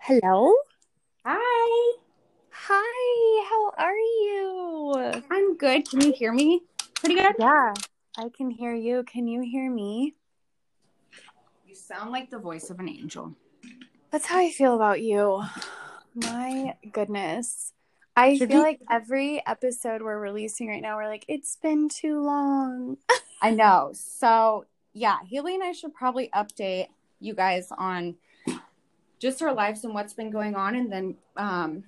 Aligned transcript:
Hello. 0.00 0.52
Hi. 1.24 1.96
Hi. 2.50 3.46
How 3.48 3.72
are 3.78 3.96
you? 3.96 5.22
I'm 5.30 5.56
good. 5.56 5.88
Can 5.88 6.02
you 6.02 6.12
hear 6.12 6.30
me? 6.32 6.60
Pretty 6.96 7.14
good. 7.14 7.36
Yeah, 7.38 7.72
I 8.18 8.28
can 8.28 8.50
hear 8.50 8.74
you. 8.74 9.02
Can 9.04 9.26
you 9.26 9.40
hear 9.40 9.70
me? 9.70 10.14
You 11.66 11.74
sound 11.74 12.10
like 12.10 12.28
the 12.28 12.38
voice 12.38 12.68
of 12.68 12.80
an 12.80 12.88
angel. 12.90 13.34
That's 14.10 14.26
how 14.26 14.38
I 14.38 14.50
feel 14.50 14.74
about 14.74 15.00
you. 15.00 15.42
My 16.14 16.76
goodness. 16.92 17.72
I 18.16 18.36
Should 18.36 18.48
feel 18.48 18.58
we- 18.58 18.64
like 18.64 18.80
every 18.90 19.42
episode 19.46 20.02
we're 20.02 20.18
releasing 20.18 20.68
right 20.68 20.82
now, 20.82 20.96
we're 20.96 21.06
like, 21.08 21.24
it's 21.28 21.56
been 21.56 21.88
too 21.88 22.20
long. 22.20 22.96
I 23.42 23.50
know. 23.52 23.90
So, 23.94 24.66
yeah, 24.92 25.18
Haley 25.28 25.54
and 25.54 25.64
I 25.64 25.72
should 25.72 25.94
probably 25.94 26.28
update 26.34 26.88
you 27.20 27.34
guys 27.34 27.68
on 27.76 28.16
just 29.18 29.42
our 29.42 29.52
lives 29.54 29.84
and 29.84 29.94
what's 29.94 30.12
been 30.14 30.30
going 30.30 30.54
on 30.54 30.74
and 30.74 30.90
then 30.92 31.16
um, 31.36 31.84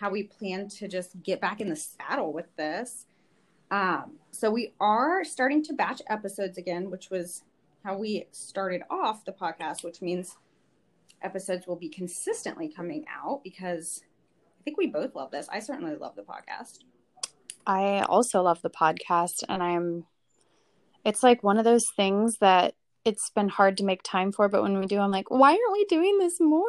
how 0.00 0.10
we 0.10 0.24
plan 0.24 0.68
to 0.68 0.88
just 0.88 1.22
get 1.22 1.40
back 1.40 1.60
in 1.60 1.68
the 1.68 1.76
saddle 1.76 2.32
with 2.32 2.54
this. 2.56 3.06
Um, 3.70 4.12
so, 4.30 4.50
we 4.50 4.72
are 4.80 5.24
starting 5.24 5.62
to 5.64 5.72
batch 5.72 6.02
episodes 6.08 6.58
again, 6.58 6.90
which 6.90 7.10
was 7.10 7.42
how 7.84 7.96
we 7.96 8.26
started 8.32 8.82
off 8.90 9.24
the 9.24 9.32
podcast, 9.32 9.84
which 9.84 10.00
means 10.02 10.36
episodes 11.20 11.66
will 11.66 11.76
be 11.76 11.88
consistently 11.88 12.68
coming 12.68 13.04
out 13.08 13.42
because 13.44 14.02
I 14.62 14.64
think 14.64 14.78
we 14.78 14.86
both 14.86 15.16
love 15.16 15.32
this. 15.32 15.48
I 15.50 15.58
certainly 15.58 15.96
love 15.96 16.14
the 16.14 16.22
podcast. 16.22 16.84
I 17.66 18.02
also 18.02 18.42
love 18.42 18.62
the 18.62 18.70
podcast, 18.70 19.42
and 19.48 19.60
I'm, 19.60 20.04
it's 21.04 21.24
like 21.24 21.42
one 21.42 21.58
of 21.58 21.64
those 21.64 21.90
things 21.96 22.38
that 22.38 22.76
it's 23.04 23.28
been 23.30 23.48
hard 23.48 23.76
to 23.78 23.84
make 23.84 24.04
time 24.04 24.30
for, 24.30 24.48
but 24.48 24.62
when 24.62 24.78
we 24.78 24.86
do, 24.86 25.00
I'm 25.00 25.10
like, 25.10 25.32
why 25.32 25.50
aren't 25.50 25.72
we 25.72 25.84
doing 25.86 26.18
this 26.20 26.38
more? 26.38 26.62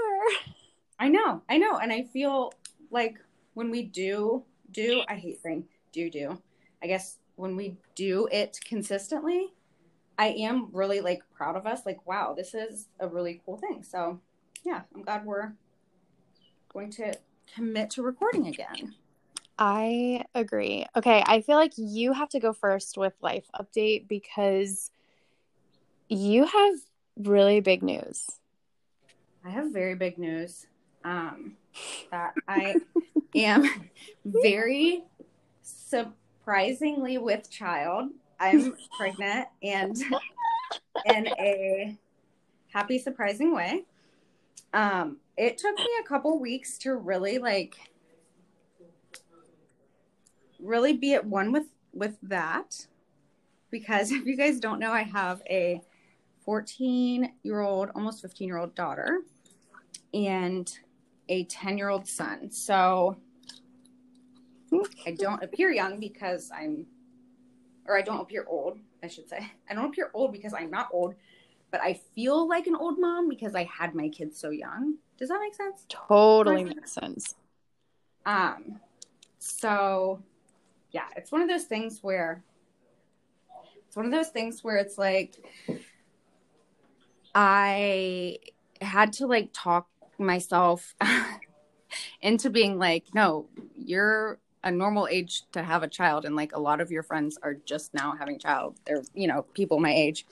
I 0.99 1.08
know, 1.08 1.44
I 1.47 1.59
know, 1.59 1.77
and 1.77 1.94
I 1.94 2.05
feel 2.05 2.52
like 2.89 3.19
when 3.53 3.69
we 3.69 3.83
do 3.83 4.44
do, 4.71 5.03
I 5.08 5.14
hate 5.14 5.44
saying 5.44 5.66
do 5.91 6.09
do. 6.09 6.41
I 6.81 6.88
guess 6.88 7.19
when 7.36 7.55
we 7.55 7.77
do 7.94 8.27
it 8.31 8.58
consistently, 8.66 9.53
I 10.17 10.30
am 10.30 10.69
really 10.71 10.99
like 10.99 11.21
proud 11.31 11.55
of 11.55 11.67
us. 11.67 11.86
Like, 11.86 12.08
wow, 12.08 12.33
this 12.36 12.55
is 12.55 12.88
a 12.99 13.08
really 13.08 13.39
cool 13.45 13.58
thing. 13.58 13.83
So, 13.83 14.19
yeah, 14.66 14.81
I'm 14.95 15.03
glad 15.03 15.27
we're 15.27 15.53
going 16.71 16.89
to 16.94 17.14
commit 17.55 17.89
to 17.91 18.02
recording 18.02 18.47
again. 18.47 18.95
I 19.58 20.25
agree. 20.33 20.86
Okay, 20.95 21.23
I 21.25 21.41
feel 21.41 21.58
like 21.58 21.73
you 21.77 22.13
have 22.13 22.30
to 22.30 22.39
go 22.39 22.53
first 22.53 22.97
with 22.97 23.13
life 23.22 23.45
update 23.59 24.08
because 24.08 24.89
you 26.09 26.45
have 26.45 26.75
really 27.17 27.59
big 27.59 27.83
news. 27.83 28.27
I 29.45 29.49
have 29.49 29.71
very 29.71 29.95
big 29.95 30.17
news. 30.17 30.67
Um, 31.03 31.58
that 32.11 32.33
I 32.47 32.75
am 33.36 33.89
very 34.25 35.03
surprisingly 35.61 37.17
with 37.17 37.49
child. 37.49 38.09
I'm 38.39 38.75
pregnant 38.97 39.47
and 39.61 39.97
in 41.05 41.27
a 41.27 41.97
happy, 42.73 42.99
surprising 42.99 43.53
way. 43.53 43.86
Um, 44.73 45.17
it 45.37 45.57
took 45.57 45.75
me 45.77 45.89
a 46.03 46.07
couple 46.07 46.39
weeks 46.39 46.77
to 46.79 46.95
really 46.95 47.37
like 47.37 47.75
really 50.59 50.93
be 50.93 51.13
at 51.13 51.25
one 51.25 51.51
with 51.51 51.67
with 51.93 52.17
that 52.23 52.87
because 53.69 54.11
if 54.13 54.25
you 54.25 54.35
guys 54.37 54.59
don't 54.59 54.79
know, 54.79 54.91
I 54.91 55.03
have 55.03 55.41
a 55.49 55.81
14 56.45 57.33
year 57.43 57.61
old, 57.61 57.89
almost 57.95 58.21
15 58.21 58.47
year 58.47 58.58
old 58.58 58.75
daughter 58.75 59.21
and 60.13 60.71
a 61.30 61.45
10 61.45 61.77
year 61.77 61.89
old 61.89 62.08
son. 62.08 62.52
So 62.52 63.17
I 65.05 65.11
don't 65.11 65.43
appear 65.43 65.71
young 65.71 65.99
because 65.99 66.52
I'm, 66.53 66.86
or 67.87 67.97
I 67.97 68.02
don't 68.02 68.21
appear 68.21 68.45
old, 68.47 68.80
I 69.03 69.08
should 69.08 69.30
say. 69.30 69.52
I 69.69 69.73
don't 69.73 69.86
appear 69.86 70.09
old 70.13 70.31
because 70.31 70.53
I'm 70.53 70.71
not 70.71 70.89
old, 70.92 71.15
but 71.73 71.82
I 71.82 72.00
feel 72.14 72.48
like 72.48 72.67
an 72.67 72.76
old 72.76 73.00
mom 73.00 73.28
because 73.28 73.56
I 73.56 73.64
had 73.64 73.95
my 73.95 74.08
kids 74.08 74.39
so 74.39 74.52
young. 74.52 74.98
Does 75.17 75.30
that 75.30 75.39
make 75.39 75.56
sense? 75.56 75.88
Totally 75.89 76.66
makes 76.66 76.92
sense. 76.92 77.34
Um, 78.28 78.80
so 79.39 80.22
yeah, 80.92 81.08
it's 81.16 81.32
one 81.32 81.42
of 81.42 81.50
those 81.50 81.64
things 81.64 82.04
where 82.04 82.44
it's 83.88 83.95
one 83.95 84.06
of 84.06 84.11
those 84.11 84.30
things 84.30 84.64
where 84.64 84.78
it's 84.78 85.00
like 85.00 85.36
I 87.34 88.38
had 88.80 89.14
to 89.14 89.26
like 89.26 89.50
talk 89.52 89.88
myself 90.20 90.94
into 92.22 92.52
being 92.52 92.78
like, 92.78 93.05
no, 93.16 93.48
you're 93.76 94.38
a 94.64 94.70
normal 94.70 95.08
age 95.10 95.42
to 95.54 95.64
have 95.64 95.82
a 95.82 95.88
child 95.88 96.23
and 96.23 96.36
like 96.36 96.55
a 96.55 96.60
lot 96.60 96.82
of 96.82 96.92
your 96.92 97.02
friends 97.02 97.40
are 97.42 97.55
just 97.66 97.95
now 97.95 98.16
having 98.16 98.38
child. 98.38 98.80
They're, 98.86 99.02
you 99.16 99.28
know, 99.28 99.42
people 99.55 99.80
my 99.80 99.92
age. 99.92 100.28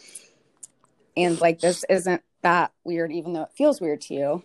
And 1.15 1.39
like 1.41 1.59
this 1.59 1.83
isn't 1.89 2.21
that 2.41 2.71
weird 2.83 3.11
even 3.11 3.33
though 3.33 3.43
it 3.43 3.51
feels 3.55 3.81
weird 3.81 4.01
to 4.01 4.13
you. 4.13 4.43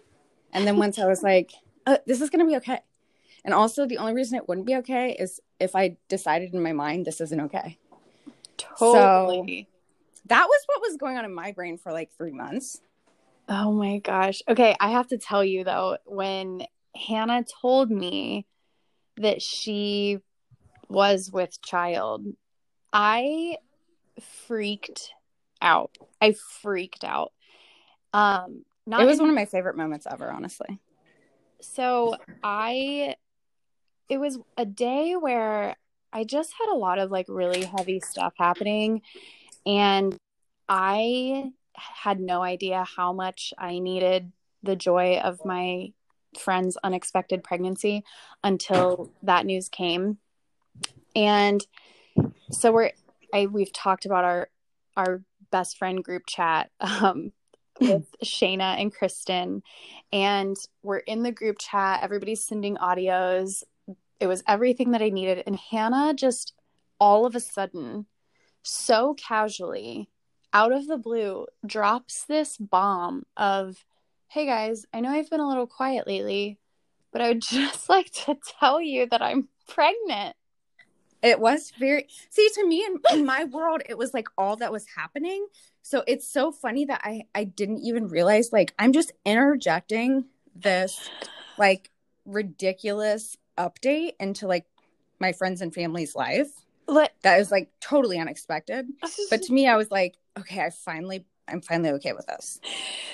And 0.53 0.67
then 0.67 0.77
once 0.77 0.99
I 0.99 1.07
was 1.07 1.23
like, 1.23 1.53
uh, 1.87 1.99
this 2.07 2.21
is 2.21 2.31
going 2.31 2.45
to 2.45 2.51
be 2.51 2.57
okay. 2.57 2.81
And 3.45 3.55
also, 3.55 3.87
the 3.87 3.99
only 3.99 4.13
reason 4.13 4.37
it 4.37 4.49
wouldn't 4.49 4.67
be 4.67 4.75
okay 4.77 5.13
is 5.13 5.41
if 5.61 5.77
I 5.77 5.97
decided 6.09 6.53
in 6.53 6.63
my 6.63 6.73
mind 6.73 7.05
this 7.05 7.21
isn't 7.21 7.41
okay. 7.43 7.79
Totally. 8.57 9.69
That 10.27 10.47
was 10.49 10.63
what 10.67 10.81
was 10.81 10.97
going 10.97 11.17
on 11.17 11.25
in 11.25 11.33
my 11.33 11.53
brain 11.53 11.79
for 11.79 11.93
like 11.93 12.11
three 12.17 12.33
months. 12.33 12.81
Oh 13.49 13.71
my 13.73 13.99
gosh. 13.99 14.43
Okay, 14.49 14.75
I 14.81 14.91
have 14.91 15.07
to 15.09 15.19
tell 15.19 15.45
you 15.45 15.63
though, 15.63 15.99
when 16.05 16.67
Hannah 16.97 17.45
told 17.63 17.91
me 17.91 18.47
that 19.19 19.41
she 19.41 20.19
was 20.89 21.31
with 21.31 21.63
child, 21.63 22.27
I 22.93 23.59
freaked 24.47 25.13
out. 25.61 25.97
I 26.21 26.33
freaked 26.33 27.05
out. 27.05 27.33
Um 28.13 28.65
not 28.87 29.01
it 29.03 29.07
was 29.07 29.19
in- 29.19 29.25
one 29.25 29.31
of 29.31 29.37
my 29.37 29.47
favorite 29.47 29.77
moments 29.77 30.07
ever, 30.11 30.31
honestly. 30.31 30.79
so 31.61 32.17
I 32.43 33.17
it 34.09 34.19
was 34.19 34.39
a 34.57 34.65
day 34.65 35.17
where 35.17 35.77
I 36.13 36.25
just 36.25 36.53
had 36.59 36.73
a 36.73 36.79
lot 36.79 36.99
of 36.99 37.11
like 37.11 37.27
really 37.29 37.65
heavy 37.65 38.01
stuff 38.01 38.35
happening 38.39 39.03
and 39.67 40.17
I 40.69 41.53
had 41.75 42.21
no 42.21 42.43
idea 42.43 42.85
how 42.85 43.13
much 43.13 43.53
I 43.59 43.79
needed 43.79 44.33
the 44.63 44.77
joy 44.77 45.19
of 45.19 45.45
my 45.45 45.93
friend's 46.39 46.77
unexpected 46.83 47.43
pregnancy 47.45 48.05
until 48.43 49.11
that 49.23 49.47
news 49.47 49.69
came. 49.69 50.19
And 51.15 51.65
so 52.51 52.73
we're 52.73 52.93
I 53.33 53.47
we've 53.47 53.73
talked 53.73 54.07
about 54.07 54.25
our 54.25 54.49
our 54.97 55.23
best 55.57 55.79
friend 55.79 56.05
group 56.05 56.25
chat 56.27 56.71
um 56.81 57.33
with 57.81 58.15
Shayna 58.25 58.79
and 58.79 58.95
Kristen 58.95 59.63
and 60.13 60.55
we're 60.83 60.99
in 60.99 61.23
the 61.23 61.33
group 61.33 61.57
chat. 61.59 62.03
Everybody's 62.03 62.45
sending 62.45 62.77
audios. 62.77 63.63
It 64.21 64.27
was 64.27 64.43
everything 64.47 64.91
that 64.91 65.01
I 65.01 65.09
needed 65.09 65.43
and 65.47 65.57
Hannah 65.57 66.13
just 66.13 66.53
all 67.01 67.25
of 67.25 67.35
a 67.35 67.41
sudden 67.41 68.05
so 68.63 69.15
casually 69.15 70.11
out 70.53 70.73
of 70.73 70.87
the 70.89 70.99
blue 70.99 71.47
drops 71.65 72.25
this 72.25 72.59
bomb 72.59 73.25
of 73.37 73.87
hey 74.29 74.45
guys 74.45 74.85
I 74.93 75.01
know 75.01 75.11
I've 75.11 75.31
been 75.31 75.41
a 75.41 75.49
little 75.49 75.67
quiet 75.67 76.07
lately 76.07 76.59
but 77.13 77.23
I 77.23 77.29
would 77.29 77.41
just 77.61 77.89
like 77.89 78.11
to 78.27 78.37
tell 78.61 78.79
you 78.79 79.07
that 79.11 79.23
I'm 79.23 79.49
pregnant 79.67 80.37
It 81.27 81.41
was 81.41 81.73
very 81.79 82.07
see 82.31 82.49
to 82.55 82.67
me 82.67 82.85
in, 82.85 83.01
in 83.19 83.27
my 83.27 83.45
world, 83.45 83.83
it 83.89 83.99
was 83.99 84.15
like 84.15 84.29
all 84.39 84.57
that 84.57 84.71
was 84.71 84.87
happening. 84.97 85.47
So 85.83 86.05
it's 86.07 86.29
so 86.29 86.53
funny 86.53 86.85
that 86.85 87.01
I 87.05 87.23
I 87.35 87.45
didn't 87.45 87.81
even 87.81 88.09
realize 88.09 88.53
like 88.53 88.75
I'm 88.79 88.93
just 88.93 89.13
interjecting 89.25 90.27
this 90.55 91.11
like 91.59 91.91
ridiculous 92.25 93.37
update 93.59 94.13
into 94.21 94.47
like 94.47 94.67
my 95.19 95.33
friends 95.33 95.61
and 95.63 95.75
family's 95.75 96.15
life. 96.15 96.49
Let- 96.87 97.15
That 97.23 97.41
is 97.41 97.51
like 97.51 97.71
totally 97.81 98.19
unexpected. 98.19 98.87
But 99.31 99.43
to 99.43 99.53
me, 99.53 99.67
I 99.67 99.77
was 99.77 99.91
like, 99.91 100.15
okay, 100.39 100.61
I 100.61 100.71
finally 100.71 101.25
I'm 101.49 101.61
finally 101.61 101.91
okay 101.91 102.13
with 102.13 102.27
this. 102.27 102.61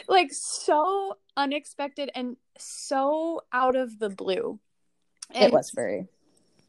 like 0.08 0.32
so 0.32 1.16
unexpected 1.36 2.10
and 2.14 2.36
so 2.58 3.42
out 3.52 3.76
of 3.76 3.98
the 3.98 4.10
blue. 4.10 4.58
And, 5.34 5.44
it 5.44 5.52
was 5.52 5.70
very 5.70 6.08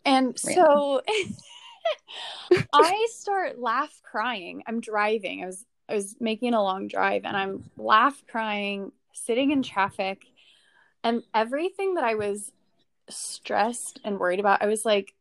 And 0.06 0.38
so 0.38 1.02
I 2.74 3.08
start 3.12 3.60
laugh 3.60 4.02
crying. 4.04 4.64
I'm 4.68 4.80
driving. 4.80 5.44
I 5.44 5.48
was 5.48 5.66
I 5.90 5.96
was 5.96 6.16
making 6.20 6.54
a 6.54 6.64
long 6.64 6.88
drive 6.88 7.24
and 7.26 7.36
I'm 7.36 7.70
laugh 7.78 8.22
crying, 8.28 8.92
sitting 9.14 9.52
in 9.52 9.64
traffic, 9.64 10.24
and 11.04 11.24
everything 11.34 11.96
that 11.96 12.04
I 12.04 12.16
was 12.16 12.52
stressed 13.10 14.00
and 14.04 14.20
worried 14.20 14.40
about, 14.40 14.62
I 14.62 14.68
was 14.68 14.86
like, 14.86 15.14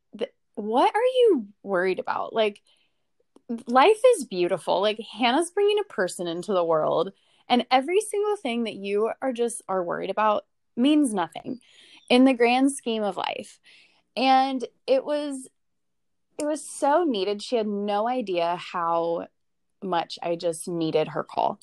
what 0.55 0.94
are 0.94 1.00
you 1.00 1.46
worried 1.62 1.99
about? 1.99 2.32
Like, 2.32 2.62
life 3.67 4.00
is 4.17 4.25
beautiful. 4.25 4.81
Like, 4.81 5.00
Hannah's 5.00 5.50
bringing 5.50 5.78
a 5.81 5.93
person 5.93 6.26
into 6.26 6.52
the 6.52 6.64
world, 6.64 7.12
and 7.49 7.67
every 7.70 8.00
single 8.00 8.37
thing 8.37 8.64
that 8.64 8.75
you 8.75 9.11
are 9.20 9.32
just 9.32 9.62
are 9.69 9.82
worried 9.82 10.11
about 10.11 10.44
means 10.76 11.12
nothing 11.12 11.61
in 12.08 12.25
the 12.25 12.35
grand 12.35 12.73
scheme 12.73 13.02
of 13.02 13.17
life. 13.17 13.61
And 14.17 14.64
it 14.87 15.05
was 15.05 15.49
it 16.38 16.47
was 16.47 16.64
so 16.64 17.05
needed. 17.05 17.43
She 17.43 17.56
had 17.56 17.67
no 17.67 18.09
idea 18.09 18.56
how 18.56 19.29
much 19.82 20.19
I 20.23 20.37
just 20.37 20.69
needed 20.69 21.09
her 21.09 21.23
call. 21.23 21.59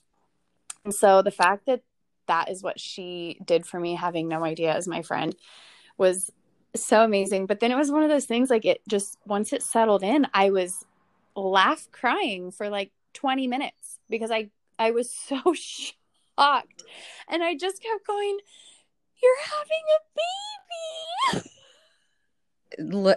And 0.86 0.94
so 0.94 1.22
the 1.22 1.31
fact 1.31 1.66
that 1.66 1.81
that 2.28 2.50
is 2.50 2.63
what 2.63 2.80
she 2.80 3.40
did 3.44 3.66
for 3.66 3.80
me, 3.80 3.96
having 3.96 4.28
no 4.28 4.44
idea 4.44 4.74
as 4.74 4.88
my 4.88 5.01
friend, 5.01 5.36
was 5.98 6.31
so 6.75 7.04
amazing. 7.04 7.46
But 7.48 7.60
then 7.60 7.72
it 7.72 7.78
was 7.78 7.92
one 7.92 8.04
of 8.04 8.10
those 8.10 8.25
things 8.25 8.50
like 8.50 8.66
it 8.66 8.81
just, 8.88 9.18
once 9.25 9.51
it 9.51 9.63
settled 9.63 10.04
in, 10.04 10.28
I 10.34 10.51
was 10.51 10.86
laugh 11.36 11.88
crying 11.92 12.51
for 12.51 12.69
like 12.69 12.92
20 13.13 13.48
minutes 13.48 14.00
because 14.10 14.31
I, 14.31 14.50
I 14.78 14.92
was 14.92 15.12
so 15.12 15.54
shocked. 15.54 16.84
And 17.28 17.44
I 17.44 17.56
just 17.56 17.81
kept 17.81 18.06
going, 18.06 18.38
You're 19.22 19.44
having 19.44 19.84
a 19.98 21.42
baby. 21.42 21.50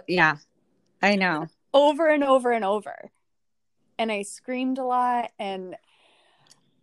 yeah, 0.07 0.37
I 1.01 1.15
know. 1.15 1.47
Over 1.73 2.09
and 2.09 2.23
over 2.23 2.51
and 2.51 2.63
over. 2.65 3.11
And 3.97 4.11
I 4.11 4.23
screamed 4.23 4.77
a 4.77 4.83
lot 4.83 5.31
and 5.39 5.75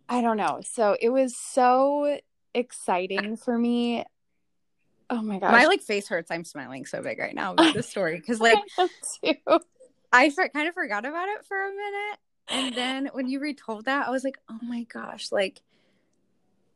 I 0.07 0.21
don't 0.21 0.37
know. 0.37 0.61
So 0.63 0.97
it 0.99 1.09
was 1.09 1.35
so 1.37 2.19
exciting 2.53 3.37
for 3.37 3.57
me. 3.57 4.03
Oh 5.09 5.21
my 5.21 5.39
gosh. 5.39 5.51
My 5.51 5.65
like 5.65 5.81
face 5.81 6.07
hurts. 6.07 6.31
I'm 6.31 6.45
smiling 6.45 6.85
so 6.85 7.01
big 7.01 7.19
right 7.19 7.35
now 7.35 7.53
about 7.53 7.73
this 7.73 7.89
story 7.89 8.15
because 8.17 8.39
like 8.39 8.57
I 10.13 10.29
for- 10.29 10.49
kind 10.49 10.67
of 10.67 10.73
forgot 10.73 11.05
about 11.05 11.29
it 11.29 11.45
for 11.45 11.57
a 11.63 11.69
minute. 11.69 12.19
And 12.49 12.75
then 12.75 13.09
when 13.13 13.27
you 13.27 13.39
retold 13.39 13.85
that, 13.85 14.07
I 14.07 14.11
was 14.11 14.23
like, 14.23 14.37
oh 14.49 14.59
my 14.61 14.83
gosh, 14.83 15.31
like, 15.31 15.61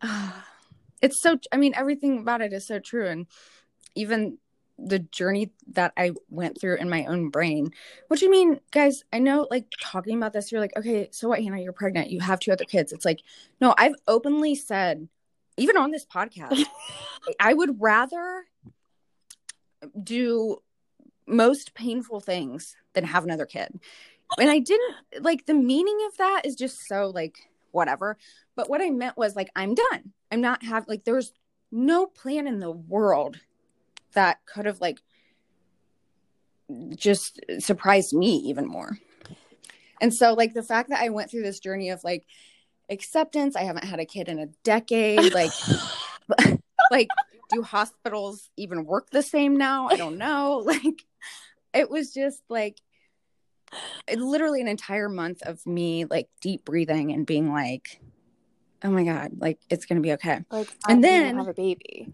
uh, 0.01 0.31
it's 1.01 1.21
so, 1.21 1.37
I 1.51 1.57
mean, 1.57 1.73
everything 1.75 2.19
about 2.19 2.41
it 2.41 2.53
is 2.53 2.65
so 2.65 2.79
true. 2.79 3.07
And 3.07 3.27
even 3.95 4.37
the 4.77 4.99
journey 4.99 5.51
that 5.73 5.93
I 5.95 6.11
went 6.29 6.59
through 6.59 6.77
in 6.77 6.89
my 6.89 7.05
own 7.05 7.29
brain. 7.29 7.71
What 8.07 8.19
do 8.19 8.25
you 8.25 8.31
mean, 8.31 8.59
guys? 8.71 9.03
I 9.13 9.19
know, 9.19 9.47
like, 9.49 9.67
talking 9.81 10.17
about 10.17 10.33
this, 10.33 10.51
you're 10.51 10.61
like, 10.61 10.75
okay, 10.77 11.09
so 11.11 11.29
what, 11.29 11.41
Hannah? 11.41 11.61
You're 11.61 11.73
pregnant. 11.73 12.11
You 12.11 12.19
have 12.19 12.39
two 12.39 12.51
other 12.51 12.65
kids. 12.65 12.91
It's 12.91 13.05
like, 13.05 13.21
no, 13.61 13.73
I've 13.77 13.95
openly 14.07 14.55
said, 14.55 15.07
even 15.57 15.77
on 15.77 15.91
this 15.91 16.05
podcast, 16.05 16.65
I 17.39 17.53
would 17.53 17.81
rather 17.81 18.45
do 20.01 20.61
most 21.27 21.73
painful 21.73 22.19
things 22.19 22.75
than 22.93 23.05
have 23.05 23.23
another 23.23 23.45
kid. 23.45 23.79
And 24.39 24.49
I 24.49 24.59
didn't 24.59 24.95
like 25.21 25.45
the 25.45 25.53
meaning 25.53 25.97
of 26.07 26.17
that 26.17 26.41
is 26.45 26.55
just 26.55 26.87
so 26.87 27.11
like 27.13 27.37
whatever. 27.71 28.17
But 28.55 28.69
what 28.69 28.81
I 28.81 28.89
meant 28.89 29.17
was 29.17 29.35
like, 29.35 29.49
I'm 29.55 29.75
done. 29.75 30.13
I'm 30.31 30.41
not 30.41 30.63
have 30.63 30.87
like, 30.87 31.03
there's 31.03 31.31
no 31.71 32.05
plan 32.07 32.47
in 32.47 32.59
the 32.59 32.71
world 32.71 33.39
that 34.15 34.39
could 34.45 34.65
have 34.65 34.81
like 34.81 34.99
just 36.95 37.39
surprised 37.59 38.13
me 38.13 38.37
even 38.37 38.67
more. 38.67 38.97
And 40.01 40.13
so 40.13 40.33
like 40.33 40.53
the 40.53 40.63
fact 40.63 40.89
that 40.89 41.01
I 41.01 41.09
went 41.09 41.31
through 41.31 41.43
this 41.43 41.59
journey 41.59 41.89
of 41.89 42.03
like 42.03 42.25
acceptance, 42.89 43.55
I 43.55 43.63
haven't 43.63 43.85
had 43.85 43.99
a 43.99 44.05
kid 44.05 44.27
in 44.27 44.39
a 44.39 44.47
decade, 44.63 45.33
like 45.33 45.51
like 46.91 47.07
do 47.51 47.61
hospitals 47.61 48.49
even 48.57 48.85
work 48.85 49.09
the 49.11 49.21
same 49.21 49.57
now? 49.57 49.87
I 49.89 49.95
don't 49.95 50.17
know. 50.17 50.63
Like 50.75 51.03
it 51.73 51.89
was 51.89 52.13
just 52.13 52.41
like 52.47 52.79
it, 54.07 54.17
literally 54.17 54.61
an 54.61 54.69
entire 54.69 55.09
month 55.09 55.41
of 55.41 55.65
me 55.65 56.05
like 56.05 56.29
deep 56.39 56.63
breathing 56.63 57.11
and 57.11 57.25
being 57.25 57.51
like 57.51 57.99
oh 58.83 58.89
my 58.89 59.03
god, 59.03 59.31
like 59.39 59.59
it's 59.69 59.85
going 59.85 59.97
to 59.97 60.01
be 60.01 60.13
okay. 60.13 60.41
Like 60.51 60.69
and 60.87 61.03
then 61.03 61.37
have 61.37 61.47
a 61.47 61.53
baby 61.53 62.07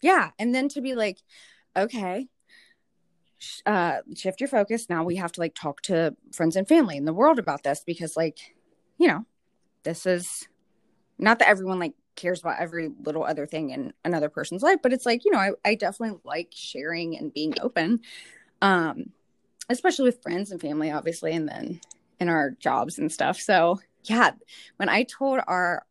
yeah. 0.00 0.30
And 0.38 0.54
then 0.54 0.68
to 0.70 0.80
be 0.80 0.94
like 0.94 1.18
okay 1.76 2.28
uh 3.66 3.98
shift 4.16 4.40
your 4.40 4.48
focus. 4.48 4.88
Now 4.88 5.04
we 5.04 5.16
have 5.16 5.32
to 5.32 5.40
like 5.40 5.54
talk 5.54 5.80
to 5.82 6.16
friends 6.32 6.56
and 6.56 6.66
family 6.66 6.96
in 6.96 7.04
the 7.04 7.12
world 7.12 7.38
about 7.38 7.62
this 7.62 7.82
because 7.84 8.16
like 8.16 8.38
you 8.98 9.06
know 9.08 9.26
this 9.84 10.06
is 10.06 10.48
not 11.18 11.38
that 11.38 11.48
everyone 11.48 11.78
like 11.78 11.94
cares 12.16 12.40
about 12.40 12.58
every 12.58 12.90
little 13.04 13.22
other 13.22 13.46
thing 13.46 13.70
in 13.70 13.92
another 14.04 14.28
person's 14.28 14.62
life 14.62 14.78
but 14.82 14.92
it's 14.92 15.06
like 15.06 15.24
you 15.24 15.30
know 15.30 15.38
I, 15.38 15.52
I 15.64 15.76
definitely 15.76 16.18
like 16.24 16.48
sharing 16.52 17.16
and 17.16 17.32
being 17.32 17.54
open 17.60 18.00
um 18.60 19.10
especially 19.70 20.06
with 20.06 20.20
friends 20.20 20.50
and 20.50 20.60
family 20.60 20.90
obviously 20.90 21.32
and 21.32 21.48
then 21.48 21.80
in 22.18 22.28
our 22.28 22.50
jobs 22.58 22.98
and 22.98 23.12
stuff. 23.12 23.38
So 23.40 23.78
yeah 24.04 24.30
when 24.76 24.88
i 24.88 25.02
told 25.02 25.40
our 25.46 25.84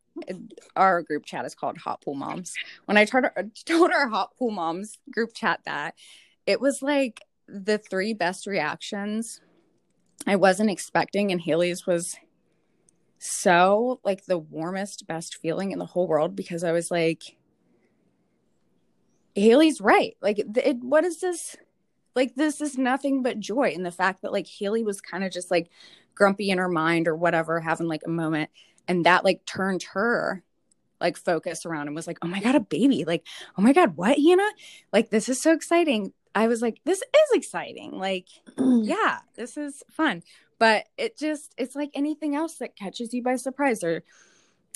our 0.76 1.02
group 1.02 1.24
chat 1.24 1.44
is 1.44 1.54
called 1.54 1.78
Hot 1.78 2.00
Pool 2.00 2.14
Moms. 2.14 2.52
When 2.86 2.96
I 2.96 3.04
told, 3.04 3.24
told 3.64 3.90
our 3.90 4.08
Hot 4.08 4.36
Pool 4.38 4.50
Moms 4.50 4.98
group 5.10 5.34
chat 5.34 5.60
that, 5.64 5.94
it 6.46 6.60
was 6.60 6.82
like 6.82 7.20
the 7.46 7.78
three 7.78 8.14
best 8.14 8.46
reactions 8.46 9.40
I 10.26 10.36
wasn't 10.36 10.70
expecting, 10.70 11.30
and 11.30 11.40
Haley's 11.40 11.86
was 11.86 12.16
so 13.18 14.00
like 14.04 14.24
the 14.24 14.38
warmest, 14.38 15.06
best 15.06 15.36
feeling 15.36 15.72
in 15.72 15.78
the 15.78 15.86
whole 15.86 16.06
world 16.06 16.36
because 16.36 16.64
I 16.64 16.72
was 16.72 16.90
like, 16.90 17.36
Haley's 19.34 19.80
right. 19.80 20.16
Like, 20.20 20.38
it, 20.38 20.78
what 20.82 21.04
is 21.04 21.20
this? 21.20 21.56
Like, 22.14 22.34
this 22.34 22.60
is 22.60 22.76
nothing 22.76 23.22
but 23.22 23.38
joy. 23.38 23.72
And 23.74 23.86
the 23.86 23.92
fact 23.92 24.22
that 24.22 24.32
like 24.32 24.46
Haley 24.46 24.82
was 24.82 25.00
kind 25.00 25.24
of 25.24 25.32
just 25.32 25.50
like 25.50 25.70
grumpy 26.14 26.50
in 26.50 26.58
her 26.58 26.68
mind 26.68 27.06
or 27.06 27.16
whatever, 27.16 27.60
having 27.60 27.86
like 27.86 28.02
a 28.04 28.10
moment 28.10 28.50
and 28.88 29.06
that 29.06 29.24
like 29.24 29.44
turned 29.44 29.84
her 29.92 30.42
like 31.00 31.16
focus 31.16 31.64
around 31.64 31.86
and 31.86 31.94
was 31.94 32.06
like 32.06 32.18
oh 32.22 32.26
my 32.26 32.40
god 32.40 32.56
a 32.56 32.60
baby 32.60 33.04
like 33.04 33.24
oh 33.56 33.62
my 33.62 33.72
god 33.72 33.96
what 33.96 34.18
hannah? 34.18 34.50
Like 34.92 35.10
this 35.10 35.28
is 35.28 35.40
so 35.40 35.52
exciting. 35.52 36.12
I 36.34 36.48
was 36.48 36.62
like 36.62 36.80
this 36.84 36.98
is 36.98 37.30
exciting 37.34 37.92
like 37.92 38.26
yeah 38.58 39.18
this 39.36 39.56
is 39.56 39.82
fun. 39.90 40.22
But 40.58 40.86
it 40.96 41.16
just 41.16 41.54
it's 41.56 41.76
like 41.76 41.90
anything 41.94 42.34
else 42.34 42.56
that 42.56 42.74
catches 42.74 43.14
you 43.14 43.22
by 43.22 43.36
surprise 43.36 43.84
or 43.84 44.02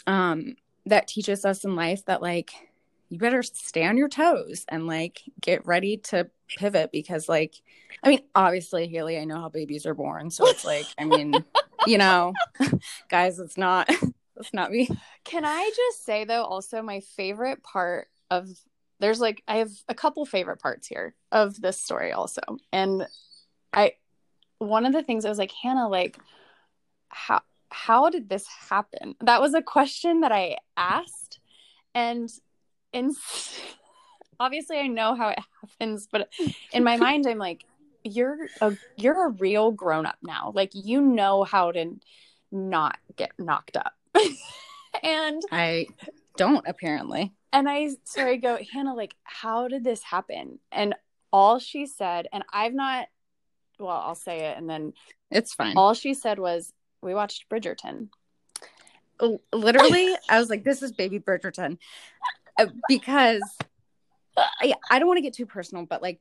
um 0.06 0.54
that 0.86 1.08
teaches 1.08 1.44
us 1.44 1.64
in 1.64 1.74
life 1.74 2.04
that 2.04 2.22
like 2.22 2.52
you 3.12 3.18
better 3.18 3.42
stay 3.42 3.84
on 3.84 3.98
your 3.98 4.08
toes 4.08 4.64
and 4.70 4.86
like 4.86 5.22
get 5.38 5.66
ready 5.66 5.98
to 5.98 6.30
pivot 6.48 6.90
because 6.90 7.28
like 7.28 7.60
i 8.02 8.08
mean 8.08 8.20
obviously 8.34 8.88
haley 8.88 9.18
i 9.18 9.24
know 9.24 9.38
how 9.38 9.50
babies 9.50 9.84
are 9.84 9.94
born 9.94 10.30
so 10.30 10.46
it's 10.46 10.64
like 10.64 10.86
i 10.98 11.04
mean 11.04 11.44
you 11.86 11.98
know 11.98 12.32
guys 13.10 13.38
it's 13.38 13.58
not 13.58 13.88
it's 14.36 14.54
not 14.54 14.70
me. 14.70 14.88
Can 15.24 15.44
i 15.44 15.70
just 15.76 16.06
say 16.06 16.24
though 16.24 16.42
also 16.42 16.80
my 16.80 17.00
favorite 17.00 17.62
part 17.62 18.08
of 18.30 18.48
there's 18.98 19.20
like 19.20 19.42
i 19.46 19.56
have 19.56 19.72
a 19.88 19.94
couple 19.94 20.24
favorite 20.24 20.58
parts 20.58 20.88
here 20.88 21.14
of 21.30 21.60
this 21.60 21.78
story 21.78 22.12
also. 22.12 22.40
And 22.72 23.06
i 23.74 23.92
one 24.56 24.86
of 24.86 24.94
the 24.94 25.02
things 25.02 25.26
i 25.26 25.28
was 25.28 25.38
like 25.38 25.52
hannah 25.52 25.88
like 25.88 26.16
how 27.08 27.42
how 27.68 28.10
did 28.10 28.28
this 28.28 28.46
happen? 28.46 29.16
That 29.20 29.40
was 29.40 29.54
a 29.54 29.62
question 29.62 30.20
that 30.20 30.32
i 30.32 30.56
asked. 30.78 31.40
And 31.94 32.30
and 32.92 33.14
obviously 34.40 34.78
I 34.78 34.86
know 34.86 35.14
how 35.14 35.28
it 35.28 35.38
happens, 35.60 36.08
but 36.10 36.28
in 36.72 36.84
my 36.84 36.96
mind 36.98 37.26
I'm 37.26 37.38
like, 37.38 37.64
you're 38.04 38.48
a 38.60 38.76
you're 38.96 39.26
a 39.26 39.30
real 39.30 39.70
grown 39.70 40.06
up 40.06 40.18
now. 40.22 40.52
Like 40.54 40.70
you 40.74 41.00
know 41.00 41.44
how 41.44 41.72
to 41.72 41.96
not 42.50 42.98
get 43.16 43.32
knocked 43.38 43.76
up. 43.76 43.94
and 45.02 45.42
I 45.50 45.86
don't 46.36 46.66
apparently. 46.66 47.32
And 47.52 47.68
I 47.68 47.90
so 48.04 48.26
I 48.26 48.36
go, 48.36 48.58
Hannah, 48.72 48.94
like, 48.94 49.14
how 49.24 49.68
did 49.68 49.84
this 49.84 50.02
happen? 50.02 50.58
And 50.70 50.94
all 51.32 51.58
she 51.58 51.86
said, 51.86 52.26
and 52.32 52.42
I've 52.52 52.74
not 52.74 53.06
well, 53.78 53.90
I'll 53.90 54.14
say 54.14 54.50
it 54.50 54.58
and 54.58 54.68
then 54.68 54.92
it's 55.30 55.54
fine. 55.54 55.76
All 55.76 55.94
she 55.94 56.14
said 56.14 56.38
was, 56.38 56.72
We 57.02 57.14
watched 57.14 57.48
Bridgerton. 57.48 58.08
Literally, 59.52 60.14
I 60.28 60.38
was 60.38 60.50
like, 60.50 60.64
This 60.64 60.82
is 60.82 60.92
baby 60.92 61.18
Bridgerton. 61.18 61.78
Uh, 62.58 62.66
because 62.88 63.42
I, 64.36 64.74
I 64.90 64.98
don't 64.98 65.08
want 65.08 65.18
to 65.18 65.22
get 65.22 65.34
too 65.34 65.46
personal, 65.46 65.86
but 65.86 66.02
like 66.02 66.20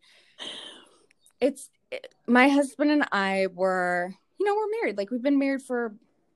it's 1.40 1.70
it, 1.92 2.14
my 2.28 2.48
husband 2.48 2.92
and 2.92 3.06
I 3.12 3.48
were, 3.54 4.14
you 4.40 4.46
know, 4.46 4.56
we're 4.56 4.82
married. 4.82 4.98
Like 4.98 5.12
we've 5.12 5.22
been 5.22 5.40
married 5.40 5.62
for 5.62 5.94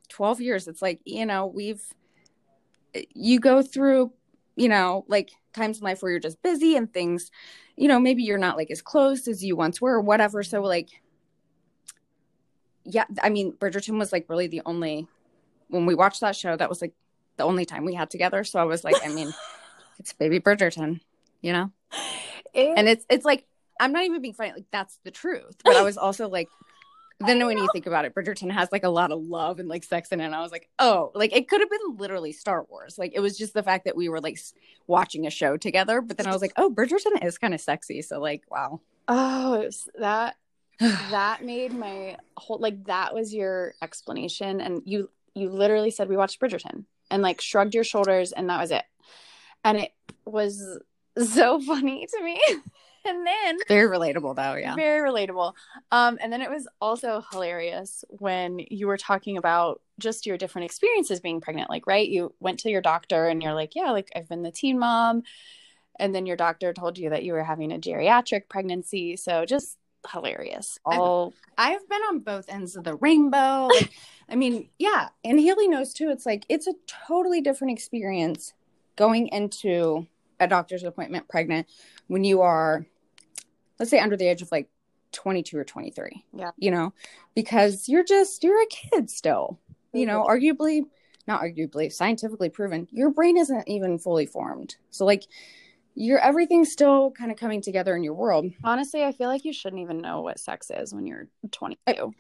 12 0.10 0.42
years. 0.42 0.68
It's 0.68 0.82
like, 0.82 1.00
you 1.06 1.26
know, 1.26 1.46
we've, 1.46 1.82
you 3.14 3.40
go 3.40 3.62
through, 3.62 4.12
you 4.56 4.70
know, 4.70 5.06
like 5.08 5.32
times 5.54 5.80
in 5.80 5.84
life 5.84 6.02
where 6.02 6.12
you're 6.12 6.20
just 6.20 6.42
busy 6.42 6.76
and 6.76 6.92
things, 6.92 7.32
you 7.76 7.88
know, 7.88 8.00
maybe 8.00 8.24
you're 8.24 8.38
not 8.38 8.58
like 8.58 8.72
as 8.72 8.82
close 8.82 9.28
as 9.28 9.44
you 9.44 9.56
once 9.56 9.82
were 9.82 9.94
or 9.94 10.02
whatever. 10.02 10.44
So, 10.44 10.62
like, 10.62 10.90
yeah, 12.84 13.06
I 13.22 13.30
mean, 13.30 13.54
Bridgerton 13.54 13.98
was 13.98 14.12
like 14.12 14.30
really 14.30 14.48
the 14.48 14.62
only, 14.66 15.08
when 15.70 15.86
we 15.86 15.96
watched 15.96 16.22
that 16.22 16.36
show, 16.36 16.56
that 16.56 16.70
was 16.70 16.82
like 16.82 16.94
the 17.38 17.44
only 17.44 17.66
time 17.66 17.86
we 17.86 17.96
had 17.96 18.10
together. 18.10 18.44
So 18.44 18.60
I 18.60 18.64
was 18.64 18.84
like, 18.84 18.96
I 19.04 19.10
mean, 19.10 19.34
it's 20.00 20.14
baby 20.14 20.40
Bridgerton, 20.40 21.02
you 21.42 21.54
know? 21.54 21.72
It, 22.54 22.74
and 22.78 22.88
it's 22.88 23.06
it's 23.10 23.26
like 23.26 23.46
I'm 23.80 23.92
not 23.92 24.06
even 24.06 24.22
being 24.22 24.34
funny. 24.34 24.54
Like 24.54 24.66
that's 24.72 25.00
the 25.04 25.12
truth. 25.12 25.58
But 25.64 25.76
I 25.76 25.82
was 25.82 25.98
also 25.98 26.30
like, 26.30 26.48
then 27.20 27.46
when 27.46 27.58
you 27.58 27.68
think 27.74 27.86
about 27.86 28.06
it, 28.06 28.14
Bridgerton 28.14 28.52
has 28.52 28.70
like 28.72 28.84
a 28.84 28.90
lot 28.90 29.12
of 29.12 29.22
love 29.22 29.60
and 29.60 29.68
like 29.68 29.84
sex 29.84 30.10
in 30.10 30.22
it. 30.22 30.26
And 30.26 30.36
I 30.36 30.42
was 30.42 30.52
like, 30.52 30.70
oh, 30.80 31.12
like 31.14 31.36
it 31.36 31.48
could 31.50 31.62
have 31.62 31.70
been 31.70 31.98
literally 31.98 32.32
Star 32.32 32.66
Wars. 32.70 32.98
Like 32.98 33.12
it 33.14 33.20
was 33.20 33.38
just 33.38 33.54
the 33.54 33.64
fact 33.64 33.86
that 33.86 33.96
we 33.96 34.10
were 34.10 34.22
like 34.22 34.40
watching 34.88 35.26
a 35.28 35.30
show 35.30 35.58
together. 35.58 36.02
But 36.02 36.18
then 36.18 36.28
I 36.28 36.32
was 36.32 36.42
like, 36.42 36.54
oh, 36.58 36.70
Bridgerton 36.70 37.24
is 37.24 37.38
kind 37.38 37.54
of 37.54 37.62
sexy. 37.62 38.02
So 38.02 38.20
like, 38.20 38.44
wow. 38.50 38.82
Oh, 39.08 39.70
that 40.00 40.36
that 40.80 41.44
made 41.44 41.74
my 41.74 42.18
whole 42.38 42.60
like 42.60 42.86
that 42.86 43.14
was 43.14 43.34
your 43.34 43.76
explanation, 43.82 44.62
and 44.62 44.82
you 44.86 45.10
you 45.34 45.50
literally 45.50 45.92
said 45.92 46.10
we 46.10 46.18
watched 46.18 46.40
Bridgerton 46.40 46.86
and 47.12 47.22
like 47.22 47.42
shrugged 47.42 47.76
your 47.76 47.84
shoulders, 47.84 48.32
and 48.32 48.50
that 48.50 48.60
was 48.60 48.72
it. 48.72 48.84
And 49.66 49.80
it 49.80 49.92
was 50.26 50.80
so 51.18 51.60
funny 51.66 52.08
to 52.08 52.24
me. 52.24 52.42
and 53.06 53.26
then 53.28 53.58
very 53.68 53.90
relatable 53.90 54.36
though 54.36 54.56
yeah. 54.56 54.76
Very 54.76 55.10
relatable. 55.10 55.54
Um 55.92 56.18
and 56.22 56.32
then 56.32 56.42
it 56.42 56.50
was 56.50 56.68
also 56.80 57.24
hilarious 57.32 58.04
when 58.10 58.60
you 58.70 58.88
were 58.88 58.98
talking 58.98 59.38
about 59.38 59.82
just 60.00 60.26
your 60.26 60.38
different 60.38 60.66
experiences 60.66 61.20
being 61.20 61.42
pregnant. 61.42 61.70
Like 61.70 61.88
right 61.88 62.08
you 62.08 62.34
went 62.40 62.60
to 62.60 62.70
your 62.70 62.82
doctor 62.82 63.28
and 63.28 63.42
you're 63.42 63.54
like 63.54 63.76
yeah 63.76 63.92
like 63.92 64.10
i've 64.16 64.30
been 64.30 64.44
the 64.44 64.52
teen 64.52 64.80
mom. 64.80 65.24
And 65.98 66.14
then 66.14 66.26
your 66.26 66.36
doctor 66.36 66.74
told 66.74 66.98
you 66.98 67.10
that 67.12 67.24
you 67.24 67.34
were 67.34 67.44
having 67.44 67.72
a 67.72 67.80
geriatric 67.80 68.50
pregnancy. 68.50 69.16
So 69.16 69.46
just 69.46 69.78
hilarious. 70.12 70.78
All 70.86 71.34
I've, 71.58 71.74
I've 71.76 71.90
been 71.90 72.02
on 72.02 72.20
both 72.20 72.50
ends 72.50 72.76
of 72.76 72.84
the 72.84 72.96
rainbow. 72.96 73.68
Like, 73.68 73.92
i 74.28 74.36
mean 74.36 74.68
yeah 74.80 75.10
and 75.24 75.40
haley 75.40 75.68
knows 75.68 75.94
too. 75.94 76.10
It's 76.10 76.26
like 76.26 76.46
it's 76.50 76.68
a 76.68 76.74
totally 77.08 77.42
different 77.42 77.72
experience 77.74 78.54
going 78.96 79.28
into 79.28 80.08
a 80.40 80.48
doctor's 80.48 80.84
appointment 80.84 81.28
pregnant 81.28 81.68
when 82.08 82.24
you 82.24 82.42
are 82.42 82.86
let's 83.80 83.92
say 83.92 84.00
under 84.00 84.18
the 84.18 84.28
age 84.28 84.42
of 84.42 84.52
like 84.52 84.68
22 85.12 85.58
or 85.58 85.64
23 85.64 86.24
yeah. 86.34 86.52
you 86.58 86.72
know 86.72 86.94
because 87.36 87.88
you're 87.88 88.04
just 88.04 88.44
you're 88.44 88.62
a 88.62 88.68
kid 88.68 89.10
still 89.10 89.60
you 89.94 90.06
know 90.06 90.24
mm-hmm. 90.24 90.32
arguably 90.32 90.84
not 91.28 91.42
arguably 91.42 91.92
scientifically 91.92 92.50
proven 92.50 92.88
your 92.92 93.10
brain 93.10 93.38
isn't 93.38 93.68
even 93.68 93.98
fully 93.98 94.26
formed. 94.26 94.76
So 94.92 95.06
like 95.06 95.26
you're 95.96 96.20
everything's 96.20 96.72
still 96.72 97.12
kind 97.12 97.32
of 97.32 97.38
coming 97.38 97.62
together 97.62 97.96
in 97.96 98.04
your 98.04 98.14
world. 98.14 98.46
Honestly 98.64 99.04
i 99.04 99.12
feel 99.12 99.30
like 99.30 99.46
you 99.46 99.54
shouldn't 99.54 99.82
even 99.82 100.00
know 100.00 100.22
what 100.22 100.40
sex 100.40 100.72
is 100.74 100.94
when 100.94 101.06
you're 101.06 101.28
22 101.52 102.14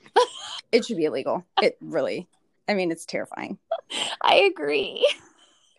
it 0.72 0.86
should 0.86 0.98
be 0.98 1.06
illegal. 1.06 1.46
It 1.62 1.78
really 1.82 2.28
i 2.68 2.74
mean 2.74 2.92
it's 2.92 3.06
terrifying. 3.06 3.58
I 4.22 4.50
agree 4.52 5.06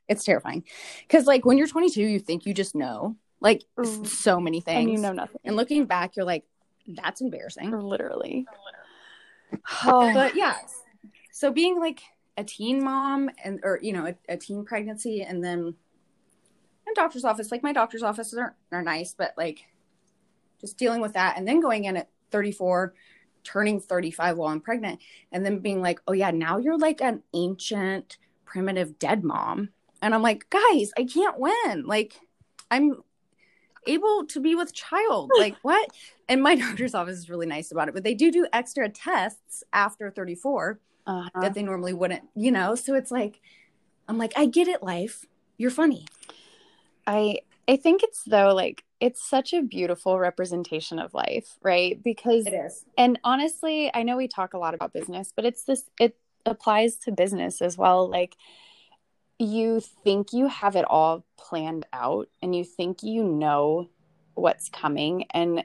it's 0.09 0.25
terrifying. 0.25 0.65
Because 1.03 1.27
like 1.27 1.45
when 1.45 1.59
you're 1.59 1.67
22 1.67 2.03
you 2.03 2.19
think 2.19 2.47
you 2.47 2.55
just 2.55 2.75
know 2.75 3.17
like 3.41 3.65
mm. 3.79 4.07
so 4.07 4.41
many 4.41 4.61
things 4.61 4.81
and 4.81 4.91
you 4.91 4.99
know 4.99 5.13
nothing. 5.13 5.41
And 5.45 5.57
looking 5.57 5.85
back 5.87 6.17
you're 6.17 6.27
like 6.27 6.45
that's 6.87 7.21
embarrassing. 7.21 7.71
Literally. 7.71 8.47
Oh. 9.85 10.11
but 10.15 10.37
yeah. 10.37 10.57
So 11.33 11.53
being 11.53 11.79
like 11.79 12.03
a 12.37 12.45
teen 12.45 12.83
mom 12.83 13.31
and 13.43 13.61
or 13.63 13.79
you 13.83 13.93
know 13.93 14.07
a, 14.07 14.15
a 14.33 14.37
teen 14.37 14.65
pregnancy 14.65 15.23
and 15.23 15.43
then 15.43 15.75
a 16.91 16.95
doctor's 16.95 17.25
office 17.25 17.51
like 17.51 17.63
my 17.63 17.73
doctor's 17.73 18.03
offices 18.03 18.39
are, 18.39 18.55
are 18.73 18.83
nice 18.83 19.15
but 19.17 19.33
like 19.37 19.65
just 20.61 20.77
dealing 20.79 21.01
with 21.01 21.15
that 21.15 21.37
and 21.37 21.49
then 21.49 21.61
going 21.61 21.85
in 21.85 21.97
at 21.97 22.09
34 22.31 22.95
turning 23.43 23.81
35 23.81 24.37
while 24.37 24.49
i'm 24.49 24.61
pregnant 24.61 25.01
and 25.33 25.45
then 25.45 25.59
being 25.59 25.81
like 25.81 26.01
oh 26.07 26.13
yeah 26.13 26.31
now 26.31 26.59
you're 26.59 26.79
like 26.79 27.01
an 27.01 27.23
ancient 27.35 28.19
primitive 28.45 28.99
dead 28.99 29.25
mom 29.25 29.71
and 30.03 30.15
i'm 30.15 30.23
like 30.23 30.49
guys 30.51 30.91
i 30.99 31.05
can't 31.05 31.39
win 31.39 31.85
like 31.87 32.15
i'm 32.71 32.97
able 33.87 34.27
to 34.27 34.41
be 34.41 34.55
with 34.55 34.75
child. 34.75 35.31
Like 35.39 35.57
what? 35.63 35.91
And 36.29 36.43
my 36.43 36.55
doctor's 36.57 36.95
office 36.95 37.19
is 37.19 37.31
really 37.31 37.47
nice 37.47 37.71
about 37.71 37.89
it, 37.89 37.95
but 37.95 38.05
they 38.05 38.15
do 38.15 38.33
do 38.33 38.47
extra 38.53 38.89
tests 38.89 39.63
after 39.73 40.11
34 40.11 40.81
uh-huh. 41.07 41.41
that 41.41 41.55
they 41.55 41.63
normally 41.63 41.93
wouldn't, 41.93 42.25
you 42.35 42.51
know? 42.51 42.75
So 42.75 42.95
it's 42.95 43.11
like, 43.11 43.41
I'm 44.09 44.19
like, 44.19 44.33
I 44.37 44.47
get 44.47 44.67
it, 44.67 44.83
life. 44.83 45.25
You're 45.59 45.71
funny. 45.71 46.07
I 47.07 47.41
I 47.69 47.77
think 47.77 48.03
it's 48.03 48.23
though 48.25 48.55
like 48.55 48.85
it's 49.01 49.29
such 49.29 49.53
a 49.53 49.63
beautiful 49.63 50.19
representation 50.19 50.99
of 50.99 51.15
life, 51.15 51.59
right? 51.63 52.03
Because 52.03 52.47
it 52.47 52.55
is. 52.55 52.85
And 52.97 53.19
honestly, 53.25 53.91
I 53.95 54.03
know 54.03 54.17
we 54.17 54.29
talk 54.29 54.55
a 54.55 54.59
lot 54.59 54.75
about 54.75 54.93
business, 54.93 55.33
but 55.35 55.45
it's 55.45 55.65
this 55.65 55.85
it 56.01 56.17
applies 56.45 56.97
to 56.97 57.13
business 57.13 57.61
as 57.61 57.77
well. 57.77 58.09
Like 58.09 58.37
you 59.39 59.81
think 59.81 60.33
you 60.33 60.49
have 60.49 60.77
it 60.77 60.85
all 60.89 61.25
planned 61.37 61.87
out 61.93 62.29
and 62.43 62.55
you 62.55 62.65
think 62.65 63.03
you 63.03 63.23
know 63.23 63.89
what's 64.35 64.69
coming 64.69 65.25
and 65.31 65.65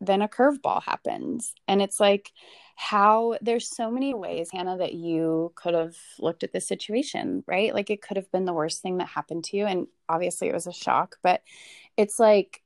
then 0.00 0.22
a 0.22 0.28
curveball 0.28 0.82
happens. 0.82 1.52
And 1.68 1.82
it's 1.82 2.00
like 2.00 2.32
how 2.74 3.36
there's 3.42 3.68
so 3.68 3.90
many 3.90 4.14
ways 4.14 4.48
hannah 4.50 4.78
that 4.78 4.94
you 4.94 5.52
could 5.54 5.74
have 5.74 5.94
looked 6.18 6.42
at 6.42 6.52
this 6.52 6.66
situation 6.66 7.44
right? 7.46 7.74
Like 7.74 7.90
it 7.90 8.00
could 8.00 8.16
have 8.16 8.30
been 8.32 8.46
the 8.46 8.54
worst 8.54 8.80
thing 8.80 8.98
that 8.98 9.08
happened 9.08 9.44
to 9.44 9.56
you. 9.56 9.66
And 9.66 9.86
obviously 10.08 10.48
it 10.48 10.54
was 10.54 10.66
a 10.66 10.72
shock 10.72 11.16
but 11.22 11.42
it's 11.96 12.18
like 12.18 12.62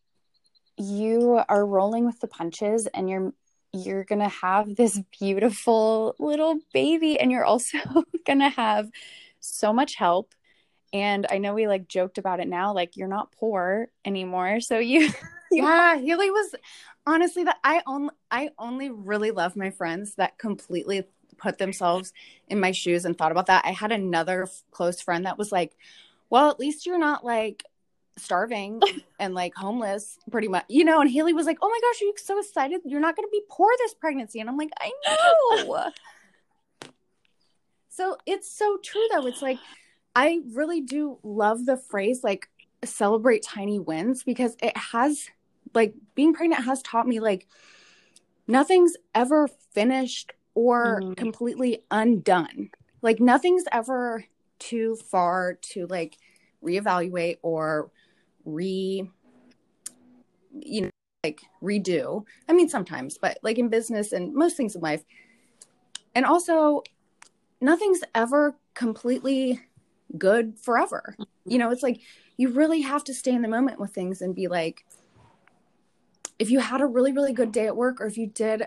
you 0.76 1.40
are 1.48 1.66
rolling 1.66 2.06
with 2.06 2.20
the 2.20 2.28
punches 2.28 2.86
and 2.86 3.08
you're 3.08 3.32
you're 3.72 4.04
to 4.20 4.28
have 4.28 4.76
this 4.76 5.00
beautiful 5.18 6.14
little 6.20 6.60
baby 6.72 7.18
and 7.18 7.32
you're 7.32 7.44
also 7.44 7.78
to 8.40 8.48
have 8.48 8.88
so 9.40 9.72
much 9.72 9.96
help 9.96 10.32
and 10.94 11.26
I 11.28 11.38
know 11.38 11.54
we 11.54 11.66
like 11.66 11.88
joked 11.88 12.18
about 12.18 12.38
it 12.38 12.46
now, 12.46 12.72
like 12.72 12.96
you're 12.96 13.08
not 13.08 13.32
poor 13.32 13.88
anymore. 14.04 14.60
So 14.60 14.78
you, 14.78 15.10
yeah, 15.50 15.98
Haley 15.98 16.30
was 16.30 16.54
honestly 17.04 17.42
that 17.44 17.58
I 17.64 17.82
only 17.84 18.10
I 18.30 18.50
only 18.58 18.90
really 18.90 19.32
love 19.32 19.56
my 19.56 19.70
friends 19.70 20.14
that 20.14 20.38
completely 20.38 21.02
put 21.36 21.58
themselves 21.58 22.12
in 22.48 22.60
my 22.60 22.70
shoes 22.70 23.04
and 23.04 23.18
thought 23.18 23.32
about 23.32 23.46
that. 23.46 23.64
I 23.66 23.72
had 23.72 23.90
another 23.90 24.48
close 24.70 25.00
friend 25.00 25.26
that 25.26 25.36
was 25.36 25.50
like, 25.50 25.76
"Well, 26.30 26.48
at 26.48 26.60
least 26.60 26.86
you're 26.86 26.96
not 26.96 27.24
like 27.24 27.64
starving 28.16 28.80
and 29.18 29.34
like 29.34 29.52
homeless 29.56 30.20
pretty 30.30 30.46
much 30.46 30.64
you 30.68 30.84
know 30.84 31.00
and 31.00 31.10
haley 31.10 31.32
was 31.32 31.46
like 31.46 31.58
oh 31.60 31.68
my 31.68 31.80
gosh 31.82 32.02
are 32.02 32.04
you 32.04 32.14
so 32.16 32.38
excited? 32.38 32.80
You're 32.84 33.00
not 33.00 33.16
going 33.16 33.26
to 33.26 33.32
be 33.32 33.42
poor 33.50 33.68
this 33.78 33.94
pregnancy. 33.94 34.38
And 34.38 34.48
i'm 34.48 34.56
like 34.56 34.70
i 34.78 34.92
know. 35.66 35.90
So 37.88 38.16
it's 38.26 38.50
so 38.50 38.78
true 38.82 39.06
though. 39.12 39.26
It's 39.26 39.42
like 39.42 39.58
I 40.14 40.40
really 40.52 40.80
do 40.80 41.18
love 41.22 41.66
the 41.66 41.76
phrase 41.76 42.22
like 42.22 42.48
celebrate 42.84 43.42
tiny 43.42 43.78
wins 43.78 44.22
because 44.22 44.56
it 44.62 44.76
has 44.76 45.28
like 45.74 45.94
being 46.14 46.34
pregnant 46.34 46.64
has 46.64 46.82
taught 46.82 47.06
me 47.06 47.20
like 47.20 47.46
nothing's 48.46 48.94
ever 49.14 49.48
finished 49.72 50.32
or 50.54 51.00
mm-hmm. 51.00 51.12
completely 51.14 51.82
undone. 51.90 52.70
Like 53.02 53.20
nothing's 53.20 53.64
ever 53.72 54.24
too 54.58 54.96
far 54.96 55.58
to 55.72 55.86
like 55.88 56.16
reevaluate 56.62 57.38
or 57.42 57.90
re 58.44 59.08
you 60.60 60.80
know 60.82 60.90
like 61.24 61.40
redo. 61.62 62.24
I 62.48 62.52
mean 62.52 62.68
sometimes, 62.68 63.18
but 63.18 63.38
like 63.42 63.58
in 63.58 63.68
business 63.68 64.12
and 64.12 64.34
most 64.34 64.56
things 64.56 64.76
in 64.76 64.80
life. 64.80 65.02
And 66.14 66.24
also 66.24 66.82
nothing's 67.60 68.00
ever 68.14 68.54
completely 68.74 69.60
good 70.16 70.58
forever. 70.58 71.14
Mm-hmm. 71.18 71.50
You 71.50 71.58
know, 71.58 71.70
it's 71.70 71.82
like 71.82 72.00
you 72.36 72.50
really 72.50 72.82
have 72.82 73.04
to 73.04 73.14
stay 73.14 73.32
in 73.32 73.42
the 73.42 73.48
moment 73.48 73.80
with 73.80 73.92
things 73.92 74.20
and 74.20 74.34
be 74.34 74.48
like, 74.48 74.84
if 76.38 76.50
you 76.50 76.60
had 76.60 76.80
a 76.80 76.86
really, 76.86 77.12
really 77.12 77.32
good 77.32 77.52
day 77.52 77.66
at 77.66 77.76
work, 77.76 78.00
or 78.00 78.06
if 78.06 78.18
you 78.18 78.26
did, 78.26 78.66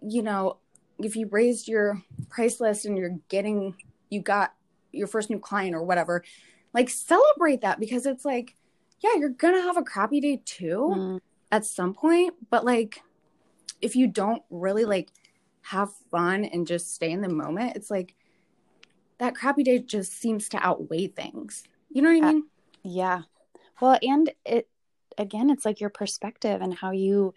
you 0.00 0.22
know, 0.22 0.58
if 0.98 1.14
you 1.16 1.28
raised 1.30 1.68
your 1.68 2.02
price 2.28 2.60
list 2.60 2.84
and 2.84 2.96
you're 2.96 3.18
getting, 3.28 3.76
you 4.10 4.20
got 4.20 4.54
your 4.92 5.06
first 5.06 5.30
new 5.30 5.38
client 5.38 5.74
or 5.74 5.82
whatever, 5.82 6.24
like 6.74 6.90
celebrate 6.90 7.60
that 7.60 7.78
because 7.78 8.06
it's 8.06 8.24
like, 8.24 8.56
yeah, 9.00 9.10
you're 9.16 9.28
gonna 9.28 9.62
have 9.62 9.76
a 9.76 9.82
crappy 9.82 10.20
day 10.20 10.42
too 10.44 10.92
mm. 10.96 11.20
at 11.50 11.64
some 11.64 11.94
point, 11.94 12.34
but 12.50 12.64
like, 12.64 13.02
if 13.80 13.96
you 13.96 14.06
don't 14.06 14.42
really 14.50 14.84
like 14.84 15.10
have 15.62 15.92
fun 16.10 16.44
and 16.44 16.66
just 16.66 16.94
stay 16.94 17.10
in 17.10 17.20
the 17.20 17.28
moment, 17.28 17.76
it's 17.76 17.90
like 17.90 18.14
that 19.22 19.36
crappy 19.36 19.62
day 19.62 19.78
just 19.78 20.20
seems 20.20 20.48
to 20.48 20.58
outweigh 20.58 21.06
things. 21.06 21.62
You 21.90 22.02
know 22.02 22.12
what 22.12 22.24
I 22.24 22.28
uh, 22.28 22.32
mean? 22.32 22.42
Uh, 22.42 22.78
yeah. 22.82 23.22
Well, 23.80 23.98
and 24.02 24.32
it 24.44 24.68
again, 25.16 25.48
it's 25.48 25.64
like 25.64 25.80
your 25.80 25.90
perspective 25.90 26.60
and 26.60 26.74
how 26.74 26.90
you 26.90 27.32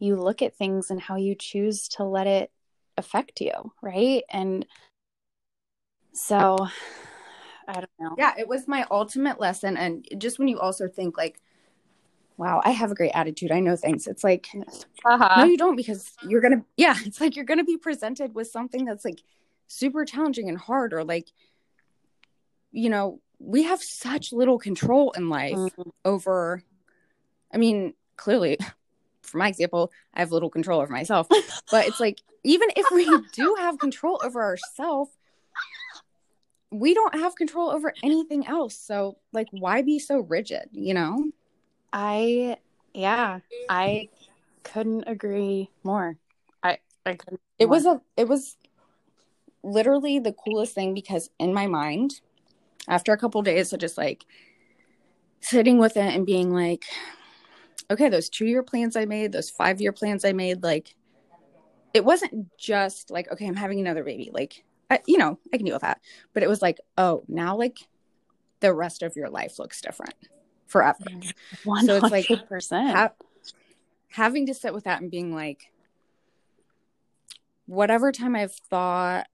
you 0.00 0.16
look 0.16 0.42
at 0.42 0.56
things 0.56 0.90
and 0.90 1.00
how 1.00 1.14
you 1.14 1.36
choose 1.36 1.88
to 1.88 2.02
let 2.02 2.26
it 2.26 2.50
affect 2.96 3.40
you, 3.40 3.72
right? 3.82 4.24
And 4.30 4.66
so 6.12 6.66
I 7.68 7.72
don't 7.72 7.90
know. 8.00 8.16
Yeah, 8.18 8.34
it 8.36 8.48
was 8.48 8.66
my 8.66 8.84
ultimate 8.90 9.38
lesson 9.38 9.76
and 9.76 10.08
just 10.18 10.40
when 10.40 10.48
you 10.48 10.58
also 10.58 10.88
think 10.88 11.16
like 11.16 11.40
wow, 12.36 12.60
I 12.64 12.70
have 12.70 12.92
a 12.92 12.94
great 12.94 13.10
attitude. 13.14 13.50
I 13.50 13.58
know 13.58 13.74
things. 13.74 14.06
It's 14.06 14.22
like, 14.22 14.46
uh-huh. 15.04 15.34
no, 15.38 15.44
you 15.44 15.58
don't 15.58 15.74
because 15.74 16.12
you're 16.22 16.40
going 16.40 16.60
to, 16.60 16.64
yeah, 16.76 16.94
it's 17.04 17.20
like 17.20 17.34
you're 17.34 17.44
going 17.44 17.58
to 17.58 17.64
be 17.64 17.76
presented 17.76 18.32
with 18.32 18.46
something 18.46 18.84
that's 18.84 19.04
like 19.04 19.22
super 19.68 20.04
challenging 20.04 20.48
and 20.48 20.58
hard 20.58 20.92
or 20.92 21.04
like 21.04 21.28
you 22.72 22.90
know 22.90 23.20
we 23.38 23.62
have 23.62 23.80
such 23.82 24.32
little 24.32 24.58
control 24.58 25.12
in 25.12 25.28
life 25.28 25.54
mm-hmm. 25.54 25.90
over 26.04 26.62
i 27.52 27.56
mean 27.56 27.94
clearly 28.16 28.58
for 29.28 29.38
my 29.38 29.48
example, 29.48 29.92
I 30.14 30.20
have 30.20 30.32
little 30.32 30.50
control 30.50 30.80
over 30.80 30.92
myself. 30.92 31.28
but 31.70 31.86
it's 31.86 32.00
like, 32.00 32.20
even 32.44 32.68
if 32.76 32.86
we 32.92 33.06
do 33.32 33.56
have 33.58 33.78
control 33.78 34.20
over 34.24 34.42
ourselves, 34.42 35.10
we 36.70 36.94
don't 36.94 37.14
have 37.14 37.36
control 37.36 37.70
over 37.70 37.94
anything 38.02 38.46
else. 38.46 38.76
So, 38.76 39.18
like, 39.32 39.48
why 39.50 39.82
be 39.82 39.98
so 39.98 40.20
rigid, 40.20 40.68
you 40.72 40.94
know? 40.94 41.30
I, 41.92 42.58
yeah, 42.92 43.40
I 43.68 44.08
couldn't 44.64 45.04
agree 45.06 45.70
more. 45.82 46.16
I, 46.62 46.78
I 47.06 47.14
couldn't. 47.14 47.40
It 47.58 47.66
more. 47.66 47.70
was 47.70 47.86
a, 47.86 48.00
it 48.16 48.28
was 48.28 48.56
literally 49.62 50.18
the 50.18 50.32
coolest 50.32 50.74
thing 50.74 50.94
because 50.94 51.30
in 51.38 51.52
my 51.52 51.66
mind, 51.66 52.20
after 52.88 53.12
a 53.12 53.18
couple 53.18 53.38
of 53.40 53.44
days 53.44 53.72
of 53.72 53.80
just 53.80 53.98
like 53.98 54.24
sitting 55.40 55.78
with 55.78 55.96
it 55.96 56.14
and 56.14 56.26
being 56.26 56.52
like, 56.52 56.84
okay, 57.90 58.08
those 58.08 58.28
two 58.28 58.46
year 58.46 58.62
plans 58.62 58.96
I 58.96 59.04
made, 59.04 59.32
those 59.32 59.50
five 59.50 59.80
year 59.80 59.92
plans 59.92 60.24
I 60.24 60.32
made, 60.32 60.62
like, 60.62 60.94
it 61.94 62.04
wasn't 62.04 62.56
just 62.58 63.10
like, 63.10 63.30
okay, 63.32 63.46
I'm 63.46 63.56
having 63.56 63.80
another 63.80 64.04
baby. 64.04 64.30
Like, 64.32 64.64
I, 64.90 65.00
you 65.06 65.18
know, 65.18 65.38
I 65.52 65.56
can 65.56 65.66
deal 65.66 65.74
with 65.74 65.82
that. 65.82 66.00
But 66.34 66.42
it 66.42 66.48
was 66.48 66.62
like, 66.62 66.78
oh, 66.96 67.24
now 67.28 67.56
like 67.56 67.78
the 68.60 68.74
rest 68.74 69.02
of 69.02 69.16
your 69.16 69.30
life 69.30 69.58
looks 69.58 69.80
different 69.80 70.14
forever. 70.66 70.98
100%. 71.64 71.86
So 71.86 71.96
it's 71.96 72.10
like 72.10 72.28
ha- 72.94 73.12
having 74.10 74.46
to 74.46 74.54
sit 74.54 74.74
with 74.74 74.84
that 74.84 75.00
and 75.00 75.10
being 75.10 75.34
like, 75.34 75.70
whatever 77.66 78.12
time 78.12 78.34
I've 78.34 78.54
thought, 78.54 79.26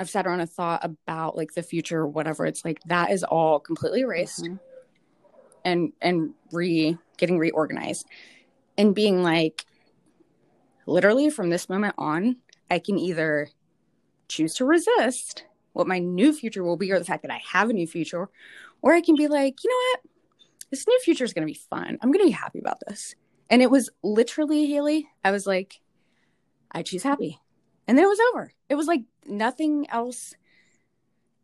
I've 0.00 0.10
sat 0.10 0.26
around 0.26 0.40
and 0.40 0.50
thought 0.50 0.82
about 0.82 1.36
like 1.36 1.52
the 1.52 1.62
future, 1.62 2.06
whatever, 2.06 2.46
it's 2.46 2.64
like 2.64 2.80
that 2.86 3.10
is 3.10 3.22
all 3.22 3.60
completely 3.60 4.00
erased. 4.00 4.44
Mm-hmm. 4.44 4.56
and 5.64 5.92
and 6.00 6.34
re 6.50 6.96
getting 7.18 7.38
reorganized. 7.38 8.06
And 8.78 8.94
being 8.94 9.22
like 9.22 9.66
literally 10.86 11.30
from 11.30 11.50
this 11.50 11.68
moment 11.68 11.94
on 11.98 12.36
i 12.70 12.78
can 12.78 12.98
either 12.98 13.48
choose 14.28 14.54
to 14.54 14.64
resist 14.64 15.44
what 15.72 15.86
my 15.86 15.98
new 15.98 16.32
future 16.32 16.64
will 16.64 16.76
be 16.76 16.90
or 16.90 16.98
the 16.98 17.04
fact 17.04 17.22
that 17.22 17.30
i 17.30 17.40
have 17.46 17.70
a 17.70 17.72
new 17.72 17.86
future 17.86 18.28
or 18.82 18.92
i 18.92 19.00
can 19.00 19.14
be 19.14 19.28
like 19.28 19.62
you 19.62 19.70
know 19.70 19.76
what? 19.92 20.00
This 20.70 20.86
new 20.86 20.98
future 21.00 21.24
is 21.24 21.32
going 21.32 21.44
to 21.44 21.52
be 21.52 21.58
fun. 21.68 21.98
I'm 22.00 22.12
going 22.12 22.24
to 22.24 22.28
be 22.28 22.30
happy 22.30 22.60
about 22.60 22.78
this. 22.86 23.16
And 23.50 23.60
it 23.60 23.70
was 23.70 23.90
literally 24.02 24.66
haley 24.66 25.06
i 25.24 25.30
was 25.30 25.46
like 25.46 25.80
i 26.72 26.82
choose 26.82 27.02
happy 27.02 27.38
and 27.86 27.96
then 27.96 28.04
it 28.04 28.08
was 28.08 28.20
over 28.32 28.52
it 28.68 28.74
was 28.74 28.86
like 28.86 29.02
nothing 29.26 29.88
else 29.90 30.34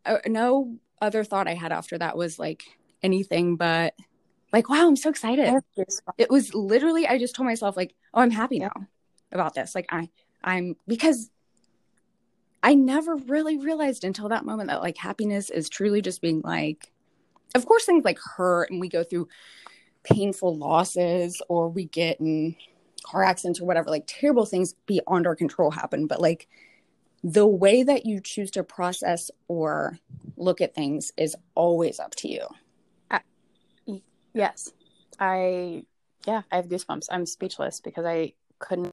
uh, 0.05 0.17
no 0.25 0.77
other 1.01 1.23
thought 1.23 1.47
i 1.47 1.53
had 1.53 1.71
after 1.71 1.97
that 1.97 2.17
was 2.17 2.39
like 2.39 2.63
anything 3.03 3.55
but 3.55 3.93
like, 4.53 4.69
wow, 4.69 4.87
I'm 4.87 4.95
so 4.95 5.09
excited. 5.09 5.61
It 6.17 6.29
was 6.29 6.53
literally, 6.53 7.07
I 7.07 7.17
just 7.17 7.35
told 7.35 7.47
myself, 7.47 7.75
like, 7.75 7.93
oh, 8.13 8.21
I'm 8.21 8.31
happy 8.31 8.59
now 8.59 8.71
about 9.31 9.53
this. 9.53 9.75
Like, 9.75 9.87
I, 9.89 10.09
I'm, 10.43 10.75
because 10.87 11.29
I 12.63 12.73
never 12.73 13.15
really 13.15 13.57
realized 13.57 14.03
until 14.03 14.29
that 14.29 14.45
moment 14.45 14.69
that 14.69 14.81
like 14.81 14.97
happiness 14.97 15.49
is 15.49 15.69
truly 15.69 16.01
just 16.01 16.21
being 16.21 16.41
like, 16.43 16.91
of 17.55 17.65
course, 17.65 17.85
things 17.85 18.05
like 18.05 18.19
hurt 18.19 18.71
and 18.71 18.79
we 18.79 18.89
go 18.89 19.03
through 19.03 19.27
painful 20.03 20.57
losses 20.57 21.41
or 21.49 21.69
we 21.69 21.85
get 21.85 22.19
in 22.19 22.55
car 23.09 23.23
accidents 23.23 23.59
or 23.59 23.65
whatever, 23.65 23.89
like 23.89 24.03
terrible 24.07 24.45
things 24.45 24.73
beyond 24.85 25.25
our 25.27 25.35
control 25.35 25.71
happen. 25.71 26.07
But 26.07 26.21
like 26.21 26.47
the 27.23 27.47
way 27.47 27.83
that 27.83 28.05
you 28.05 28.19
choose 28.19 28.51
to 28.51 28.63
process 28.63 29.31
or 29.47 29.97
look 30.35 30.61
at 30.61 30.75
things 30.75 31.11
is 31.17 31.35
always 31.55 31.99
up 31.99 32.15
to 32.15 32.27
you. 32.27 32.47
Yes. 34.33 34.71
I, 35.19 35.83
yeah, 36.27 36.43
I 36.51 36.57
have 36.57 36.67
goosebumps. 36.67 37.07
I'm 37.09 37.25
speechless 37.25 37.81
because 37.81 38.05
I 38.05 38.33
couldn't. 38.59 38.91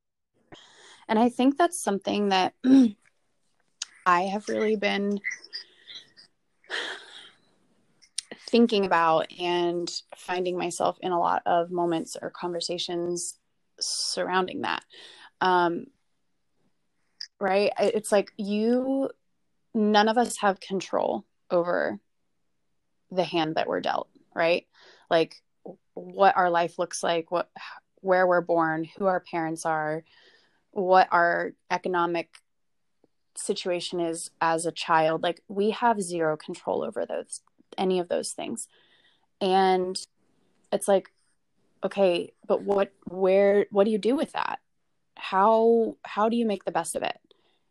And 1.07 1.19
I 1.19 1.29
think 1.29 1.59
that's 1.59 1.79
something 1.79 2.31
that 2.31 2.55
I 4.07 4.23
have 4.23 4.49
really 4.49 4.77
been 4.77 5.21
thinking 8.49 8.87
about 8.87 9.31
and 9.39 9.91
finding 10.17 10.57
myself 10.57 10.97
in 11.03 11.13
a 11.13 11.19
lot 11.19 11.43
of 11.45 11.71
moments 11.71 12.17
or 12.21 12.31
conversations 12.31 13.39
surrounding 13.81 14.63
that. 14.63 14.85
Um, 15.41 15.87
right? 17.41 17.73
It's 17.79 18.13
like 18.13 18.33
you, 18.37 19.11
none 19.75 20.09
of 20.09 20.19
us 20.19 20.39
have 20.39 20.61
control 20.61 21.25
over 21.51 21.99
the 23.11 23.25
hand 23.25 23.57
that 23.57 23.67
we're 23.67 23.81
dealt, 23.81 24.09
right? 24.35 24.67
like 25.11 25.43
what 25.95 26.37
our 26.37 26.51
life 26.51 26.79
looks 26.79 27.03
like, 27.03 27.31
what 27.31 27.49
where 28.01 28.27
we're 28.27 28.41
born, 28.41 28.87
who 28.99 29.07
our 29.07 29.21
parents 29.21 29.65
are, 29.65 30.05
what 30.73 31.09
our 31.11 31.53
economic 31.71 32.29
situation 33.37 34.01
is 34.01 34.31
as 34.41 34.67
a 34.67 34.73
child. 34.73 35.23
Like 35.23 35.41
we 35.49 35.71
have 35.71 36.03
zero 36.03 36.37
control 36.37 36.85
over 36.85 37.07
those 37.07 37.41
any 37.79 37.99
of 37.99 38.09
those 38.09 38.33
things. 38.33 38.69
And 39.41 39.97
it's 40.73 40.89
like 40.89 41.13
okay, 41.85 42.33
but 42.47 42.63
what 42.63 42.93
where 43.05 43.67
what 43.71 43.85
do 43.85 43.91
you 43.91 43.99
do 43.99 44.17
with 44.17 44.33
that? 44.33 44.61
How 45.17 45.97
how 46.05 46.29
do 46.29 46.37
you 46.37 46.47
make 46.47 46.65
the 46.65 46.73
best 46.73 46.97
of 46.97 47.03
it? 47.03 47.19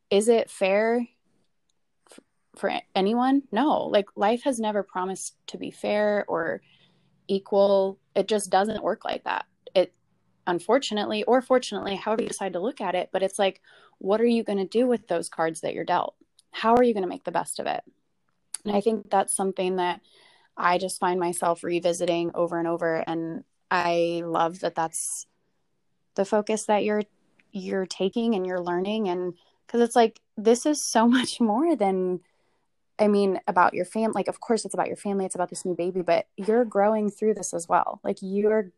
Is 0.10 0.28
it 0.30 0.50
fair 0.50 1.08
for 2.56 2.72
anyone? 2.96 3.44
No. 3.52 3.86
Like 3.88 4.06
life 4.16 4.44
has 4.44 4.60
never 4.60 4.84
promised 4.84 5.36
to 5.48 5.58
be 5.58 5.72
fair 5.72 6.26
or 6.28 6.62
equal 7.28 8.00
it 8.16 8.28
just 8.28 8.50
doesn't 8.50 8.84
work 8.84 9.06
like 9.06 9.24
that 9.24 9.46
it 9.74 9.94
unfortunately 10.48 11.24
or 11.24 11.42
fortunately 11.42 11.96
however 11.96 12.22
you 12.22 12.28
decide 12.28 12.54
to 12.54 12.60
look 12.60 12.82
at 12.82 12.96
it 12.96 13.10
but 13.12 13.24
it's 13.24 13.40
like 13.40 13.62
what 14.00 14.20
are 14.20 14.26
you 14.26 14.44
going 14.44 14.58
to 14.58 14.66
do 14.66 14.88
with 14.88 15.08
those 15.08 15.30
cards 15.30 15.62
that 15.62 15.74
you're 15.74 15.86
dealt 15.86 16.16
how 16.52 16.76
are 16.76 16.84
you 16.84 16.94
going 16.94 17.04
to 17.04 17.10
make 17.10 17.24
the 17.24 17.32
best 17.32 17.60
of 17.60 17.66
it 17.66 17.82
and 18.66 18.76
i 18.76 18.82
think 18.82 19.10
that's 19.10 19.36
something 19.36 19.78
that 19.78 20.02
i 20.58 20.78
just 20.78 21.00
find 21.00 21.20
myself 21.20 21.64
revisiting 21.64 22.32
over 22.36 22.60
and 22.60 22.68
over 22.68 23.04
and 23.08 23.44
i 23.74 24.22
love 24.26 24.60
that 24.60 24.76
that's 24.76 25.26
the 26.16 26.26
focus 26.26 26.66
that 26.66 26.84
you're 26.84 27.02
you're 27.52 27.86
taking 27.86 28.36
and 28.36 28.46
you're 28.46 28.62
learning 28.62 29.10
and 29.10 29.34
because 29.66 29.82
it's 29.82 29.96
like 29.96 30.20
this 30.38 30.66
is 30.66 30.84
so 30.84 31.08
much 31.18 31.42
more 31.42 31.76
than 31.76 32.20
I 33.00 33.08
mean, 33.08 33.40
about 33.48 33.74
your 33.74 33.86
family. 33.86 34.14
Like, 34.14 34.28
of 34.28 34.40
course, 34.40 34.66
it's 34.66 34.74
about 34.74 34.88
your 34.88 34.98
family, 34.98 35.26
it's 35.26 35.36
about 35.36 35.50
this 35.50 35.66
new 35.66 35.76
baby, 35.76 36.02
but 36.02 36.28
you're 36.38 36.64
growing 36.64 37.10
through 37.10 37.34
this 37.34 37.54
as 37.54 37.68
well. 37.68 38.00
Like, 38.04 38.18
you're 38.22 38.72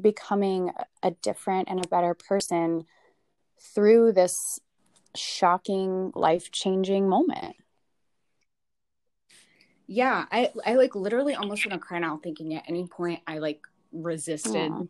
becoming 0.00 0.72
a 1.02 1.10
different 1.10 1.68
and 1.68 1.84
a 1.84 1.88
better 1.88 2.14
person 2.14 2.86
through 3.60 4.12
this 4.12 4.58
shocking, 5.14 6.12
life 6.14 6.50
changing 6.50 7.08
moment. 7.08 7.56
Yeah, 9.86 10.24
I, 10.30 10.52
I 10.64 10.74
like 10.74 10.94
literally 10.94 11.34
almost 11.34 11.66
want 11.66 11.80
to 11.80 11.86
cry 11.86 11.98
now 11.98 12.18
thinking 12.22 12.54
at 12.54 12.64
any 12.68 12.86
point 12.86 13.20
I 13.26 13.38
like 13.38 13.66
resisted 13.92 14.70
Aww. 14.70 14.88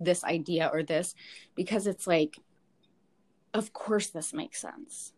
this 0.00 0.24
idea 0.24 0.70
or 0.72 0.82
this 0.82 1.14
because 1.54 1.86
it's 1.86 2.06
like, 2.06 2.38
of 3.54 3.72
course, 3.72 4.08
this 4.08 4.32
makes 4.32 4.60
sense. 4.60 5.12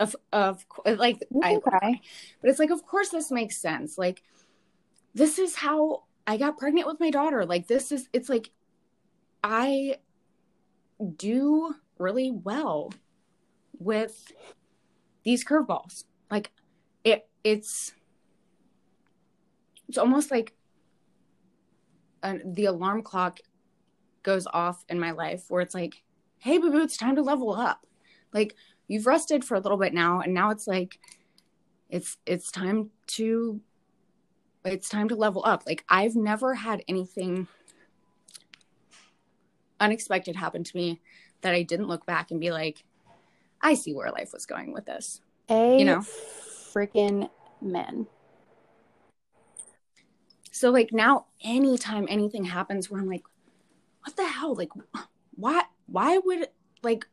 Of 0.00 0.16
of 0.32 0.64
like 0.84 1.22
I 1.42 1.56
cry. 1.62 2.00
but 2.40 2.50
it's 2.50 2.58
like 2.58 2.70
of 2.70 2.84
course 2.84 3.10
this 3.10 3.30
makes 3.30 3.56
sense. 3.56 3.96
Like 3.96 4.22
this 5.14 5.38
is 5.38 5.54
how 5.54 6.02
I 6.26 6.36
got 6.36 6.58
pregnant 6.58 6.88
with 6.88 6.98
my 6.98 7.10
daughter. 7.10 7.46
Like 7.46 7.68
this 7.68 7.92
is 7.92 8.08
it's 8.12 8.28
like 8.28 8.50
I 9.44 9.98
do 11.16 11.74
really 11.98 12.30
well 12.30 12.92
with 13.78 14.32
these 15.22 15.44
curveballs. 15.44 16.04
Like 16.30 16.50
it 17.04 17.28
it's 17.44 17.92
it's 19.88 19.98
almost 19.98 20.30
like 20.30 20.54
uh, 22.24 22.38
the 22.44 22.64
alarm 22.64 23.02
clock 23.02 23.38
goes 24.22 24.46
off 24.52 24.84
in 24.88 24.98
my 24.98 25.12
life 25.12 25.44
where 25.48 25.60
it's 25.60 25.74
like 25.74 26.02
hey 26.38 26.58
boo 26.58 26.70
boo 26.70 26.82
it's 26.82 26.96
time 26.96 27.14
to 27.14 27.22
level 27.22 27.52
up. 27.52 27.86
Like 28.32 28.56
you've 28.88 29.06
rested 29.06 29.44
for 29.44 29.54
a 29.54 29.60
little 29.60 29.78
bit 29.78 29.94
now 29.94 30.20
and 30.20 30.34
now 30.34 30.50
it's 30.50 30.66
like 30.66 30.98
it's 31.88 32.16
it's 32.26 32.50
time 32.50 32.90
to 33.06 33.60
it's 34.64 34.88
time 34.88 35.08
to 35.10 35.14
level 35.14 35.42
up. 35.44 35.64
Like 35.66 35.84
i've 35.88 36.16
never 36.16 36.54
had 36.54 36.82
anything 36.88 37.46
unexpected 39.78 40.36
happen 40.36 40.64
to 40.64 40.76
me 40.76 41.00
that 41.42 41.52
i 41.52 41.62
didn't 41.62 41.88
look 41.88 42.06
back 42.06 42.30
and 42.30 42.40
be 42.40 42.52
like 42.52 42.84
i 43.60 43.74
see 43.74 43.92
where 43.92 44.10
life 44.10 44.32
was 44.32 44.46
going 44.46 44.72
with 44.72 44.86
this. 44.86 45.20
A 45.50 45.78
you 45.78 45.84
know? 45.84 46.00
freaking 46.00 47.28
men 47.60 48.06
so 50.54 50.70
like 50.70 50.90
now 50.92 51.26
anytime 51.42 52.06
anything 52.08 52.44
happens 52.44 52.90
where 52.90 53.00
i'm 53.00 53.08
like 53.08 53.24
what 54.02 54.16
the 54.16 54.26
hell 54.26 54.54
like 54.54 54.70
why 55.34 55.62
why 55.86 56.18
would 56.18 56.48
like 56.82 57.06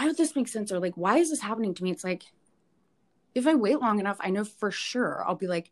why 0.00 0.06
would 0.06 0.16
this 0.16 0.36
make 0.36 0.48
sense? 0.48 0.72
Or 0.72 0.78
like, 0.78 0.94
why 0.96 1.18
is 1.18 1.30
this 1.30 1.40
happening 1.40 1.74
to 1.74 1.84
me? 1.84 1.90
It's 1.90 2.04
like, 2.04 2.24
if 3.34 3.46
I 3.46 3.54
wait 3.54 3.80
long 3.80 4.00
enough, 4.00 4.16
I 4.20 4.30
know 4.30 4.44
for 4.44 4.70
sure 4.70 5.22
I'll 5.26 5.34
be 5.34 5.46
like, 5.46 5.70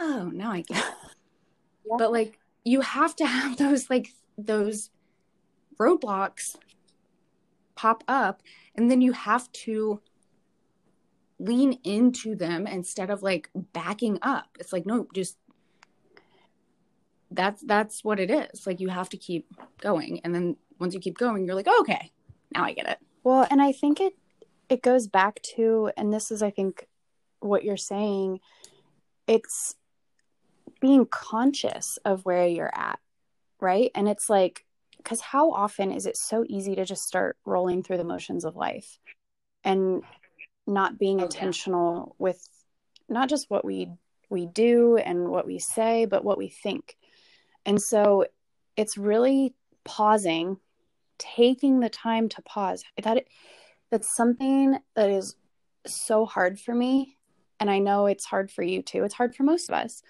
oh, 0.00 0.30
now 0.32 0.50
I 0.50 0.62
get 0.62 0.78
it. 0.78 0.84
yeah. 1.86 1.96
But 1.96 2.12
like, 2.12 2.38
you 2.64 2.80
have 2.80 3.14
to 3.16 3.26
have 3.26 3.56
those, 3.58 3.88
like, 3.88 4.08
those 4.36 4.90
roadblocks 5.78 6.56
pop 7.74 8.04
up 8.08 8.42
and 8.74 8.90
then 8.90 9.00
you 9.00 9.12
have 9.12 9.50
to 9.52 10.00
lean 11.38 11.78
into 11.82 12.36
them 12.36 12.66
instead 12.66 13.10
of 13.10 13.20
like 13.22 13.48
backing 13.72 14.16
up 14.22 14.56
it's 14.60 14.72
like 14.72 14.86
no 14.86 15.08
just 15.12 15.38
that's 17.34 17.62
that's 17.62 18.04
what 18.04 18.20
it 18.20 18.30
is. 18.30 18.66
Like 18.66 18.80
you 18.80 18.88
have 18.88 19.08
to 19.10 19.16
keep 19.16 19.46
going. 19.80 20.20
And 20.24 20.34
then 20.34 20.56
once 20.78 20.94
you 20.94 21.00
keep 21.00 21.16
going 21.16 21.46
you're 21.46 21.54
like 21.54 21.68
oh, 21.68 21.80
okay 21.82 22.10
now 22.54 22.64
i 22.64 22.72
get 22.72 22.88
it. 22.88 22.98
Well 23.22 23.46
and 23.50 23.62
i 23.62 23.72
think 23.72 24.00
it 24.00 24.14
it 24.68 24.82
goes 24.82 25.06
back 25.06 25.40
to 25.54 25.90
and 25.96 26.12
this 26.12 26.30
is 26.30 26.42
i 26.42 26.50
think 26.50 26.86
what 27.40 27.62
you're 27.62 27.76
saying 27.76 28.40
it's 29.26 29.76
being 30.80 31.06
conscious 31.06 31.98
of 32.04 32.24
where 32.24 32.46
you're 32.46 32.74
at 32.74 32.98
right? 33.62 33.92
And 33.94 34.08
it's 34.08 34.28
like 34.28 34.66
because 34.98 35.20
how 35.20 35.52
often 35.52 35.90
is 35.90 36.04
it 36.04 36.16
so 36.16 36.44
easy 36.46 36.74
to 36.74 36.84
just 36.84 37.04
start 37.04 37.36
rolling 37.46 37.82
through 37.82 37.96
the 37.96 38.04
motions 38.04 38.44
of 38.44 38.56
life 38.56 38.98
and 39.64 40.02
not 40.66 40.98
being 40.98 41.20
oh, 41.20 41.24
intentional 41.24 42.14
with 42.18 42.46
not 43.08 43.28
just 43.28 43.48
what 43.48 43.64
we 43.64 43.88
we 44.30 44.46
do 44.46 44.96
and 44.96 45.28
what 45.28 45.46
we 45.46 45.58
say 45.58 46.04
but 46.04 46.24
what 46.24 46.38
we 46.38 46.48
think 46.48 46.96
and 47.66 47.80
so 47.80 48.26
it's 48.76 48.96
really 48.96 49.54
pausing 49.84 50.58
taking 51.18 51.80
the 51.80 51.88
time 51.88 52.28
to 52.28 52.42
pause. 52.42 52.84
That 53.02 53.18
it, 53.18 53.28
that's 53.90 54.14
something 54.14 54.78
that 54.96 55.10
is 55.10 55.36
so 55.86 56.24
hard 56.24 56.58
for 56.60 56.74
me 56.74 57.16
and 57.58 57.68
i 57.68 57.78
know 57.80 58.06
it's 58.06 58.24
hard 58.24 58.50
for 58.50 58.62
you 58.62 58.82
too. 58.82 59.04
It's 59.04 59.14
hard 59.14 59.34
for 59.34 59.42
most 59.42 59.68
of 59.68 59.74
us 59.74 60.02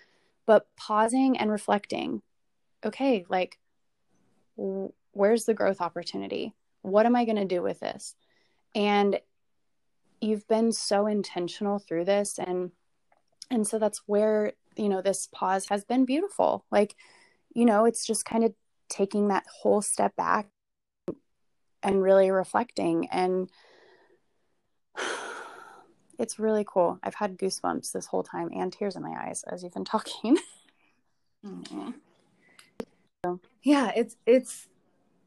but 0.46 0.66
pausing 0.76 1.38
and 1.38 1.50
reflecting. 1.50 2.22
Okay 2.84 3.24
like 3.28 3.58
where's 5.12 5.44
the 5.44 5.54
growth 5.54 5.80
opportunity? 5.80 6.54
What 6.82 7.06
am 7.06 7.16
i 7.16 7.24
going 7.24 7.36
to 7.36 7.44
do 7.44 7.62
with 7.62 7.80
this? 7.80 8.14
And 8.74 9.18
you've 10.20 10.46
been 10.46 10.72
so 10.72 11.06
intentional 11.06 11.78
through 11.78 12.04
this 12.04 12.38
and 12.38 12.70
and 13.50 13.66
so 13.66 13.78
that's 13.78 14.02
where 14.06 14.52
you 14.76 14.88
know 14.88 15.02
this 15.02 15.28
pause 15.32 15.66
has 15.68 15.84
been 15.84 16.04
beautiful. 16.04 16.64
Like 16.70 16.94
you 17.54 17.64
know 17.64 17.84
it's 17.84 18.06
just 18.06 18.24
kind 18.24 18.44
of 18.44 18.52
taking 18.88 19.28
that 19.28 19.44
whole 19.60 19.80
step 19.80 20.14
back 20.16 20.48
and 21.82 22.02
really 22.02 22.30
reflecting 22.30 23.08
and 23.10 23.50
it's 26.18 26.38
really 26.38 26.64
cool. 26.66 26.98
I've 27.02 27.14
had 27.14 27.38
goosebumps 27.38 27.92
this 27.92 28.06
whole 28.06 28.22
time 28.22 28.50
and 28.54 28.72
tears 28.72 28.94
in 28.96 29.02
my 29.02 29.14
eyes 29.26 29.44
as 29.50 29.62
you've 29.62 29.74
been 29.74 29.84
talking. 29.96 30.38
Mm-hmm. 31.44 31.90
Yeah 33.62 33.92
it's 33.94 34.16
it's 34.26 34.68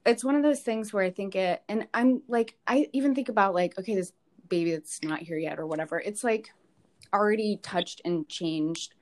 it's 0.06 0.24
one 0.24 0.36
of 0.36 0.44
those 0.44 0.60
things 0.60 0.94
where 0.94 1.04
i 1.04 1.10
think 1.10 1.36
it 1.36 1.64
and 1.68 1.88
i'm 1.94 2.22
like 2.28 2.56
i 2.68 2.88
even 2.94 3.16
think 3.16 3.30
about 3.30 3.54
like 3.54 3.78
okay 3.80 3.96
this 3.96 4.12
baby 4.50 4.72
that's 4.72 5.02
not 5.02 5.20
here 5.20 5.38
yet 5.38 5.60
or 5.60 5.66
whatever 5.66 6.00
it's 6.00 6.24
like 6.24 6.52
already 7.16 7.58
touched 7.62 8.02
and 8.06 8.28
changed. 8.28 8.94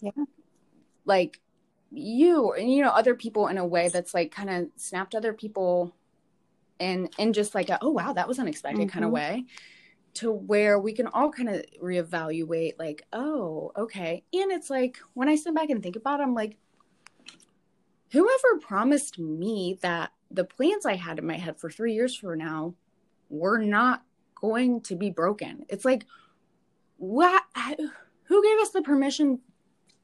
Yeah. 0.00 0.12
Like 1.04 1.40
you 1.90 2.52
and 2.52 2.72
you 2.72 2.82
know 2.82 2.90
other 2.90 3.14
people 3.14 3.48
in 3.48 3.58
a 3.58 3.66
way 3.66 3.88
that's 3.88 4.14
like 4.14 4.30
kind 4.30 4.50
of 4.50 4.68
snapped 4.76 5.14
other 5.14 5.32
people 5.32 5.94
and 6.78 7.12
and 7.18 7.34
just 7.34 7.54
like 7.54 7.68
a, 7.68 7.78
oh 7.82 7.90
wow 7.90 8.12
that 8.12 8.28
was 8.28 8.38
unexpected 8.38 8.82
mm-hmm. 8.82 8.92
kind 8.92 9.04
of 9.04 9.10
way 9.10 9.44
to 10.14 10.30
where 10.30 10.78
we 10.78 10.92
can 10.92 11.06
all 11.08 11.30
kind 11.30 11.48
of 11.48 11.64
reevaluate 11.82 12.78
like 12.78 13.06
oh 13.12 13.72
okay 13.76 14.22
and 14.32 14.52
it's 14.52 14.70
like 14.70 14.98
when 15.14 15.28
i 15.28 15.34
sit 15.34 15.54
back 15.54 15.70
and 15.70 15.82
think 15.82 15.96
about 15.96 16.20
it 16.20 16.22
i'm 16.22 16.34
like 16.34 16.56
whoever 18.10 18.58
promised 18.60 19.18
me 19.18 19.78
that 19.82 20.12
the 20.30 20.44
plans 20.44 20.86
i 20.86 20.94
had 20.94 21.18
in 21.18 21.26
my 21.26 21.36
head 21.36 21.58
for 21.58 21.70
three 21.70 21.92
years 21.92 22.14
from 22.14 22.38
now 22.38 22.74
were 23.28 23.58
not 23.58 24.04
going 24.40 24.80
to 24.82 24.96
be 24.96 25.10
broken. 25.10 25.64
It's 25.68 25.84
like, 25.84 26.06
what? 26.96 27.42
Who 28.24 28.42
gave 28.42 28.58
us 28.58 28.70
the 28.70 28.82
permission 28.82 29.40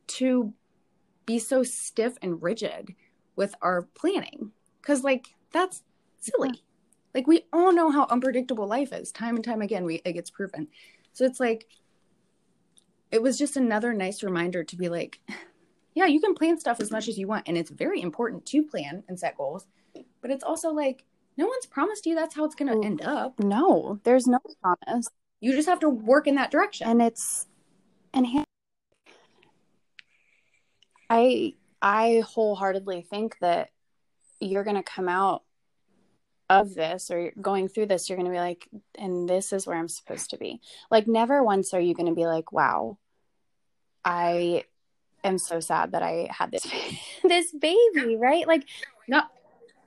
to 0.09 0.53
be 1.27 1.39
so 1.39 1.62
stiff 1.62 2.17
and 2.23 2.43
rigid 2.43 2.95
with 3.35 3.55
our 3.61 3.83
planning? 3.83 4.53
Because, 4.81 5.05
like, 5.05 5.27
that's 5.53 5.83
silly. 6.19 6.51
Yeah. 6.55 6.61
Like, 7.15 7.27
we 7.27 7.47
all 7.53 7.73
know 7.73 7.91
how 7.91 8.07
unpredictable 8.11 8.67
life 8.67 8.93
is. 8.93 9.12
Time 9.12 9.37
and 9.37 9.45
time 9.45 9.62
again, 9.62 9.85
we 9.85 10.03
it 10.05 10.12
gets 10.12 10.31
proven. 10.31 10.69
So 11.12 11.25
it's 11.25 11.41
like, 11.41 11.67
it 13.11 13.23
was 13.23 13.39
just 13.39 13.57
another 13.57 13.93
nice 13.93 14.23
reminder 14.23 14.65
to 14.65 14.77
be 14.77 14.89
like, 14.89 15.21
yeah, 15.95 16.07
you 16.07 16.21
can 16.21 16.35
plan 16.35 16.59
stuff 16.59 16.81
as 16.81 16.91
much 16.91 17.09
as 17.09 17.19
you 17.19 17.27
want, 17.27 17.49
and 17.49 17.57
it's 17.57 17.71
very 17.71 18.03
important 18.03 18.45
to 18.47 18.62
plan 18.62 19.03
and 19.09 19.19
set 19.19 19.37
goals. 19.37 19.67
But 20.21 20.31
it's 20.31 20.45
also 20.45 20.71
like, 20.71 21.05
no 21.39 21.47
one's 21.47 21.67
promised 21.67 22.07
you 22.07 22.15
that's 22.15 22.35
how 22.35 22.45
it's 22.45 22.55
going 22.55 22.81
to 22.81 22.87
end 22.87 23.03
up. 23.03 23.39
No, 23.39 24.01
there's 24.05 24.27
no 24.27 24.39
promise. 24.62 25.09
You 25.41 25.53
just 25.53 25.69
have 25.69 25.81
to 25.81 25.89
work 25.89 26.27
in 26.27 26.35
that 26.37 26.51
direction. 26.51 26.89
And 26.89 27.01
it's 27.01 27.47
and 28.12 28.27
I 31.09 31.55
I 31.81 32.23
wholeheartedly 32.27 33.03
think 33.03 33.38
that 33.40 33.71
you're 34.40 34.64
going 34.64 34.77
to 34.77 34.83
come 34.83 35.09
out 35.09 35.42
of 36.49 36.75
this 36.75 37.11
or 37.11 37.33
going 37.40 37.69
through 37.69 37.87
this 37.87 38.09
you're 38.09 38.16
going 38.16 38.31
to 38.31 38.33
be 38.33 38.38
like 38.38 38.69
and 38.97 39.29
this 39.29 39.53
is 39.53 39.66
where 39.66 39.77
I'm 39.77 39.88
supposed 39.88 40.31
to 40.31 40.38
be. 40.38 40.61
Like 40.90 41.09
never 41.09 41.42
once 41.42 41.75
are 41.75 41.81
you 41.81 41.95
going 41.95 42.09
to 42.09 42.14
be 42.14 42.27
like 42.27 42.53
wow 42.53 42.99
I 44.05 44.64
am 45.25 45.38
so 45.38 45.59
sad 45.59 45.92
that 45.92 46.03
I 46.03 46.29
had 46.31 46.53
this 46.53 46.66
this 47.25 47.53
baby, 47.53 48.16
right? 48.16 48.47
Like 48.47 48.64
no 49.09 49.23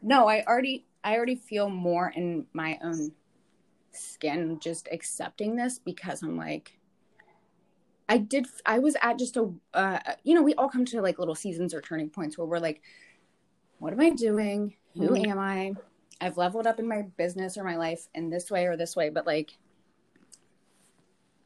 no, 0.01 0.27
I 0.27 0.43
already 0.45 0.85
I 1.03 1.15
already 1.15 1.35
feel 1.35 1.69
more 1.69 2.11
in 2.15 2.45
my 2.53 2.77
own 2.83 3.13
skin 3.91 4.59
just 4.59 4.87
accepting 4.91 5.55
this 5.55 5.79
because 5.79 6.21
I'm 6.21 6.37
like, 6.37 6.78
I 8.09 8.17
did, 8.17 8.47
I 8.65 8.79
was 8.79 8.97
at 9.01 9.19
just 9.19 9.37
a, 9.37 9.51
uh, 9.73 9.99
you 10.23 10.33
know, 10.33 10.41
we 10.41 10.55
all 10.55 10.67
come 10.67 10.83
to 10.85 11.01
like 11.01 11.19
little 11.19 11.35
seasons 11.35 11.73
or 11.73 11.79
turning 11.79 12.09
points 12.09 12.37
where 12.37 12.47
we're 12.47 12.59
like, 12.59 12.81
what 13.77 13.93
am 13.93 14.01
I 14.01 14.09
doing? 14.09 14.75
Who 14.95 15.09
mm-hmm. 15.09 15.31
am 15.31 15.39
I? 15.39 15.73
I've 16.19 16.35
leveled 16.35 16.67
up 16.67 16.79
in 16.79 16.87
my 16.87 17.03
business 17.17 17.57
or 17.57 17.63
my 17.63 17.77
life 17.77 18.07
in 18.15 18.29
this 18.29 18.49
way 18.49 18.65
or 18.65 18.75
this 18.75 18.95
way, 18.95 19.09
but 19.09 19.27
like, 19.27 19.57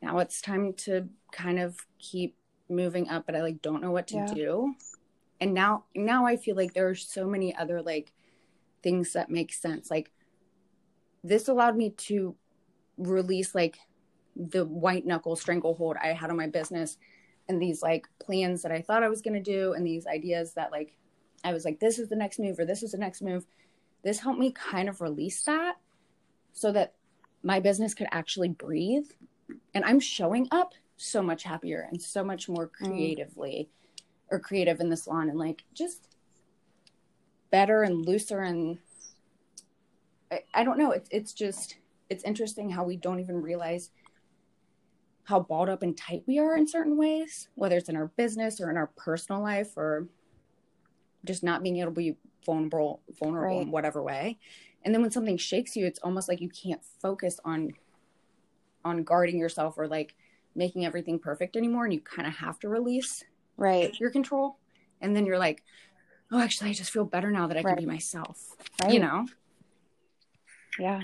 now 0.02 0.20
it's 0.20 0.42
time 0.42 0.74
to 0.74 1.10
kind 1.32 1.60
of 1.60 1.78
keep 2.00 2.36
moving 2.70 3.10
up, 3.10 3.26
but 3.26 3.36
I 3.36 3.42
like 3.42 3.62
don't 3.62 3.82
know 3.82 3.92
what 3.92 4.08
to 4.08 4.16
yeah. 4.16 4.34
do. 4.34 4.74
And 5.42 5.54
now, 5.54 5.84
now 5.94 6.26
I 6.26 6.38
feel 6.38 6.56
like 6.56 6.74
there 6.74 6.88
are 6.88 6.96
so 6.96 7.28
many 7.28 7.54
other 7.56 7.82
like 7.82 8.14
things 8.82 9.14
that 9.14 9.30
make 9.30 9.54
sense. 9.54 9.92
Like 9.92 10.12
this 11.24 11.50
allowed 11.50 11.76
me 11.76 11.90
to 11.90 12.36
release 12.98 13.54
like 13.54 13.80
the 14.36 14.66
white 14.66 15.06
knuckle 15.06 15.36
stranglehold 15.36 15.98
I 16.02 16.08
had 16.08 16.30
on 16.30 16.38
my 16.38 16.48
business 16.48 16.98
and 17.48 17.62
these 17.62 17.82
like 17.82 18.08
plans 18.20 18.62
that 18.64 18.72
I 18.72 18.82
thought 18.82 19.04
I 19.04 19.10
was 19.10 19.22
going 19.22 19.34
to 19.34 19.52
do 19.52 19.74
and 19.74 19.86
these 19.86 20.08
ideas 20.08 20.54
that 20.54 20.72
like 20.72 20.96
I 21.44 21.54
was 21.54 21.66
like 21.66 21.80
this 21.80 22.00
is 22.00 22.10
the 22.10 22.16
next 22.16 22.40
move 22.40 22.58
or 22.60 22.66
this 22.66 22.84
is 22.84 22.92
the 22.92 22.98
next 22.98 23.22
move. 23.22 23.46
This 24.04 24.20
helped 24.20 24.40
me 24.40 24.52
kind 24.52 24.90
of 24.90 25.02
release 25.02 25.44
that 25.44 25.76
so 26.54 26.72
that 26.72 26.94
my 27.42 27.60
business 27.60 27.94
could 27.94 28.08
actually 28.12 28.50
breathe 28.50 29.08
and 29.74 29.84
I'm 29.84 30.00
showing 30.00 30.48
up 30.52 30.74
so 30.98 31.22
much 31.22 31.44
happier 31.44 31.88
and 31.90 32.02
so 32.02 32.24
much 32.24 32.48
more 32.48 32.68
mm. 32.68 32.72
creatively 32.72 33.70
mm. 33.70 34.02
or 34.32 34.40
creative 34.40 34.80
in 34.80 34.90
the 34.90 34.98
salon 34.98 35.30
and 35.30 35.40
like 35.40 35.64
just 35.74 36.08
better 37.52 37.84
and 37.84 38.06
looser 38.06 38.40
and 38.40 38.80
I, 40.32 40.44
I 40.54 40.64
don't 40.64 40.78
know 40.78 40.92
it's 40.92 41.10
it's 41.12 41.34
just 41.34 41.78
it's 42.10 42.24
interesting 42.24 42.70
how 42.70 42.84
we 42.84 42.96
don't 42.96 43.20
even 43.20 43.42
realize 43.42 43.90
how 45.26 45.40
balled 45.40 45.70
up 45.70 45.82
and 45.84 45.98
tight 45.98 46.24
we 46.28 46.40
are 46.40 46.58
in 46.58 46.68
certain 46.68 46.98
ways 46.98 47.48
whether 47.56 47.78
it's 47.78 47.90
in 47.90 47.96
our 47.96 48.08
business 48.18 48.60
or 48.60 48.70
in 48.70 48.78
our 48.78 48.88
personal 48.98 49.42
life 49.42 49.76
or 49.78 50.08
just 51.26 51.44
not 51.44 51.64
being 51.64 51.78
able 51.78 51.92
to 51.92 51.96
be 51.96 52.16
vulnerable 52.46 53.02
vulnerable 53.20 53.58
right. 53.58 53.66
in 53.66 53.72
whatever 53.72 54.02
way 54.02 54.38
and 54.84 54.94
then 54.94 55.02
when 55.02 55.12
something 55.12 55.38
shakes 55.38 55.76
you 55.76 55.86
it's 55.86 56.00
almost 56.00 56.28
like 56.28 56.42
you 56.42 56.50
can't 56.50 56.84
focus 57.02 57.40
on 57.46 57.72
on 58.84 59.04
guarding 59.04 59.40
yourself 59.40 59.78
or 59.78 59.88
like 59.88 60.14
making 60.56 60.86
everything 60.86 61.18
perfect 61.18 61.56
anymore 61.56 61.86
and 61.86 61.94
you 61.94 62.02
kind 62.02 62.28
of 62.28 62.36
have 62.36 62.60
to 62.60 62.68
release 62.68 63.24
right 63.56 63.98
your 64.00 64.10
control 64.10 64.58
and 65.00 65.16
then 65.16 65.26
you're 65.26 65.40
like 65.40 65.64
oh, 66.34 66.40
actually, 66.40 66.72
I 66.72 66.74
just 66.74 66.92
feel 66.92 67.06
better 67.06 67.32
now 67.32 67.48
that 67.48 67.58
I 67.58 67.62
right. 67.62 67.78
can 67.78 67.86
be 67.86 67.92
myself. 67.92 68.58
Right. 68.82 68.94
You 68.94 69.00
know? 69.00 69.28
Yeah. 70.80 71.02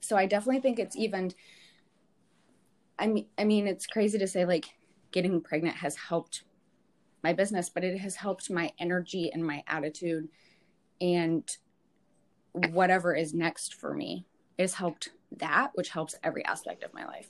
So 0.00 0.16
I 0.16 0.26
definitely 0.26 0.60
think 0.60 0.78
it's 0.78 0.96
even. 0.96 1.32
I 3.02 3.08
mean, 3.08 3.26
I 3.36 3.42
mean, 3.42 3.66
it's 3.66 3.86
crazy 3.86 4.16
to 4.18 4.28
say 4.28 4.44
like 4.44 4.66
getting 5.10 5.40
pregnant 5.40 5.76
has 5.78 5.96
helped 5.96 6.44
my 7.24 7.32
business, 7.32 7.68
but 7.68 7.82
it 7.82 7.98
has 7.98 8.14
helped 8.16 8.48
my 8.48 8.70
energy 8.78 9.28
and 9.32 9.44
my 9.44 9.64
attitude, 9.66 10.28
and 11.00 11.44
whatever 12.52 13.12
is 13.14 13.34
next 13.34 13.74
for 13.74 13.92
me. 13.92 14.24
It 14.56 14.62
has 14.62 14.74
helped 14.74 15.10
that, 15.36 15.72
which 15.74 15.88
helps 15.88 16.14
every 16.22 16.44
aspect 16.44 16.84
of 16.84 16.94
my 16.94 17.04
life. 17.04 17.28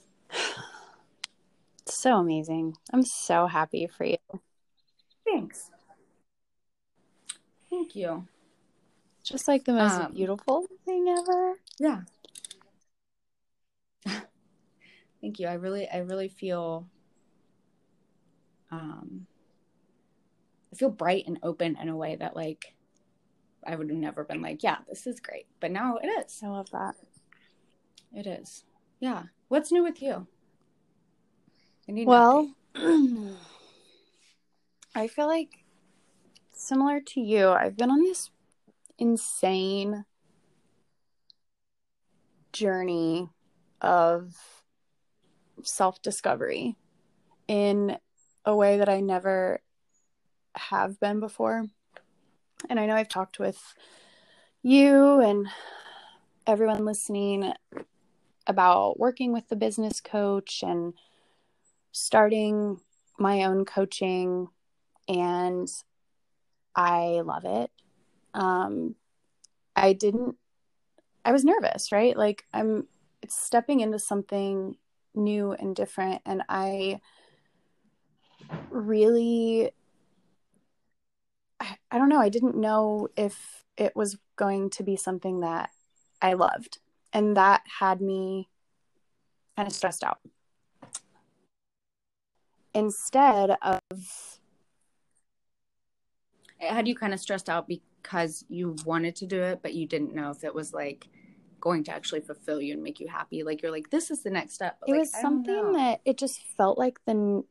So 1.87 2.17
amazing. 2.17 2.77
I'm 2.93 3.03
so 3.03 3.47
happy 3.47 3.87
for 3.87 4.05
you. 4.05 4.17
Thanks. 5.25 5.71
Thank 7.69 7.95
you. 7.95 8.27
just 9.23 9.47
like 9.47 9.63
the 9.65 9.73
most 9.73 9.93
Um, 9.93 10.13
beautiful 10.13 10.67
thing 10.85 11.07
ever. 11.09 11.55
Yeah. 11.79 12.01
Thank 15.23 15.39
you. 15.39 15.47
I 15.47 15.53
really 15.53 15.87
I 15.87 15.99
really 15.99 16.27
feel 16.27 16.85
um 18.69 19.25
I 20.73 20.75
feel 20.75 20.89
bright 20.89 21.23
and 21.27 21.39
open 21.41 21.77
in 21.81 21.87
a 21.87 21.95
way 21.95 22.17
that 22.17 22.35
like 22.35 22.75
I 23.65 23.77
would 23.77 23.89
have 23.89 23.97
never 23.97 24.25
been 24.25 24.41
like, 24.41 24.63
yeah, 24.63 24.79
this 24.85 25.07
is 25.07 25.21
great. 25.21 25.45
But 25.61 25.71
now 25.71 25.95
it 25.95 26.07
is. 26.07 26.41
I 26.43 26.47
love 26.47 26.69
that. 26.71 26.95
It 28.13 28.27
is. 28.27 28.65
Yeah. 28.99 29.23
What's 29.47 29.71
new 29.71 29.81
with 29.81 30.01
you? 30.01 30.27
I 31.87 32.03
Well, 32.05 32.53
I 34.93 35.07
feel 35.07 35.27
like 35.27 35.63
similar 36.51 36.99
to 36.99 37.21
you, 37.21 37.47
I've 37.47 37.77
been 37.77 37.91
on 37.91 38.01
this 38.01 38.29
insane 38.99 40.03
journey 42.51 43.29
of 43.79 44.62
self 45.65 46.01
discovery 46.01 46.75
in 47.47 47.97
a 48.45 48.55
way 48.55 48.77
that 48.77 48.89
I 48.89 48.99
never 48.99 49.61
have 50.55 50.99
been 50.99 51.19
before. 51.19 51.65
And 52.69 52.79
I 52.79 52.85
know 52.85 52.95
I've 52.95 53.09
talked 53.09 53.39
with 53.39 53.73
you 54.61 55.19
and 55.19 55.47
everyone 56.47 56.85
listening 56.85 57.53
about 58.47 58.99
working 58.99 59.33
with 59.33 59.47
the 59.49 59.55
business 59.55 60.01
coach 60.01 60.63
and 60.63 60.93
starting 61.91 62.79
my 63.17 63.43
own 63.43 63.65
coaching 63.65 64.47
and 65.07 65.67
I 66.75 67.21
love 67.23 67.45
it. 67.45 67.71
Um 68.33 68.95
I 69.75 69.93
didn't 69.93 70.37
I 71.25 71.31
was 71.31 71.45
nervous, 71.45 71.91
right? 71.91 72.17
Like 72.17 72.45
I'm 72.53 72.87
it's 73.21 73.41
stepping 73.41 73.79
into 73.79 73.99
something 73.99 74.75
new 75.15 75.51
and 75.53 75.75
different 75.75 76.21
and 76.25 76.43
I 76.49 76.99
really 78.69 79.71
I, 81.59 81.77
I 81.91 81.97
don't 81.97 82.09
know, 82.09 82.19
I 82.19 82.29
didn't 82.29 82.55
know 82.55 83.09
if 83.15 83.63
it 83.77 83.95
was 83.95 84.17
going 84.35 84.69
to 84.71 84.83
be 84.83 84.95
something 84.95 85.39
that 85.41 85.69
I 86.21 86.33
loved. 86.33 86.79
And 87.11 87.37
that 87.37 87.61
had 87.79 88.01
me 88.01 88.49
kind 89.55 89.67
of 89.67 89.73
stressed 89.73 90.03
out. 90.03 90.19
Instead 92.73 93.51
of 93.61 93.81
update. 96.63 96.69
Had 96.69 96.87
you 96.87 96.95
kind 96.95 97.13
of 97.13 97.19
stressed 97.19 97.49
out 97.49 97.67
because 97.67 98.45
you 98.49 98.75
wanted 98.85 99.15
to 99.17 99.25
do 99.25 99.41
it, 99.41 99.59
but 99.61 99.73
you 99.73 99.87
didn't 99.87 100.13
know 100.13 100.31
if 100.31 100.43
it 100.43 100.53
was 100.53 100.73
like 100.73 101.07
going 101.63 101.83
to 101.85 101.91
actually 101.93 102.19
fulfill 102.19 102.61
you 102.61 102.73
and 102.73 102.83
make 102.83 102.99
you 102.99 103.07
happy? 103.07 103.41
Like 103.41 103.61
you're 103.61 103.71
like, 103.71 103.89
this 103.89 104.11
is 104.11 104.21
the 104.21 104.29
next 104.29 104.53
step. 104.55 104.77
but, 104.81 104.89
it 104.89 104.91
like, 104.91 104.99
was 104.99 105.11
something 105.11 105.71
that 105.73 106.01
it 106.03 106.17
just 106.17 106.41
felt 106.57 106.77
like 106.77 106.99
the 107.05 107.11
n- 107.11 107.43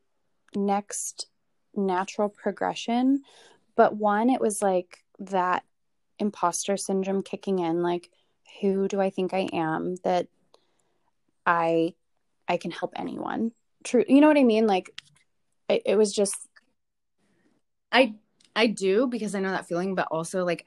next 0.54 1.26
natural 1.74 2.28
progression 2.28 3.22
but 3.76 3.96
one 3.96 4.28
it 4.28 4.42
was 4.42 4.60
like 4.60 5.02
that 5.18 5.64
imposter 6.18 6.76
syndrome 6.76 7.22
kicking 7.22 7.60
in 7.60 7.80
like 7.80 8.10
who 8.60 8.86
do 8.86 9.00
i 9.00 9.08
think 9.08 9.32
i 9.32 9.48
am 9.54 9.94
that 10.04 10.26
i 11.46 11.94
i 12.46 12.58
can 12.58 12.70
help 12.70 12.92
anyone 12.94 13.52
true 13.84 14.04
you 14.06 14.20
know 14.20 14.28
what 14.28 14.36
i 14.36 14.44
mean 14.44 14.66
like 14.66 14.90
it, 15.70 15.80
it 15.86 15.96
was 15.96 16.12
just 16.12 16.36
I 17.92 18.14
I 18.56 18.66
do 18.66 19.06
because 19.06 19.34
I 19.34 19.40
know 19.40 19.50
that 19.50 19.68
feeling, 19.68 19.94
but 19.94 20.08
also 20.10 20.44
like 20.44 20.66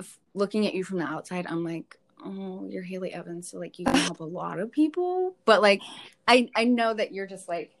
f- 0.00 0.18
looking 0.34 0.66
at 0.66 0.74
you 0.74 0.84
from 0.84 0.98
the 0.98 1.04
outside, 1.04 1.46
I'm 1.48 1.64
like, 1.64 1.98
oh, 2.24 2.66
you're 2.68 2.82
Haley 2.82 3.12
Evans, 3.12 3.50
so 3.50 3.58
like 3.58 3.78
you 3.78 3.84
can 3.84 3.96
help 3.96 4.20
a 4.20 4.24
lot 4.24 4.58
of 4.58 4.70
people. 4.70 5.34
But 5.44 5.62
like, 5.62 5.80
I 6.26 6.48
I 6.54 6.64
know 6.64 6.94
that 6.94 7.12
you're 7.12 7.26
just 7.26 7.48
like, 7.48 7.72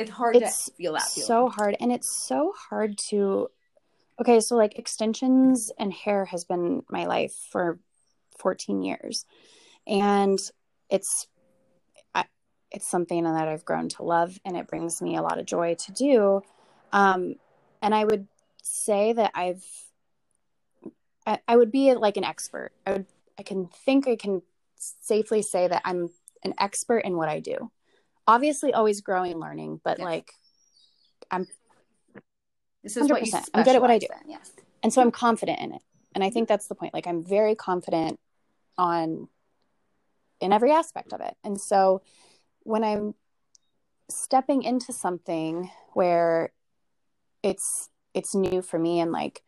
it's 0.00 0.10
hard 0.10 0.36
It's 0.36 0.66
to 0.66 0.72
feel 0.72 0.92
that. 0.94 1.02
Feeling. 1.02 1.26
so 1.26 1.48
hard 1.48 1.76
and 1.78 1.92
it's 1.92 2.10
so 2.26 2.54
hard 2.70 2.96
to 3.10 3.48
okay 4.20 4.40
so 4.40 4.56
like 4.56 4.78
extensions 4.78 5.70
and 5.78 5.92
hair 5.92 6.24
has 6.26 6.44
been 6.44 6.82
my 6.88 7.04
life 7.06 7.34
for 7.50 7.78
14 8.38 8.82
years 8.82 9.26
and 9.86 10.38
it's 10.88 11.26
I, 12.14 12.24
it's 12.70 12.86
something 12.86 13.24
that 13.24 13.48
i've 13.48 13.64
grown 13.64 13.88
to 13.90 14.02
love 14.02 14.38
and 14.44 14.56
it 14.56 14.68
brings 14.68 15.02
me 15.02 15.16
a 15.16 15.22
lot 15.22 15.38
of 15.38 15.46
joy 15.46 15.74
to 15.74 15.92
do 15.92 16.42
um, 16.92 17.34
and 17.82 17.94
i 17.94 18.04
would 18.04 18.26
say 18.62 19.12
that 19.12 19.32
i've 19.34 19.64
I, 21.26 21.40
I 21.46 21.56
would 21.56 21.70
be 21.70 21.94
like 21.94 22.16
an 22.16 22.24
expert 22.24 22.72
i 22.86 22.92
would 22.92 23.06
i 23.40 23.42
can 23.42 23.66
think 23.86 24.06
i 24.06 24.14
can 24.16 24.42
safely 24.76 25.40
say 25.42 25.66
that 25.66 25.80
i'm 25.84 26.10
an 26.44 26.52
expert 26.58 26.98
in 26.98 27.16
what 27.16 27.28
i 27.28 27.40
do 27.40 27.70
obviously 28.26 28.72
always 28.74 29.00
growing 29.00 29.32
and 29.32 29.40
learning 29.40 29.80
but 29.82 29.98
Yeah. 29.98 30.04
like 30.04 30.30
I'm. 31.30 31.46
this 32.84 32.96
is 32.96 33.08
what 33.10 33.24
you 33.26 33.32
100%. 33.32 33.48
I'm 33.54 33.64
good 33.64 33.76
at 33.76 33.82
what 33.82 33.90
I 33.90 33.98
do. 33.98 34.06
in, 34.24 34.30
Yes. 34.30 34.52
and 34.82 34.92
so 34.92 35.00
i'm 35.00 35.10
confident 35.10 35.58
in 35.60 35.72
it 35.72 35.82
and 36.14 36.22
i 36.22 36.30
think 36.30 36.48
that's 36.48 36.66
the 36.68 36.74
point 36.74 36.92
like 36.94 37.06
i'm 37.06 37.24
very 37.24 37.54
confident 37.54 38.20
on 38.78 39.28
in 40.40 40.52
every 40.52 40.72
aspect 40.72 41.12
of 41.12 41.20
it 41.20 41.34
and 41.44 41.60
so 41.60 42.02
when 42.62 42.84
i'm 42.84 43.14
stepping 44.10 44.62
into 44.62 44.92
something 44.92 45.70
where 45.94 46.52
it's 47.42 47.88
it's 48.12 48.34
new 48.34 48.60
for 48.60 48.78
me 48.78 49.00
and 49.00 49.12
like 49.12 49.42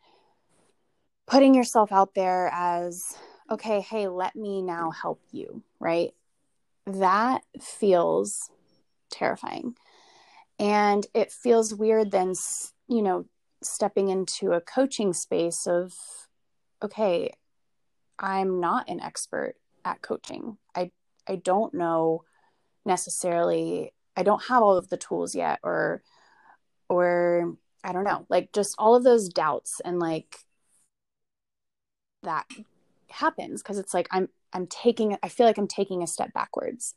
putting 1.27 1.53
yourself 1.53 1.91
out 1.91 2.13
there 2.15 2.49
as 2.53 3.17
okay 3.53 3.81
hey 3.81 4.07
let 4.07 4.35
me 4.35 4.61
now 4.61 4.91
help 4.91 5.21
you 5.31 5.63
right? 5.83 6.13
That 6.85 7.43
feels 7.61 8.49
terrifying. 9.09 9.75
And 10.59 11.05
it 11.13 11.31
feels 11.31 11.73
weird 11.73 12.11
then 12.11 12.33
you 12.87 13.01
know 13.01 13.25
stepping 13.61 14.09
into 14.09 14.51
a 14.51 14.61
coaching 14.61 15.13
space 15.13 15.65
of 15.67 15.93
okay 16.81 17.31
i'm 18.19 18.59
not 18.59 18.89
an 18.89 18.99
expert 18.99 19.55
at 19.85 20.01
coaching. 20.01 20.57
I 20.75 20.91
i 21.27 21.37
don't 21.37 21.73
know 21.73 22.23
necessarily 22.85 23.93
i 24.17 24.23
don't 24.23 24.43
have 24.43 24.61
all 24.61 24.75
of 24.77 24.89
the 24.89 24.97
tools 24.97 25.33
yet 25.33 25.59
or 25.63 26.03
or 26.89 27.55
i 27.83 27.93
don't 27.93 28.03
know 28.03 28.25
like 28.29 28.51
just 28.51 28.75
all 28.77 28.95
of 28.95 29.05
those 29.05 29.29
doubts 29.29 29.79
and 29.85 29.99
like 29.99 30.39
that 32.23 32.45
happens 33.13 33.61
because 33.61 33.77
it's 33.77 33.93
like 33.93 34.07
i'm 34.11 34.27
i'm 34.53 34.67
taking 34.67 35.17
i 35.23 35.29
feel 35.29 35.45
like 35.45 35.57
i'm 35.57 35.67
taking 35.67 36.03
a 36.03 36.07
step 36.07 36.33
backwards 36.33 36.95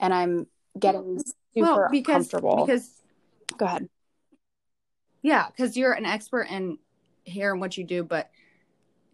and 0.00 0.12
i'm 0.14 0.46
getting 0.78 1.18
super 1.54 1.66
well, 1.66 1.88
because 1.90 2.26
uncomfortable 2.26 2.66
because 2.66 2.90
go 3.58 3.64
ahead 3.66 3.88
yeah, 5.24 5.46
because 5.48 5.74
you're 5.74 5.94
an 5.94 6.04
expert 6.04 6.48
in 6.50 6.76
hair 7.26 7.52
and 7.52 7.60
what 7.60 7.78
you 7.78 7.84
do, 7.84 8.04
but 8.04 8.30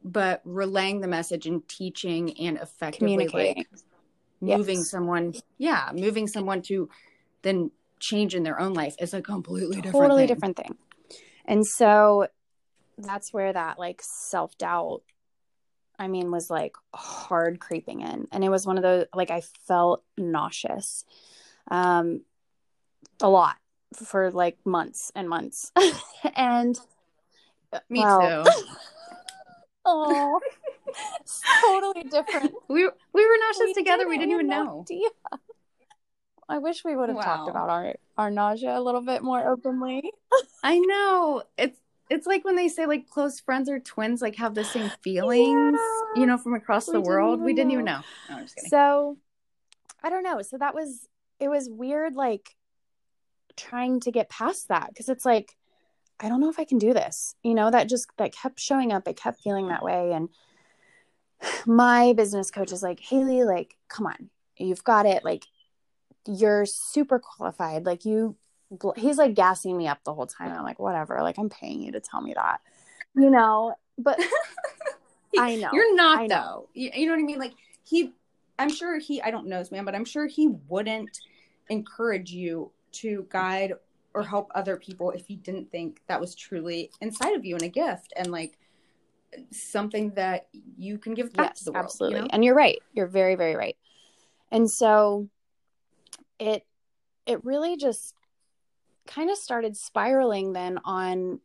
but 0.03 0.41
relaying 0.45 1.01
the 1.01 1.07
message 1.07 1.47
and 1.47 1.67
teaching 1.69 2.37
and 2.41 2.59
effectively 2.59 3.29
like 3.29 3.69
moving 4.41 4.79
Yes. 4.79 4.91
someone 4.91 5.35
yeah 5.59 5.91
moving 5.95 6.27
someone 6.27 6.63
to 6.63 6.89
then 7.43 7.71
change 8.01 8.35
in 8.35 8.43
their 8.43 8.59
own 8.59 8.73
life 8.75 8.97
is 8.99 9.15
a 9.15 9.21
completely 9.23 9.77
different 9.77 9.93
totally 9.93 10.23
thing. 10.23 10.35
different 10.35 10.57
thing 10.57 10.75
and 11.45 11.67
so 11.67 12.27
that's 12.99 13.33
where 13.33 13.53
that 13.53 13.79
like 13.79 14.01
self-doubt 14.03 15.03
i 16.01 16.09
mean 16.09 16.33
was 16.33 16.51
like 16.51 16.75
hard 16.93 17.61
creeping 17.61 18.01
in. 18.01 18.27
And 18.33 18.43
it 18.43 18.49
was 18.49 18.67
one 18.67 18.77
of 18.77 18.83
those 18.83 19.07
like 19.15 19.31
i 19.31 19.43
felt 19.67 20.03
nauseous 20.19 21.05
um 21.71 22.23
a 23.21 23.29
lot 23.29 23.57
for 23.95 24.31
like 24.31 24.59
months 24.65 25.13
and 25.15 25.29
months. 25.29 25.73
And 26.37 26.79
me 27.89 28.01
well, 28.01 28.45
too. 28.45 28.51
Oh 29.87 30.39
totally 31.63 32.03
different. 32.05 32.53
We 32.69 32.89
we 33.13 33.27
were 33.27 33.37
nauseous 33.49 33.67
We 33.67 33.75
together. 33.75 34.09
We 34.09 34.19
didn't 34.19 34.33
even 34.35 34.49
know. 34.49 34.85
idea. 34.89 35.09
I 36.49 36.59
wish 36.59 36.85
we 36.85 36.97
would 36.97 37.09
have 37.09 37.23
talked 37.23 37.49
about 37.49 37.71
our 37.71 37.95
our 38.17 38.31
nausea 38.31 38.79
a 38.79 38.81
little 38.83 39.01
bit 39.01 39.23
more 39.23 39.47
openly. 39.49 40.13
i 40.63 40.79
know. 40.79 41.43
It's 41.57 41.80
it's 42.11 42.27
like 42.27 42.45
when 42.45 42.57
they 42.57 42.69
say 42.69 42.87
like 42.87 43.09
close 43.09 43.41
friends 43.41 43.69
or 43.71 43.79
twins 43.79 44.21
like 44.21 44.37
have 44.37 44.55
the 44.55 44.65
same 44.65 44.91
feelings 45.03 45.79
Yeah. 45.79 46.21
you 46.21 46.27
know 46.27 46.37
from 46.37 46.55
across 46.55 46.87
We 46.89 46.95
the 46.95 47.01
world 47.01 47.41
we 47.41 47.55
didn't 47.55 47.73
even 47.73 47.85
know. 47.87 48.01
no, 48.29 48.45
So 48.47 49.17
I 50.03 50.11
don't 50.11 50.23
know. 50.23 50.43
So 50.43 50.59
that 50.59 50.75
was 50.75 51.09
it 51.39 51.49
was 51.49 51.69
weird 51.71 52.15
like 52.17 52.57
trying 53.57 54.01
to 54.01 54.11
get 54.11 54.29
past 54.29 54.69
that 54.69 54.89
because 54.89 55.09
it's 55.09 55.25
like 55.25 55.57
I 56.23 56.29
don't 56.29 56.41
know 56.41 56.51
if 56.51 56.59
I 56.59 56.65
can 56.65 56.77
do 56.79 56.93
this. 56.93 57.35
You 57.43 57.55
know, 57.55 57.71
that 57.71 57.89
just 57.89 58.07
that 58.19 58.35
kept 58.35 58.61
showing 58.61 58.93
up. 58.93 59.05
I 59.07 59.13
kept 59.15 59.41
feeling 59.43 59.69
that 59.69 59.83
way 59.83 60.13
and 60.13 60.29
my 61.67 62.13
business 62.15 62.51
coach 62.51 62.73
is 62.73 62.83
like, 62.83 63.01
"Haley, 63.01 63.45
like 63.45 63.77
come 63.89 64.07
on. 64.07 64.31
You've 64.57 64.85
got 64.85 65.07
it. 65.07 65.25
Like 65.25 65.47
you're 66.27 66.67
super 66.67 67.19
qualified. 67.19 67.87
Like 67.87 68.05
you 68.05 68.37
he's 68.97 69.19
like 69.19 69.35
gassing 69.35 69.77
me 69.77 69.89
up 69.89 70.03
the 70.05 70.15
whole 70.15 70.27
time. 70.27 70.53
I'm 70.53 70.63
like, 70.63 70.79
"Whatever. 70.79 71.23
Like 71.23 71.39
I'm 71.39 71.49
paying 71.49 71.83
you 71.83 71.93
to 71.93 72.01
tell 72.01 72.21
me 72.21 72.35
that." 72.35 72.61
You 73.15 73.31
know, 73.31 73.75
but 73.99 74.21
I 75.39 75.57
know. 75.57 75.71
You're 75.73 75.95
not 75.95 76.23
know. 76.23 76.29
though. 76.29 76.69
You, 76.75 76.91
you 76.95 77.07
know 77.07 77.13
what 77.13 77.21
I 77.21 77.25
mean? 77.25 77.39
Like 77.39 77.55
he, 77.85 78.13
I'm 78.59 78.71
sure 78.71 78.99
he. 78.99 79.21
I 79.23 79.31
don't 79.31 79.47
know 79.47 79.59
this 79.59 79.73
man, 79.73 79.85
but 79.85 79.95
I'm 79.95 80.05
sure 80.05 80.27
he 80.27 80.49
wouldn't 80.69 81.21
encourage 81.69 82.31
you 82.31 82.71
to 82.93 83.27
guide 83.31 83.75
or 84.15 84.23
help 84.23 84.51
other 84.55 84.77
people 84.77 85.11
if 85.13 85.27
he 85.27 85.37
didn't 85.37 85.71
think 85.71 86.01
that 86.09 86.21
was 86.21 86.35
truly 86.35 86.91
inside 87.01 87.37
of 87.37 87.45
you 87.45 87.55
and 87.55 87.63
a 87.63 87.69
gift 87.69 88.13
and 88.17 88.33
like 88.33 88.59
something 89.53 90.11
that 90.11 90.49
you 90.77 90.99
can 90.99 91.15
give 91.15 91.33
back 91.33 91.51
yes, 91.51 91.59
to 91.61 91.65
the 91.67 91.73
world. 91.73 91.85
absolutely. 91.85 92.19
You 92.19 92.23
know? 92.23 92.29
And 92.33 92.45
you're 92.45 92.55
right. 92.55 92.79
You're 92.93 93.07
very, 93.07 93.37
very 93.37 93.55
right. 93.55 93.77
And 94.51 94.69
so 94.69 95.29
it 96.39 96.67
it 97.27 97.45
really 97.45 97.77
just 97.77 98.15
kind 99.11 99.31
of 99.31 99.37
started 99.37 99.77
spiraling 99.77 100.53
then 100.53 100.79
on 100.85 101.41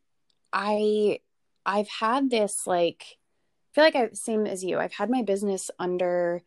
I 0.54 1.20
I've 1.66 1.90
had 1.90 2.30
this 2.30 2.66
like 2.68 3.04
I 3.08 3.76
feel 3.76 3.84
like 3.84 3.96
I 3.96 4.10
same 4.14 4.46
as 4.46 4.64
you. 4.64 4.78
I've 4.80 4.94
had 4.94 5.10
my 5.10 5.24
business 5.24 5.70
under 5.80 6.44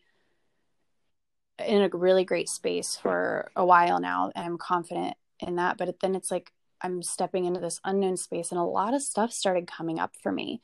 in 1.67 1.83
a 1.83 1.89
really 1.93 2.25
great 2.25 2.49
space 2.49 2.97
for 2.97 3.51
a 3.57 3.67
while 3.67 4.01
now 4.01 4.31
and 4.35 4.47
I'm 4.47 4.59
confident 4.59 5.17
in 5.41 5.57
that, 5.57 5.77
but 5.77 6.01
then 6.01 6.15
it's 6.15 6.31
like 6.31 6.53
I'm 6.81 7.03
stepping 7.03 7.45
into 7.45 7.61
this 7.61 7.81
unknown 7.85 8.17
space 8.17 8.53
and 8.53 8.61
a 8.61 8.65
lot 8.65 8.95
of 8.95 9.03
stuff 9.03 9.33
started 9.33 9.67
coming 9.67 9.99
up 9.99 10.15
for 10.23 10.31
me. 10.31 10.63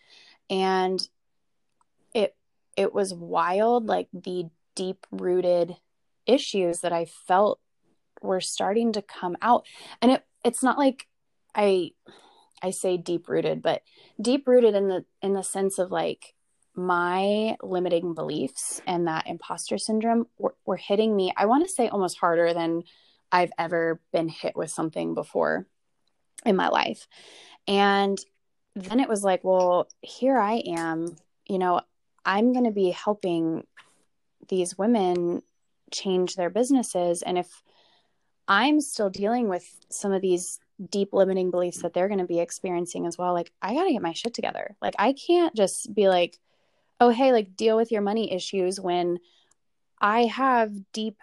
And 0.49 1.07
it 2.14 2.37
it 2.77 2.95
was 2.95 3.12
wild 3.12 3.87
like 3.87 4.09
the 4.12 4.47
deep 4.75 5.07
rooted 5.11 5.77
issues 6.27 6.81
that 6.81 6.93
I 6.93 7.05
felt 7.05 7.61
were 8.23 8.40
starting 8.40 8.93
to 8.93 9.03
come 9.03 9.37
out. 9.43 9.67
And 10.01 10.12
it 10.12 10.25
it's 10.44 10.62
not 10.62 10.78
like 10.78 11.07
I 11.54 11.92
I 12.62 12.70
say 12.70 12.96
deep 12.96 13.28
rooted, 13.28 13.62
but 13.62 13.83
deep 14.20 14.46
rooted 14.46 14.74
in 14.74 14.88
the 14.88 15.04
in 15.22 15.33
the 15.33 15.42
sense 15.42 15.78
of 15.78 15.90
like 15.90 16.35
my 16.74 17.57
limiting 17.62 18.14
beliefs 18.14 18.80
and 18.87 19.07
that 19.07 19.28
imposter 19.28 19.78
syndrome 19.78 20.26
were, 20.38 20.54
were 20.66 20.76
hitting 20.76 21.14
me. 21.14 21.33
I 21.37 21.46
want 21.46 21.64
to 21.64 21.72
say 21.72 21.88
almost 21.88 22.18
harder 22.18 22.52
than 22.52 22.83
I've 23.30 23.52
ever 23.59 24.00
been 24.12 24.28
hit 24.28 24.57
with 24.57 24.70
something 24.70 25.14
before 25.14 25.66
in 26.44 26.57
my 26.57 26.68
life. 26.68 27.07
And 27.68 28.18
then 28.74 28.98
it 28.98 29.09
was 29.09 29.22
like, 29.22 29.44
well, 29.44 29.88
here 30.00 30.38
I 30.38 30.62
am, 30.66 31.16
you 31.46 31.59
know, 31.59 31.80
I'm 32.24 32.52
going 32.52 32.64
to 32.64 32.72
be 32.72 32.90
helping 32.90 33.66
these 34.48 34.76
women 34.76 35.42
change 35.92 36.35
their 36.35 36.50
businesses. 36.50 37.22
And 37.22 37.38
if 37.38 37.62
I'm 38.46 38.80
still 38.80 39.11
dealing 39.11 39.48
with 39.48 39.64
some 39.90 40.12
of 40.12 40.22
these 40.22 40.61
deep 40.90 41.11
limiting 41.12 41.50
beliefs 41.50 41.83
that 41.83 41.94
they're 41.94 42.09
going 42.09 42.20
to 42.20 42.26
be 42.26 42.40
experiencing 42.40 43.07
as 43.07 43.16
well, 43.16 43.33
like, 43.33 43.52
I 43.62 43.74
got 43.74 43.85
to 43.85 43.92
get 43.92 44.02
my 44.02 44.12
shit 44.12 44.35
together. 44.35 44.76
Like, 44.83 44.94
I 44.98 45.12
can't 45.12 45.54
just 45.54 45.94
be 45.94 46.09
like, 46.09 46.38
oh, 47.00 47.11
hey, 47.11 47.33
like, 47.33 47.57
deal 47.57 47.76
with 47.76 47.92
your 47.92 48.02
money 48.02 48.33
issues 48.33 48.80
when 48.80 49.18
I 50.00 50.24
have 50.24 50.72
deep. 50.92 51.16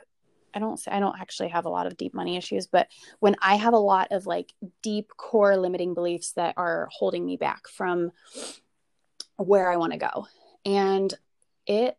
I 0.53 0.59
don't 0.59 0.77
say 0.77 0.91
I 0.91 0.99
don't 0.99 1.19
actually 1.19 1.49
have 1.49 1.65
a 1.65 1.69
lot 1.69 1.87
of 1.87 1.95
deep 1.95 2.13
money 2.13 2.35
issues, 2.35 2.67
but 2.67 2.87
when 3.19 3.35
I 3.41 3.55
have 3.55 3.73
a 3.73 3.77
lot 3.77 4.09
of 4.11 4.25
like 4.25 4.51
deep 4.81 5.09
core 5.15 5.55
limiting 5.55 5.93
beliefs 5.93 6.33
that 6.33 6.55
are 6.57 6.89
holding 6.91 7.25
me 7.25 7.37
back 7.37 7.69
from 7.69 8.11
where 9.37 9.71
I 9.71 9.77
want 9.77 9.93
to 9.93 9.99
go. 9.99 10.27
And 10.65 11.13
it 11.65 11.97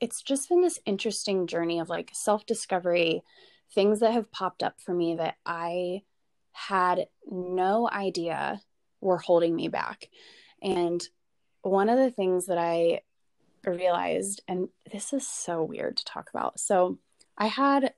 it's 0.00 0.22
just 0.22 0.48
been 0.48 0.62
this 0.62 0.78
interesting 0.86 1.46
journey 1.46 1.78
of 1.78 1.90
like 1.90 2.10
self-discovery, 2.14 3.22
things 3.74 4.00
that 4.00 4.12
have 4.12 4.30
popped 4.30 4.62
up 4.62 4.80
for 4.80 4.94
me 4.94 5.16
that 5.16 5.36
I 5.44 6.02
had 6.52 7.06
no 7.30 7.88
idea 7.90 8.62
were 9.00 9.18
holding 9.18 9.54
me 9.54 9.68
back. 9.68 10.08
And 10.62 11.06
one 11.62 11.88
of 11.88 11.98
the 11.98 12.10
things 12.10 12.46
that 12.46 12.58
I 12.58 13.00
realized, 13.66 14.42
and 14.46 14.68
this 14.90 15.12
is 15.12 15.26
so 15.26 15.62
weird 15.62 15.96
to 15.96 16.04
talk 16.04 16.30
about. 16.30 16.60
So 16.60 16.98
I 17.36 17.46
had 17.46 17.94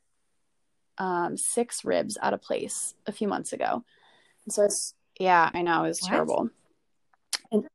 um, 0.99 1.37
six 1.37 1.85
ribs 1.85 2.17
out 2.23 2.33
of 2.33 2.43
place 2.43 2.95
a 3.07 3.13
few 3.13 3.29
months 3.29 3.53
ago. 3.53 3.85
And 4.45 4.53
so 4.53 4.65
it's, 4.65 4.95
yeah, 5.19 5.51
I 5.53 5.63
know 5.63 5.85
it 5.85 5.89
was 5.89 6.01
What? 6.03 6.09
terrible. 6.09 6.51
And, 7.53 7.67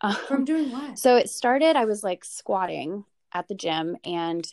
um, 0.00 0.14
From 0.28 0.44
doing 0.44 0.70
what? 0.70 0.98
so 0.98 1.16
it 1.16 1.28
started, 1.28 1.76
I 1.76 1.84
was 1.84 2.04
like 2.04 2.24
squatting 2.24 3.04
at 3.32 3.48
the 3.48 3.54
gym 3.54 3.96
and 4.04 4.52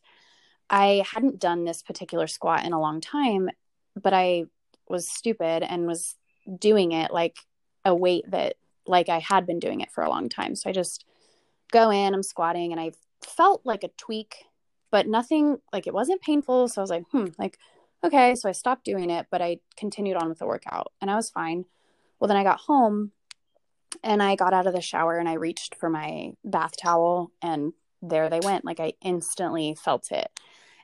I 0.70 1.04
hadn't 1.14 1.40
done 1.40 1.64
this 1.64 1.82
particular 1.82 2.28
squat 2.28 2.66
in 2.66 2.74
a 2.74 2.82
long 2.82 3.02
time, 3.02 3.50
but 4.02 4.14
I 4.14 4.46
was 4.90 5.08
stupid 5.10 5.64
and 5.64 5.88
was 5.88 6.16
doing 6.60 6.92
it 6.92 7.12
like 7.12 7.38
a 7.86 7.94
weight 7.96 8.30
that 8.32 8.56
like 8.86 9.10
I 9.10 9.20
had 9.20 9.46
been 9.46 9.60
doing 9.60 9.82
it 9.82 9.92
for 9.92 10.04
a 10.04 10.10
long 10.10 10.30
time. 10.30 10.56
So 10.56 10.70
I 10.70 10.74
just 10.74 11.06
go 11.72 11.90
in, 11.90 12.14
I'm 12.14 12.24
squatting 12.24 12.72
and 12.72 12.80
I 12.80 12.92
felt 13.26 13.62
like 13.66 13.84
a 13.84 13.90
tweak, 13.98 14.46
but 14.92 15.08
nothing 15.08 15.58
like 15.74 15.88
it 15.88 15.94
wasn't 15.94 16.22
painful. 16.22 16.68
So 16.68 16.82
I 16.82 16.84
was 16.84 16.90
like, 16.90 17.04
hmm, 17.12 17.28
like, 17.38 17.58
okay. 18.04 18.36
So 18.36 18.50
I 18.50 18.54
stopped 18.54 18.86
doing 18.86 19.10
it, 19.10 19.28
but 19.30 19.42
I 19.42 19.60
continued 19.76 20.18
on 20.18 20.30
with 20.30 20.40
the 20.40 20.48
workout 20.48 20.92
and 21.02 21.12
I 21.12 21.16
was 21.16 21.30
fine. 21.30 21.66
Well, 22.20 22.28
then 22.28 22.38
I 22.38 22.44
got 22.44 22.62
home 22.62 23.12
and 24.04 24.22
I 24.24 24.36
got 24.36 24.54
out 24.54 24.68
of 24.68 24.74
the 24.74 24.82
shower 24.82 25.18
and 25.18 25.30
I 25.30 25.34
reached 25.34 25.76
for 25.76 25.90
my 25.90 26.34
bath 26.44 26.78
towel 26.78 27.32
and 27.42 27.74
there 28.02 28.30
they 28.30 28.40
went. 28.40 28.66
Like 28.66 28.80
I 28.80 28.94
instantly 29.02 29.76
felt 29.76 30.12
it. 30.12 30.30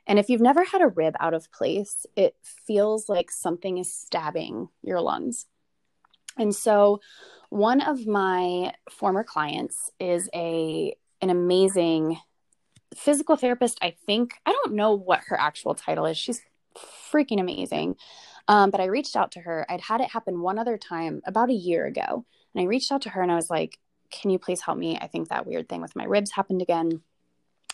And 0.06 0.18
if 0.18 0.28
you've 0.28 0.40
never 0.40 0.64
had 0.64 0.82
a 0.82 0.88
rib 0.88 1.14
out 1.18 1.34
of 1.34 1.50
place, 1.50 2.06
it 2.14 2.36
feels 2.42 3.08
like 3.08 3.30
something 3.30 3.78
is 3.78 3.92
stabbing 3.92 4.68
your 4.82 5.00
lungs. 5.00 5.46
And 6.36 6.54
so 6.54 7.00
one 7.50 7.80
of 7.80 8.06
my 8.06 8.74
former 8.90 9.24
clients 9.24 9.90
is 10.00 10.28
a 10.34 10.94
an 11.20 11.30
amazing 11.30 12.18
physical 12.94 13.36
therapist, 13.36 13.78
I 13.80 13.94
think. 14.06 14.34
I 14.44 14.52
don't 14.52 14.74
know 14.74 14.92
what 14.92 15.22
her 15.26 15.40
actual 15.40 15.74
title 15.74 16.06
is. 16.06 16.18
She's 16.18 16.42
freaking 17.10 17.40
amazing. 17.40 17.96
Um, 18.46 18.70
but 18.70 18.80
I 18.80 18.86
reached 18.86 19.16
out 19.16 19.32
to 19.32 19.40
her. 19.40 19.64
I'd 19.70 19.80
had 19.80 20.00
it 20.00 20.10
happen 20.10 20.42
one 20.42 20.58
other 20.58 20.76
time 20.76 21.22
about 21.24 21.48
a 21.48 21.54
year 21.54 21.86
ago. 21.86 22.26
And 22.54 22.62
I 22.62 22.66
reached 22.66 22.92
out 22.92 23.02
to 23.02 23.10
her 23.10 23.22
and 23.22 23.32
I 23.32 23.36
was 23.36 23.50
like, 23.50 23.78
Can 24.10 24.30
you 24.30 24.38
please 24.38 24.60
help 24.60 24.78
me? 24.78 24.98
I 25.00 25.06
think 25.06 25.28
that 25.28 25.46
weird 25.46 25.68
thing 25.68 25.80
with 25.80 25.96
my 25.96 26.04
ribs 26.04 26.32
happened 26.32 26.60
again. 26.60 27.00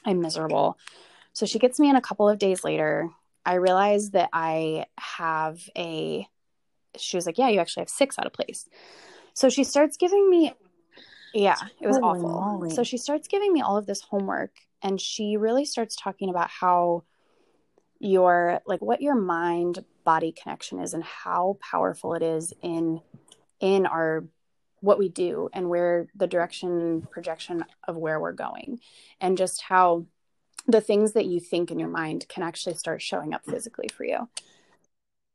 I'm 0.04 0.20
miserable. 0.20 0.78
So 1.40 1.46
she 1.46 1.58
gets 1.58 1.80
me 1.80 1.88
in 1.88 1.96
a 1.96 2.02
couple 2.02 2.28
of 2.28 2.38
days 2.38 2.64
later. 2.64 3.08
I 3.46 3.54
realize 3.54 4.10
that 4.10 4.28
I 4.30 4.84
have 4.98 5.58
a, 5.74 6.28
she 6.98 7.16
was 7.16 7.24
like, 7.24 7.38
Yeah, 7.38 7.48
you 7.48 7.60
actually 7.60 7.80
have 7.80 7.88
six 7.88 8.18
out 8.18 8.26
of 8.26 8.34
place. 8.34 8.68
So 9.32 9.48
she 9.48 9.64
starts 9.64 9.96
giving 9.96 10.28
me, 10.28 10.52
yeah, 11.32 11.56
it 11.80 11.86
was 11.86 11.96
Holy 11.96 12.20
awful. 12.20 12.42
moly. 12.42 12.74
So 12.74 12.82
she 12.82 12.98
starts 12.98 13.26
giving 13.26 13.54
me 13.54 13.62
all 13.62 13.78
of 13.78 13.86
this 13.86 14.02
homework 14.02 14.50
and 14.82 15.00
she 15.00 15.38
really 15.38 15.64
starts 15.64 15.96
talking 15.96 16.28
about 16.28 16.50
how 16.50 17.04
your, 17.98 18.60
like, 18.66 18.82
what 18.82 19.00
your 19.00 19.14
mind 19.14 19.82
body 20.04 20.32
connection 20.32 20.78
is 20.78 20.92
and 20.92 21.02
how 21.02 21.56
powerful 21.62 22.12
it 22.12 22.22
is 22.22 22.52
in, 22.60 23.00
in 23.60 23.86
our, 23.86 24.26
what 24.80 24.98
we 24.98 25.08
do 25.08 25.48
and 25.54 25.70
where 25.70 26.06
the 26.14 26.26
direction 26.26 27.08
projection 27.10 27.64
of 27.88 27.96
where 27.96 28.20
we're 28.20 28.32
going 28.32 28.78
and 29.22 29.38
just 29.38 29.62
how 29.62 30.04
the 30.66 30.80
things 30.80 31.12
that 31.12 31.26
you 31.26 31.40
think 31.40 31.70
in 31.70 31.78
your 31.78 31.88
mind 31.88 32.26
can 32.28 32.42
actually 32.42 32.74
start 32.74 33.02
showing 33.02 33.34
up 33.34 33.44
physically 33.44 33.88
for 33.88 34.04
you. 34.04 34.28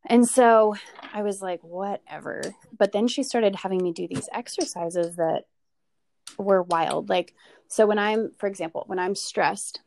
And 0.06 0.28
so 0.28 0.76
I 1.14 1.24
was 1.24 1.42
like, 1.42 1.62
whatever. 1.64 2.42
But 2.78 2.92
then 2.92 3.08
she 3.08 3.24
started 3.24 3.56
having 3.56 3.82
me 3.82 3.92
do 3.92 4.08
these 4.08 4.30
exercises 4.32 5.16
that 5.16 5.46
were 6.38 6.62
wild. 6.62 7.10
Like, 7.10 7.34
so 7.68 7.88
when 7.88 7.98
I'm, 7.98 8.32
for 8.38 8.48
example, 8.48 8.84
when 8.88 9.00
I'm 9.00 9.16
stressed 9.16 9.82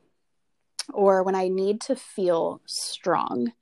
or 0.93 1.23
when 1.23 1.35
I 1.35 1.49
need 1.49 1.81
to 1.83 1.97
feel 1.97 2.61
strong, 2.67 3.53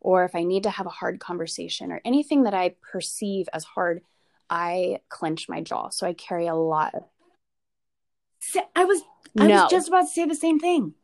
or 0.00 0.24
if 0.24 0.34
I 0.34 0.44
need 0.44 0.62
to 0.62 0.70
have 0.70 0.86
a 0.86 0.90
hard 0.90 1.18
conversation 1.18 1.90
or 1.90 2.00
anything 2.04 2.44
that 2.44 2.54
I 2.54 2.76
perceive 2.92 3.48
as 3.52 3.64
hard, 3.64 4.02
I 4.48 5.00
clench 5.08 5.48
my 5.48 5.60
jaw. 5.60 5.88
So 5.88 6.06
I 6.06 6.12
carry 6.12 6.46
a 6.46 6.54
lot. 6.54 6.94
Of, 6.94 7.02
I 8.76 8.84
was 8.84 9.02
I 9.38 9.48
No. 9.48 9.62
was 9.62 9.70
just 9.70 9.88
about 9.88 10.02
to 10.02 10.06
say 10.06 10.24
the 10.26 10.34
same 10.34 10.60
thing. 10.60 10.94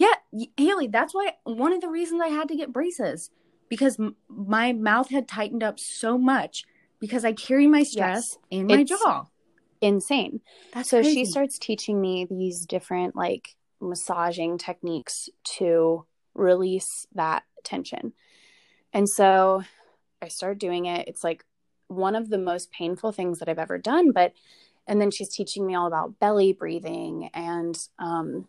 Yeah, 0.00 0.14
Haley, 0.56 0.86
that's 0.86 1.14
why 1.14 1.32
one 1.44 1.74
of 1.74 1.82
the 1.82 1.88
reasons 1.90 2.22
I 2.24 2.28
had 2.28 2.48
to 2.48 2.56
get 2.56 2.72
braces 2.72 3.30
because 3.68 4.00
m- 4.00 4.16
my 4.28 4.72
mouth 4.72 5.10
had 5.10 5.28
tightened 5.28 5.62
up 5.62 5.78
so 5.78 6.16
much 6.16 6.64
because 7.00 7.22
I 7.24 7.32
carry 7.34 7.66
my 7.66 7.82
stress 7.82 8.38
in 8.50 8.66
my 8.66 8.80
It's- 8.80 8.88
jaw. 8.88 9.26
insane. 9.82 10.40
That's 10.72 10.88
so 10.88 11.00
crazy. 11.02 11.14
she 11.14 11.24
starts 11.26 11.58
teaching 11.58 12.00
me 12.00 12.26
these 12.30 12.64
different 12.64 13.14
like 13.14 13.56
massaging 13.80 14.56
techniques 14.56 15.28
to 15.58 16.06
release 16.34 17.06
that 17.14 17.42
tension 17.64 18.12
and 18.92 19.08
so 19.08 19.62
i 20.22 20.28
start 20.28 20.58
doing 20.58 20.86
it 20.86 21.08
it's 21.08 21.24
like 21.24 21.44
one 21.88 22.14
of 22.14 22.28
the 22.30 22.38
most 22.38 22.70
painful 22.70 23.10
things 23.10 23.38
that 23.38 23.48
i've 23.48 23.58
ever 23.58 23.78
done 23.78 24.12
but 24.12 24.32
and 24.86 25.00
then 25.00 25.10
she's 25.10 25.28
teaching 25.34 25.66
me 25.66 25.74
all 25.74 25.86
about 25.86 26.18
belly 26.20 26.52
breathing 26.52 27.28
and 27.34 27.88
um, 27.98 28.46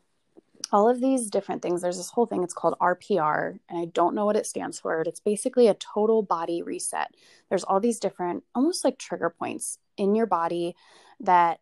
all 0.72 0.90
of 0.90 1.02
these 1.02 1.30
different 1.30 1.62
things 1.62 1.82
there's 1.82 1.98
this 1.98 2.10
whole 2.10 2.26
thing 2.26 2.44
it's 2.44 2.54
called 2.54 2.76
rpr 2.82 3.60
and 3.70 3.80
i 3.80 3.86
don't 3.86 4.16
know 4.16 4.26
what 4.26 4.36
it 4.36 4.46
stands 4.46 4.80
for 4.80 5.02
it's 5.02 5.20
basically 5.20 5.68
a 5.68 5.74
total 5.76 6.22
body 6.22 6.62
reset 6.62 7.14
there's 7.50 7.64
all 7.64 7.80
these 7.80 8.00
different 8.00 8.44
almost 8.56 8.84
like 8.84 8.98
trigger 8.98 9.30
points 9.30 9.78
in 9.98 10.16
your 10.16 10.26
body 10.26 10.76
that 11.20 11.60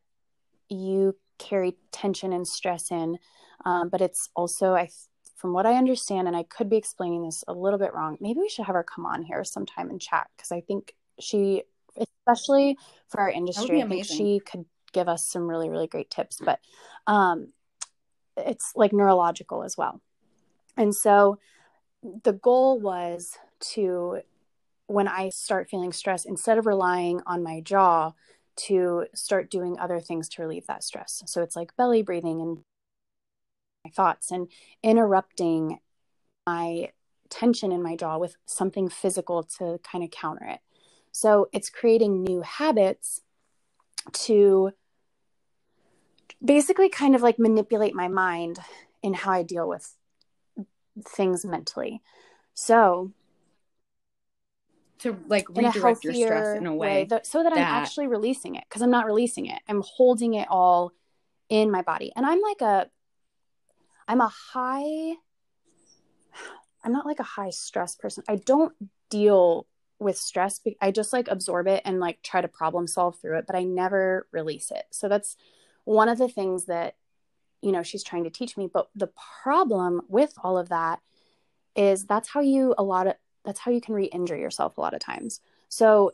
you 0.69 1.15
carry 1.39 1.75
tension 1.91 2.31
and 2.33 2.47
stress 2.47 2.91
in. 2.91 3.17
Um, 3.65 3.89
but 3.89 4.01
it's 4.01 4.29
also, 4.35 4.73
I, 4.73 4.89
from 5.35 5.53
what 5.53 5.65
I 5.65 5.75
understand, 5.75 6.27
and 6.27 6.37
I 6.37 6.43
could 6.43 6.69
be 6.69 6.77
explaining 6.77 7.23
this 7.23 7.43
a 7.47 7.53
little 7.53 7.79
bit 7.79 7.93
wrong. 7.93 8.17
Maybe 8.19 8.39
we 8.39 8.49
should 8.49 8.65
have 8.65 8.75
her 8.75 8.83
come 8.83 9.05
on 9.05 9.23
here 9.23 9.43
sometime 9.43 9.89
and 9.89 9.99
chat 9.99 10.27
because 10.35 10.51
I 10.51 10.61
think 10.61 10.93
she, 11.19 11.63
especially 11.97 12.77
for 13.07 13.21
our 13.21 13.29
industry, 13.29 13.81
I 13.81 13.87
think 13.87 14.05
she 14.05 14.39
could 14.39 14.65
give 14.91 15.07
us 15.07 15.25
some 15.25 15.47
really, 15.47 15.69
really 15.69 15.87
great 15.87 16.11
tips. 16.11 16.39
But 16.43 16.59
um, 17.07 17.49
it's 18.45 18.73
like 18.75 18.93
neurological 18.93 19.63
as 19.63 19.77
well. 19.77 20.01
And 20.77 20.95
so 20.95 21.39
the 22.23 22.33
goal 22.33 22.79
was 22.79 23.37
to, 23.73 24.19
when 24.87 25.07
I 25.07 25.29
start 25.29 25.69
feeling 25.69 25.91
stress, 25.93 26.25
instead 26.25 26.57
of 26.57 26.65
relying 26.65 27.21
on 27.25 27.43
my 27.43 27.61
jaw, 27.61 28.13
to 28.55 29.05
start 29.13 29.49
doing 29.49 29.79
other 29.79 30.01
things 30.01 30.27
to 30.27 30.41
relieve 30.41 30.67
that 30.67 30.83
stress. 30.83 31.23
So 31.27 31.41
it's 31.41 31.55
like 31.55 31.75
belly 31.77 32.01
breathing 32.01 32.41
and 32.41 32.59
my 33.85 33.91
thoughts 33.91 34.31
and 34.31 34.49
interrupting 34.83 35.79
my 36.45 36.89
tension 37.29 37.71
in 37.71 37.81
my 37.81 37.95
jaw 37.95 38.17
with 38.17 38.35
something 38.45 38.89
physical 38.89 39.43
to 39.43 39.79
kind 39.83 40.03
of 40.03 40.11
counter 40.11 40.45
it. 40.45 40.59
So 41.11 41.47
it's 41.53 41.69
creating 41.69 42.23
new 42.23 42.41
habits 42.41 43.21
to 44.13 44.71
basically 46.43 46.89
kind 46.89 47.15
of 47.15 47.21
like 47.21 47.39
manipulate 47.39 47.93
my 47.93 48.07
mind 48.07 48.59
in 49.01 49.13
how 49.13 49.31
I 49.31 49.43
deal 49.43 49.67
with 49.67 49.95
things 51.07 51.45
mentally. 51.45 52.01
So 52.53 53.11
to 54.99 55.17
like 55.27 55.47
redirect 55.49 56.03
your 56.03 56.13
stress 56.13 56.57
in 56.57 56.65
a 56.65 56.75
way, 56.75 56.87
way 56.87 57.05
that, 57.05 57.25
so 57.25 57.43
that, 57.43 57.53
that, 57.53 57.57
I'm 57.57 57.83
actually 57.83 58.07
releasing 58.07 58.55
it 58.55 58.65
because 58.67 58.81
I'm 58.81 58.91
not 58.91 59.05
releasing 59.05 59.45
it. 59.45 59.59
I'm 59.67 59.81
holding 59.81 60.33
it 60.33 60.47
all 60.49 60.91
in 61.47 61.71
my 61.71 61.81
body. 61.81 62.11
And 62.15 62.25
I'm 62.25 62.41
like 62.41 62.61
a 62.61 62.89
I'm 64.07 64.21
a 64.21 64.27
high 64.27 65.15
I'm 66.83 66.91
not 66.91 67.05
like 67.05 67.19
a 67.19 67.23
high 67.23 67.49
stress 67.49 67.95
person. 67.95 68.23
I 68.27 68.37
don't 68.37 68.73
deal 69.09 69.67
with 69.99 70.17
stress. 70.17 70.61
I 70.81 70.91
just 70.91 71.11
like 71.11 71.27
absorb 71.27 71.67
it 71.67 71.81
and 71.85 71.99
like 71.99 72.21
try 72.21 72.41
to 72.41 72.47
problem 72.47 72.87
solve 72.87 73.19
through 73.19 73.37
it, 73.37 73.45
but 73.47 73.55
I 73.55 73.63
never 73.63 74.27
release 74.31 74.71
it. 74.71 74.85
So 74.91 75.09
that's 75.09 75.35
one 75.89 76.07
of 76.07 76.19
the 76.19 76.29
things 76.29 76.65
that 76.65 76.95
you 77.63 77.71
know 77.71 77.81
she's 77.81 78.03
trying 78.03 78.23
to 78.23 78.29
teach 78.29 78.55
me 78.55 78.69
but 78.71 78.89
the 78.93 79.09
problem 79.41 80.01
with 80.07 80.31
all 80.43 80.55
of 80.55 80.69
that 80.69 80.99
is 81.75 82.05
that's 82.05 82.29
how 82.29 82.41
you 82.41 82.75
a 82.77 82.83
lot 82.83 83.07
of 83.07 83.15
that's 83.43 83.59
how 83.59 83.71
you 83.71 83.81
can 83.81 83.95
re-injure 83.95 84.37
yourself 84.37 84.77
a 84.77 84.81
lot 84.81 84.93
of 84.93 84.99
times. 84.99 85.41
So 85.67 86.11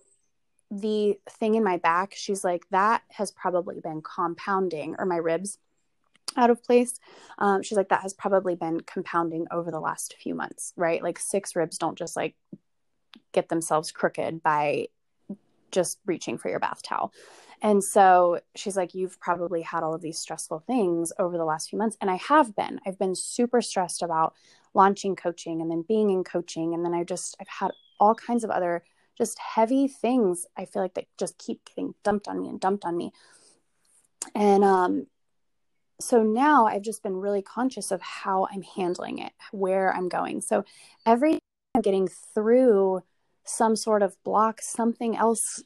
the 0.72 1.20
thing 1.30 1.56
in 1.56 1.64
my 1.64 1.76
back 1.76 2.14
she's 2.16 2.46
like 2.46 2.64
that 2.72 3.02
has 3.10 3.32
probably 3.32 3.82
been 3.82 4.02
compounding 4.02 4.96
or 4.98 5.06
my 5.06 5.18
ribs 5.18 5.58
out 6.38 6.50
of 6.50 6.64
place. 6.64 6.98
Um, 7.38 7.62
she's 7.62 7.78
like 7.78 7.90
that 7.90 8.02
has 8.02 8.14
probably 8.14 8.56
been 8.56 8.80
compounding 8.80 9.46
over 9.52 9.72
the 9.72 9.82
last 9.82 10.16
few 10.24 10.36
months 10.36 10.72
right? 10.78 11.04
Like 11.04 11.20
six 11.20 11.54
ribs 11.54 11.78
don't 11.78 11.98
just 11.98 12.16
like 12.16 12.36
get 13.34 13.50
themselves 13.50 13.92
crooked 13.92 14.42
by 14.42 14.88
just 15.72 16.00
reaching 16.06 16.38
for 16.38 16.48
your 16.48 16.60
bath 16.60 16.82
towel 16.82 17.12
and 17.62 17.84
so 17.84 18.40
she's 18.56 18.78
like, 18.78 18.94
You've 18.94 19.20
probably 19.20 19.62
had 19.62 19.84
all 19.84 19.94
of 19.94 20.02
these 20.02 20.20
stressful 20.20 20.60
things 20.68 21.12
over 21.20 21.38
the 21.38 21.46
last 21.46 21.70
few 21.70 21.80
months. 21.80 21.98
And 22.02 22.10
I 22.10 22.16
have 22.16 22.56
been. 22.56 22.80
I've 22.86 23.00
been 23.00 23.16
super 23.16 23.62
stressed 23.62 24.02
about 24.02 24.34
launching 24.74 25.16
coaching 25.16 25.62
and 25.62 25.72
then 25.72 25.84
being 25.88 26.10
in 26.10 26.24
coaching. 26.24 26.74
And 26.74 26.84
then 26.84 26.94
I 26.94 27.04
just, 27.04 27.36
I've 27.40 27.48
had 27.48 27.72
all 28.00 28.16
kinds 28.16 28.44
of 28.44 28.50
other 28.50 28.84
just 29.18 29.40
heavy 29.40 29.88
things 29.88 30.46
I 30.58 30.66
feel 30.66 30.82
like 30.82 30.96
that 30.96 31.06
just 31.18 31.38
keep 31.38 31.64
getting 31.66 31.96
dumped 32.04 32.28
on 32.28 32.42
me 32.42 32.50
and 32.50 32.60
dumped 32.60 32.84
on 32.84 32.98
me. 32.98 33.14
And 34.34 34.64
um, 34.64 35.08
so 36.00 36.24
now 36.24 36.66
I've 36.66 36.82
just 36.82 37.04
been 37.04 37.16
really 37.16 37.42
conscious 37.42 37.92
of 37.92 38.02
how 38.02 38.48
I'm 38.52 38.64
handling 38.64 39.20
it, 39.20 39.32
where 39.52 39.96
I'm 39.96 40.10
going. 40.10 40.42
So 40.42 40.66
every 41.06 41.40
I'm 41.74 41.82
getting 41.82 42.10
through 42.34 43.04
some 43.46 43.76
sort 43.76 44.02
of 44.02 44.22
block, 44.24 44.62
something 44.62 45.16
else 45.16 45.64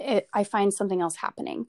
it, 0.00 0.28
I 0.32 0.44
find 0.44 0.72
something 0.72 1.00
else 1.00 1.16
happening. 1.16 1.66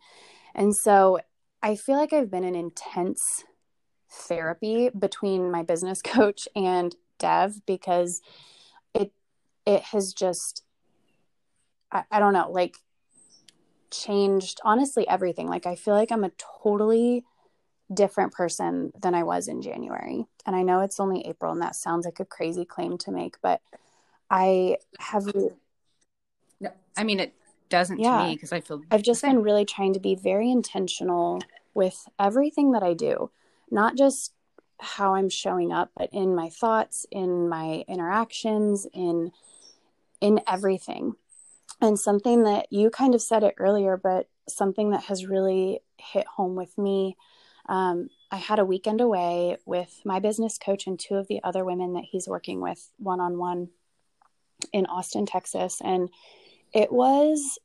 And 0.56 0.76
so 0.76 1.20
I 1.62 1.76
feel 1.76 1.98
like 1.98 2.14
I've 2.14 2.32
been 2.32 2.44
in 2.44 2.56
intense 2.56 3.44
therapy 4.10 4.90
between 4.90 5.52
my 5.52 5.64
business 5.64 6.02
coach 6.04 6.48
and 6.56 6.96
Dev 7.20 7.66
because 7.66 8.22
it 8.94 9.12
it 9.66 9.82
has 9.84 10.14
just 10.14 10.64
I, 11.92 12.04
I 12.12 12.20
don't 12.20 12.34
know, 12.34 12.52
like 12.52 12.78
changed 13.90 14.60
honestly 14.64 15.08
everything. 15.08 15.48
Like 15.48 15.66
I 15.66 15.76
feel 15.76 15.94
like 15.94 16.12
I'm 16.12 16.24
a 16.24 16.32
totally 16.62 17.24
different 17.94 18.34
person 18.34 18.92
than 19.02 19.16
I 19.16 19.24
was 19.24 19.48
in 19.48 19.62
January. 19.62 20.26
And 20.46 20.56
I 20.56 20.62
know 20.62 20.82
it's 20.82 21.00
only 21.00 21.26
April 21.26 21.52
and 21.52 21.62
that 21.62 21.76
sounds 21.76 22.06
like 22.06 22.20
a 22.20 22.26
crazy 22.26 22.66
claim 22.66 22.98
to 23.00 23.12
make, 23.12 23.38
but 23.42 23.62
I 24.30 24.78
have 25.00 25.26
no, 26.60 26.72
I 26.98 27.04
mean 27.04 27.20
it 27.20 27.34
doesn't 27.70 28.00
yeah. 28.00 28.18
to 28.20 28.24
me 28.26 28.36
because 28.36 28.52
I 28.52 28.62
feel 28.62 28.82
I've 28.92 29.04
just 29.04 29.22
been 29.22 29.42
really 29.42 29.66
trying 29.66 29.94
to 29.94 30.00
be 30.00 30.16
very 30.16 30.52
intentional 30.52 31.42
with 31.74 32.08
everything 32.20 32.72
that 32.72 32.84
I 32.84 32.94
do, 32.94 33.30
not 33.70 33.96
just 33.96 34.34
how 34.80 35.16
I'm 35.16 35.30
showing 35.30 35.72
up, 35.72 35.92
but 35.98 36.10
in 36.12 36.36
my 36.36 36.50
thoughts, 36.50 37.06
in 37.12 37.50
my 37.50 37.84
interactions, 37.88 38.88
in 38.94 39.32
in 40.22 40.42
everything. 40.48 41.14
And 41.82 42.00
something 42.00 42.44
that 42.44 42.72
you 42.72 42.90
kind 42.90 43.14
of 43.14 43.22
said 43.22 43.44
it 43.44 43.56
earlier, 43.58 43.98
but 43.98 44.28
something 44.50 44.92
that 44.92 45.04
has 45.04 45.28
really 45.28 45.82
hit 45.98 46.26
home 46.26 46.56
with 46.56 46.78
me. 46.78 47.18
Um, 47.70 48.10
I 48.32 48.38
had 48.38 48.60
a 48.60 48.66
weekend 48.66 49.02
away 49.02 49.58
with 49.66 50.02
my 50.06 50.20
business 50.20 50.58
coach 50.58 50.88
and 50.88 51.00
two 51.00 51.16
of 51.16 51.28
the 51.28 51.42
other 51.44 51.64
women 51.64 51.94
that 51.94 52.06
he's 52.06 52.28
working 52.28 52.62
with 52.62 52.90
one 52.98 53.20
on 53.20 53.38
one 53.38 53.70
in 54.74 54.86
Austin, 54.88 55.26
Texas. 55.26 55.82
And 55.84 56.10
it 56.74 56.92
was 56.92 57.60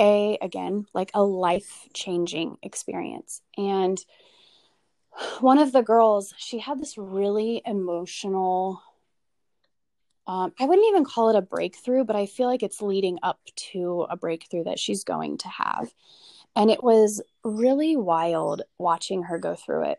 a 0.00 0.38
again 0.40 0.86
like 0.94 1.10
a 1.14 1.22
life 1.22 1.88
changing 1.94 2.56
experience. 2.62 3.42
And 3.56 3.98
one 5.40 5.58
of 5.58 5.72
the 5.72 5.82
girls 5.82 6.32
she 6.38 6.58
had 6.58 6.80
this 6.80 6.96
really 6.96 7.60
emotional 7.66 8.82
um, 10.26 10.50
i 10.58 10.64
wouldn't 10.64 10.88
even 10.88 11.04
call 11.04 11.28
it 11.28 11.36
a 11.36 11.42
breakthrough 11.42 12.02
but 12.02 12.16
i 12.16 12.24
feel 12.24 12.46
like 12.48 12.62
it's 12.62 12.80
leading 12.80 13.18
up 13.22 13.38
to 13.54 14.06
a 14.08 14.16
breakthrough 14.16 14.64
that 14.64 14.78
she's 14.78 15.04
going 15.04 15.36
to 15.36 15.48
have. 15.48 15.92
And 16.54 16.70
it 16.70 16.82
was 16.82 17.22
really 17.44 17.96
wild 17.96 18.62
watching 18.78 19.24
her 19.24 19.38
go 19.38 19.54
through 19.54 19.84
it. 19.84 19.98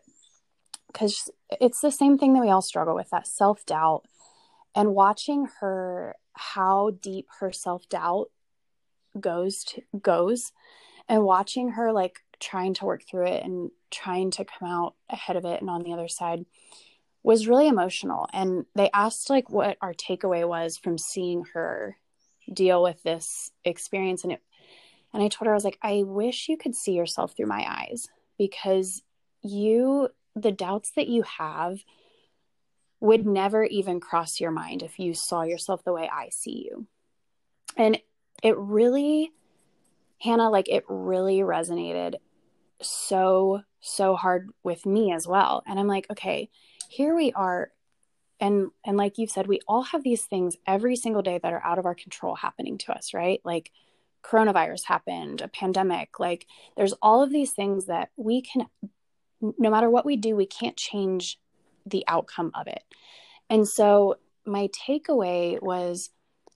Because 0.86 1.30
it's 1.60 1.80
the 1.80 1.90
same 1.90 2.18
thing 2.18 2.34
that 2.34 2.40
we 2.40 2.50
all 2.50 2.62
struggle 2.62 2.94
with 2.94 3.10
that 3.10 3.26
self-doubt. 3.26 4.04
And 4.76 4.94
watching 4.94 5.48
her 5.60 6.14
how 6.34 6.90
deep 7.00 7.26
her 7.40 7.52
self 7.52 7.88
doubt 7.88 8.30
goes 9.18 9.64
to, 9.64 9.82
goes 10.00 10.52
and 11.08 11.24
watching 11.24 11.70
her 11.70 11.92
like 11.92 12.20
trying 12.40 12.74
to 12.74 12.84
work 12.84 13.02
through 13.08 13.26
it 13.26 13.44
and 13.44 13.70
trying 13.90 14.30
to 14.32 14.44
come 14.44 14.68
out 14.68 14.94
ahead 15.08 15.36
of 15.36 15.44
it 15.44 15.60
and 15.60 15.70
on 15.70 15.82
the 15.82 15.92
other 15.92 16.08
side 16.08 16.44
was 17.22 17.48
really 17.48 17.68
emotional. 17.68 18.28
And 18.32 18.66
they 18.74 18.90
asked 18.92 19.30
like 19.30 19.50
what 19.50 19.78
our 19.80 19.94
takeaway 19.94 20.46
was 20.46 20.76
from 20.76 20.98
seeing 20.98 21.44
her 21.54 21.96
deal 22.52 22.82
with 22.82 23.02
this 23.02 23.50
experience. 23.64 24.24
And 24.24 24.34
it 24.34 24.42
and 25.12 25.22
I 25.22 25.28
told 25.28 25.46
her 25.46 25.52
I 25.52 25.54
was 25.54 25.64
like 25.64 25.78
I 25.82 26.02
wish 26.04 26.48
you 26.48 26.56
could 26.56 26.74
see 26.74 26.92
yourself 26.92 27.34
through 27.36 27.46
my 27.46 27.64
eyes 27.66 28.08
because 28.38 29.02
you 29.42 30.08
the 30.34 30.52
doubts 30.52 30.90
that 30.96 31.08
you 31.08 31.22
have 31.22 31.78
would 33.04 33.26
never 33.26 33.64
even 33.64 34.00
cross 34.00 34.40
your 34.40 34.50
mind 34.50 34.82
if 34.82 34.98
you 34.98 35.12
saw 35.12 35.42
yourself 35.42 35.84
the 35.84 35.92
way 35.92 36.08
I 36.10 36.30
see 36.30 36.66
you. 36.70 36.86
And 37.76 38.00
it 38.42 38.56
really, 38.56 39.30
Hannah, 40.22 40.48
like 40.48 40.70
it 40.70 40.84
really 40.88 41.40
resonated 41.40 42.14
so, 42.80 43.60
so 43.80 44.16
hard 44.16 44.48
with 44.62 44.86
me 44.86 45.12
as 45.12 45.28
well. 45.28 45.62
And 45.66 45.78
I'm 45.78 45.86
like, 45.86 46.10
okay, 46.10 46.48
here 46.88 47.14
we 47.14 47.30
are. 47.32 47.70
And 48.40 48.70
and 48.86 48.96
like 48.96 49.18
you've 49.18 49.30
said, 49.30 49.48
we 49.48 49.60
all 49.68 49.82
have 49.82 50.02
these 50.02 50.22
things 50.22 50.56
every 50.66 50.96
single 50.96 51.22
day 51.22 51.38
that 51.42 51.52
are 51.52 51.62
out 51.62 51.78
of 51.78 51.84
our 51.84 51.94
control 51.94 52.34
happening 52.34 52.78
to 52.78 52.92
us, 52.92 53.12
right? 53.12 53.40
Like 53.44 53.70
coronavirus 54.22 54.84
happened, 54.84 55.42
a 55.42 55.48
pandemic, 55.48 56.18
like 56.18 56.46
there's 56.74 56.94
all 57.02 57.22
of 57.22 57.30
these 57.30 57.52
things 57.52 57.84
that 57.86 58.08
we 58.16 58.40
can 58.40 58.66
no 59.58 59.68
matter 59.68 59.90
what 59.90 60.06
we 60.06 60.16
do, 60.16 60.34
we 60.34 60.46
can't 60.46 60.76
change 60.76 61.38
the 61.86 62.04
outcome 62.08 62.50
of 62.54 62.66
it. 62.66 62.82
And 63.50 63.68
so 63.68 64.16
my 64.46 64.68
takeaway 64.68 65.60
was 65.62 66.10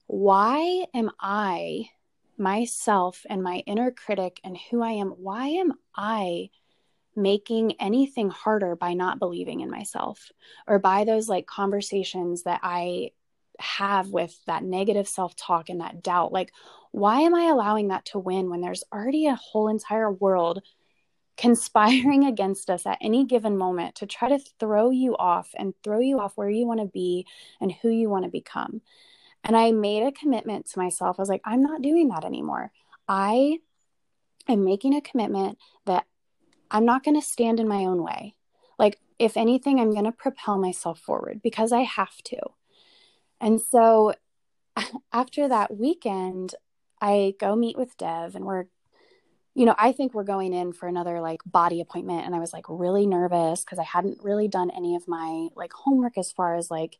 why 0.07 0.87
am 0.95 1.11
I 1.20 1.91
myself 2.39 3.26
and 3.29 3.43
my 3.43 3.62
inner 3.66 3.91
critic 3.91 4.41
and 4.45 4.57
who 4.70 4.83
I 4.83 4.93
am? 4.93 5.11
Why 5.11 5.49
am 5.49 5.74
I 5.95 6.51
making 7.14 7.72
anything 7.81 8.31
harder 8.31 8.76
by 8.76 8.95
not 8.95 9.18
believing 9.18 9.61
in 9.61 9.70
myself 9.70 10.31
or 10.66 10.79
by 10.79 11.05
those 11.05 11.29
like 11.29 11.47
conversations 11.47 12.45
that 12.45 12.61
I 12.62 13.11
have 13.59 14.11
with 14.11 14.39
that 14.47 14.62
negative 14.62 15.09
self 15.09 15.35
talk 15.37 15.68
and 15.68 15.81
that 15.81 16.03
doubt? 16.03 16.33
Like, 16.33 16.53
why 16.93 17.20
am 17.20 17.35
I 17.35 17.45
allowing 17.45 17.89
that 17.89 18.07
to 18.07 18.18
win 18.18 18.49
when 18.49 18.61
there's 18.61 18.85
already 18.93 19.26
a 19.26 19.35
whole 19.35 19.68
entire 19.68 20.11
world 20.11 20.62
conspiring 21.39 22.24
against 22.26 22.68
us 22.68 22.84
at 22.84 22.99
any 23.01 23.24
given 23.24 23.57
moment 23.57 23.95
to 23.95 24.07
try 24.07 24.28
to 24.28 24.45
throw 24.61 24.91
you 24.91 25.16
off 25.16 25.49
and 25.57 25.72
throw 25.82 26.01
you 26.01 26.20
off 26.20 26.36
where 26.36 26.51
you 26.51 26.66
want 26.66 26.80
to 26.80 26.86
be 26.86 27.26
and 27.61 27.72
who 27.72 27.89
you 27.89 28.11
want 28.11 28.24
to 28.24 28.30
become. 28.30 28.82
And 29.45 29.57
I 29.57 29.72
made 29.72 30.03
a 30.03 30.12
commitment 30.12 30.66
to 30.70 30.78
myself. 30.78 31.16
I 31.18 31.22
was 31.22 31.28
like, 31.28 31.41
I'm 31.45 31.62
not 31.62 31.80
doing 31.80 32.09
that 32.09 32.24
anymore. 32.24 32.72
I 33.09 33.59
am 34.49 34.64
making 34.64 34.95
a 34.95 35.01
commitment 35.01 35.57
that 35.86 36.05
I'm 36.70 36.84
not 36.84 37.05
going 37.05 37.18
to 37.18 37.26
stand 37.26 37.61
in 37.61 37.68
my 37.68 37.84
own 37.84 38.03
way. 38.03 38.34
Like, 38.78 38.99
if 39.18 39.36
anything, 39.36 39.80
I'm 39.80 39.93
going 39.93 40.05
to 40.05 40.12
propel 40.12 40.59
myself 40.59 41.01
forward 41.01 41.41
because 41.43 41.72
I 41.72 41.80
have 41.80 42.16
to. 42.24 42.39
And 43.41 43.61
so 43.61 44.14
after 45.12 45.49
that 45.49 45.76
weekend, 45.76 46.55
I 47.01 47.34
go 47.39 47.55
meet 47.55 47.78
with 47.78 47.97
Dev 47.97 48.34
and 48.34 48.45
we're 48.45 48.66
you 49.59 49.66
know, 49.66 49.74
I 49.76 49.90
think 49.90 50.14
we're 50.14 50.22
going 50.22 50.54
in 50.54 50.72
for 50.72 50.86
another 50.86 51.20
like 51.20 51.40
body 51.44 51.80
appointment. 51.80 52.24
And 52.24 52.32
I 52.32 52.38
was 52.38 52.52
like 52.52 52.66
really 52.68 53.09
nervous 53.09 53.64
because 53.64 53.80
I 53.80 53.82
hadn't 53.82 54.22
really 54.22 54.46
done 54.46 54.70
any 54.70 54.94
of 54.94 55.09
my 55.09 55.48
like 55.56 55.72
homework 55.72 56.16
as 56.16 56.30
far 56.30 56.54
as 56.54 56.70
like 56.70 56.98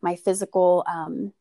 my 0.00 0.14
physical, 0.14 0.84
um, 0.86 1.32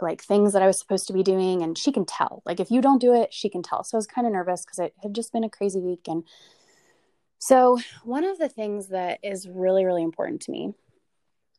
like 0.00 0.20
things 0.20 0.52
that 0.52 0.62
I 0.62 0.66
was 0.66 0.80
supposed 0.80 1.06
to 1.06 1.12
be 1.12 1.22
doing. 1.22 1.62
And 1.62 1.78
she 1.78 1.92
can 1.92 2.04
tell, 2.04 2.42
like, 2.44 2.58
if 2.58 2.72
you 2.72 2.80
don't 2.80 3.00
do 3.00 3.14
it, 3.14 3.32
she 3.32 3.48
can 3.48 3.62
tell. 3.62 3.84
So 3.84 3.96
I 3.96 4.00
was 4.00 4.08
kind 4.08 4.26
of 4.26 4.32
nervous 4.32 4.64
because 4.64 4.80
it 4.80 4.94
had 5.00 5.14
just 5.14 5.32
been 5.32 5.44
a 5.44 5.48
crazy 5.48 5.80
week. 5.80 6.08
And 6.08 6.24
so, 7.38 7.78
one 8.02 8.24
of 8.24 8.38
the 8.38 8.48
things 8.48 8.88
that 8.88 9.20
is 9.22 9.48
really, 9.48 9.84
really 9.84 10.02
important 10.02 10.40
to 10.42 10.50
me 10.50 10.74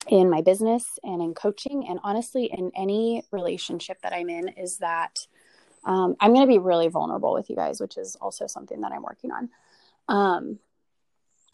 in 0.09 0.29
my 0.29 0.41
business 0.41 0.99
and 1.03 1.21
in 1.21 1.33
coaching, 1.33 1.87
and 1.87 2.01
honestly, 2.03 2.51
in 2.51 2.69
any 2.75 3.23
relationship 3.31 4.01
that 4.01 4.11
I'm 4.11 4.29
in, 4.29 4.49
is 4.49 4.79
that 4.79 5.19
um, 5.87 6.17
I'm 6.19 6.33
going 6.33 6.45
to 6.45 6.51
be 6.51 6.59
really 6.59 6.89
vulnerable 6.89 7.33
with 7.33 7.49
you 7.49 7.55
guys, 7.55 7.79
which 7.79 7.97
is 7.97 8.17
also 8.19 8.45
something 8.45 8.81
that 8.81 8.91
I'm 8.91 9.03
working 9.03 9.31
on. 9.31 9.49
Um, 10.09 10.59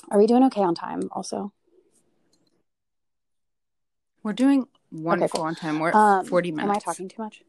are 0.10 0.18
we 0.18 0.26
doing 0.26 0.44
okay 0.46 0.62
on 0.62 0.74
time 0.74 1.04
also? 1.12 1.54
We're 4.24 4.34
doing 4.34 4.66
wonderful 4.92 5.26
okay, 5.26 5.38
cool. 5.38 5.46
on 5.46 5.56
time. 5.56 5.80
We're 5.80 5.94
um, 5.94 6.26
40 6.26 6.52
minutes. 6.52 6.66
Am 6.66 6.76
I 6.76 6.80
talking 6.80 7.08
too 7.08 7.22
much? 7.22 7.44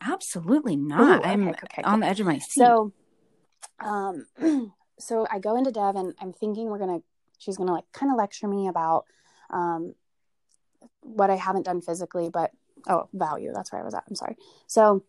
Absolutely 0.00 0.76
not. 0.76 1.00
Ooh, 1.00 1.18
okay, 1.18 1.28
I'm 1.28 1.48
okay, 1.48 1.82
on 1.82 2.00
the 2.00 2.06
edge 2.06 2.20
of 2.20 2.26
my 2.26 2.38
seat. 2.38 2.62
So, 2.62 2.92
um, 3.80 4.26
so 5.00 5.26
I 5.28 5.40
go 5.40 5.56
into 5.56 5.72
Dev 5.72 5.96
and 5.96 6.14
I'm 6.20 6.32
thinking 6.32 6.68
we're 6.68 6.78
gonna, 6.78 7.00
she's 7.38 7.56
gonna 7.56 7.72
like 7.72 7.90
kind 7.92 8.12
of 8.12 8.16
lecture 8.16 8.46
me 8.46 8.68
about, 8.68 9.06
um, 9.50 9.94
what 11.00 11.28
I 11.28 11.36
haven't 11.36 11.64
done 11.64 11.80
physically, 11.80 12.30
but 12.30 12.52
oh 12.88 13.08
value. 13.12 13.52
That's 13.54 13.72
where 13.72 13.80
i 13.80 13.84
was 13.84 13.94
at. 13.94 14.04
I'm 14.08 14.16
sorry. 14.16 14.36
So 14.66 15.04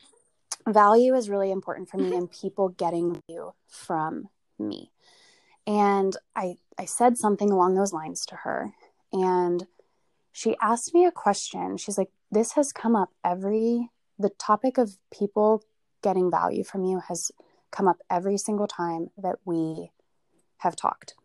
value 0.68 1.16
is 1.16 1.30
really 1.30 1.52
important 1.52 1.90
for 1.90 1.98
me 1.98 2.06
mm-hmm. 2.06 2.14
and 2.14 2.32
people 2.32 2.70
getting 2.70 3.22
you 3.28 3.54
from 3.68 4.30
me. 4.60 4.92
And 5.68 6.16
i 6.36 6.56
i 6.78 6.86
said 6.86 7.18
something 7.18 7.52
along 7.52 7.76
those 7.76 7.94
lines 7.94 8.26
to 8.28 8.36
her 8.36 8.72
and 9.14 9.66
she 10.32 10.56
asked 10.62 10.94
me 10.94 11.06
a 11.06 11.12
question. 11.12 11.78
She's 11.78 11.98
like 11.98 12.10
this 12.32 12.54
has 12.54 12.72
come 12.72 12.96
up 12.96 13.10
every 13.24 13.90
the 14.18 14.30
topic 14.30 14.78
of 14.78 14.98
people 15.12 15.64
getting 16.02 16.32
value 16.32 16.64
from 16.64 16.86
you 16.86 17.00
has 17.08 17.32
come 17.72 17.88
up 17.88 17.98
every 18.10 18.38
single 18.38 18.68
time 18.68 19.10
that 19.18 19.38
we 19.46 19.92
have 20.58 20.76
talked. 20.76 21.16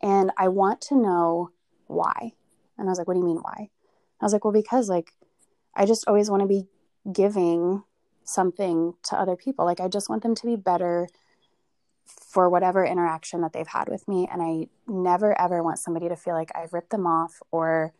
And 0.00 0.30
i 0.36 0.48
want 0.48 0.80
to 0.82 0.96
know 0.96 1.50
why. 1.86 2.32
And 2.78 2.88
i 2.88 2.90
was 2.90 2.98
like 2.98 3.06
what 3.06 3.14
do 3.14 3.20
you 3.20 3.26
mean 3.26 3.42
why 3.42 3.70
I 4.24 4.26
was 4.26 4.32
like, 4.32 4.42
well, 4.42 4.54
because 4.54 4.88
like 4.88 5.12
I 5.74 5.84
just 5.84 6.08
always 6.08 6.30
want 6.30 6.40
to 6.40 6.48
be 6.48 6.66
giving 7.12 7.82
something 8.24 8.94
to 9.02 9.20
other 9.20 9.36
people. 9.36 9.66
Like 9.66 9.80
I 9.80 9.88
just 9.88 10.08
want 10.08 10.22
them 10.22 10.34
to 10.34 10.46
be 10.46 10.56
better 10.56 11.08
for 12.06 12.48
whatever 12.48 12.86
interaction 12.86 13.42
that 13.42 13.52
they've 13.52 13.66
had 13.66 13.90
with 13.90 14.08
me 14.08 14.26
and 14.32 14.40
I 14.40 14.68
never 14.86 15.38
ever 15.38 15.62
want 15.62 15.78
somebody 15.78 16.08
to 16.08 16.16
feel 16.16 16.32
like 16.32 16.50
I've 16.54 16.72
ripped 16.72 16.88
them 16.88 17.06
off 17.06 17.42
or 17.50 17.92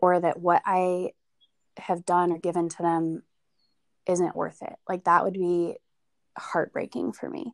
or 0.00 0.20
that 0.20 0.40
what 0.40 0.62
I 0.64 1.10
have 1.76 2.06
done 2.06 2.32
or 2.32 2.38
given 2.38 2.70
to 2.70 2.82
them 2.82 3.22
isn't 4.06 4.36
worth 4.36 4.62
it. 4.62 4.76
Like 4.88 5.04
that 5.04 5.22
would 5.22 5.34
be 5.34 5.76
heartbreaking 6.38 7.12
for 7.12 7.28
me 7.28 7.52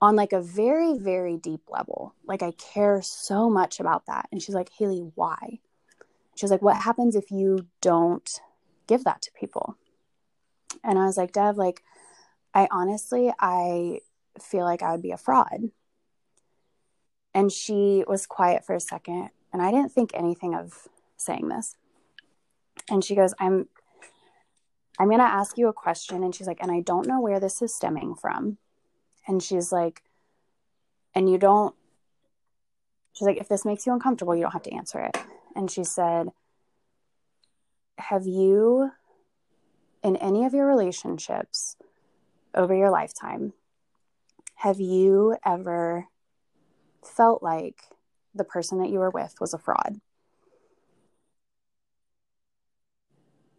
on 0.00 0.16
like 0.16 0.32
a 0.32 0.40
very 0.40 0.96
very 0.96 1.36
deep 1.36 1.64
level. 1.68 2.14
Like 2.24 2.42
I 2.42 2.52
care 2.52 3.02
so 3.02 3.50
much 3.50 3.80
about 3.80 4.06
that. 4.06 4.28
And 4.32 4.42
she's 4.42 4.54
like, 4.54 4.70
"Haley, 4.78 5.10
why?" 5.14 5.60
She's 6.34 6.50
like, 6.50 6.62
What 6.62 6.78
happens 6.78 7.16
if 7.16 7.30
you 7.30 7.66
don't 7.80 8.40
give 8.86 9.04
that 9.04 9.22
to 9.22 9.30
people? 9.32 9.76
And 10.84 10.98
I 10.98 11.06
was 11.06 11.16
like, 11.16 11.32
Dev, 11.32 11.56
like, 11.56 11.82
I 12.54 12.68
honestly, 12.70 13.32
I 13.38 14.00
feel 14.40 14.64
like 14.64 14.82
I 14.82 14.92
would 14.92 15.02
be 15.02 15.12
a 15.12 15.16
fraud. 15.16 15.70
And 17.34 17.50
she 17.50 18.04
was 18.06 18.26
quiet 18.26 18.64
for 18.64 18.74
a 18.74 18.80
second, 18.80 19.30
and 19.52 19.62
I 19.62 19.70
didn't 19.70 19.92
think 19.92 20.10
anything 20.14 20.54
of 20.54 20.88
saying 21.16 21.48
this. 21.48 21.76
And 22.90 23.04
she 23.04 23.14
goes, 23.14 23.32
I'm 23.38 23.68
I'm 24.98 25.08
going 25.08 25.20
to 25.20 25.24
ask 25.24 25.56
you 25.56 25.68
a 25.68 25.72
question 25.72 26.22
and 26.22 26.34
she's 26.34 26.46
like, 26.46 26.58
"And 26.60 26.70
I 26.70 26.80
don't 26.80 27.06
know 27.06 27.20
where 27.20 27.40
this 27.40 27.62
is 27.62 27.74
stemming 27.74 28.14
from." 28.14 28.58
And 29.26 29.42
she's 29.42 29.72
like, 29.72 30.02
"And 31.14 31.30
you 31.30 31.38
don't 31.38 31.74
She's 33.14 33.26
like, 33.26 33.38
"If 33.38 33.48
this 33.48 33.64
makes 33.64 33.86
you 33.86 33.92
uncomfortable, 33.92 34.34
you 34.34 34.42
don't 34.42 34.52
have 34.52 34.62
to 34.62 34.74
answer 34.74 35.00
it." 35.00 35.16
And 35.54 35.70
she 35.70 35.84
said, 35.84 36.28
Have 37.98 38.26
you, 38.26 38.90
in 40.02 40.16
any 40.16 40.44
of 40.44 40.54
your 40.54 40.66
relationships 40.66 41.76
over 42.54 42.74
your 42.74 42.90
lifetime, 42.90 43.52
have 44.56 44.80
you 44.80 45.36
ever 45.44 46.06
felt 47.04 47.42
like 47.42 47.82
the 48.34 48.44
person 48.44 48.78
that 48.80 48.90
you 48.90 48.98
were 48.98 49.10
with 49.10 49.34
was 49.40 49.54
a 49.54 49.58
fraud? 49.58 50.00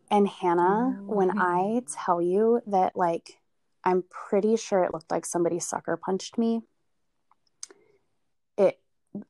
And 0.09 0.27
Hannah, 0.27 0.99
oh, 0.99 1.13
when 1.13 1.31
I 1.39 1.81
tell 1.91 2.21
you 2.21 2.61
that, 2.67 2.95
like, 2.95 3.39
I'm 3.83 4.03
pretty 4.09 4.55
sure 4.57 4.83
it 4.83 4.93
looked 4.93 5.11
like 5.11 5.25
somebody 5.25 5.59
sucker 5.59 5.97
punched 5.97 6.37
me. 6.37 6.61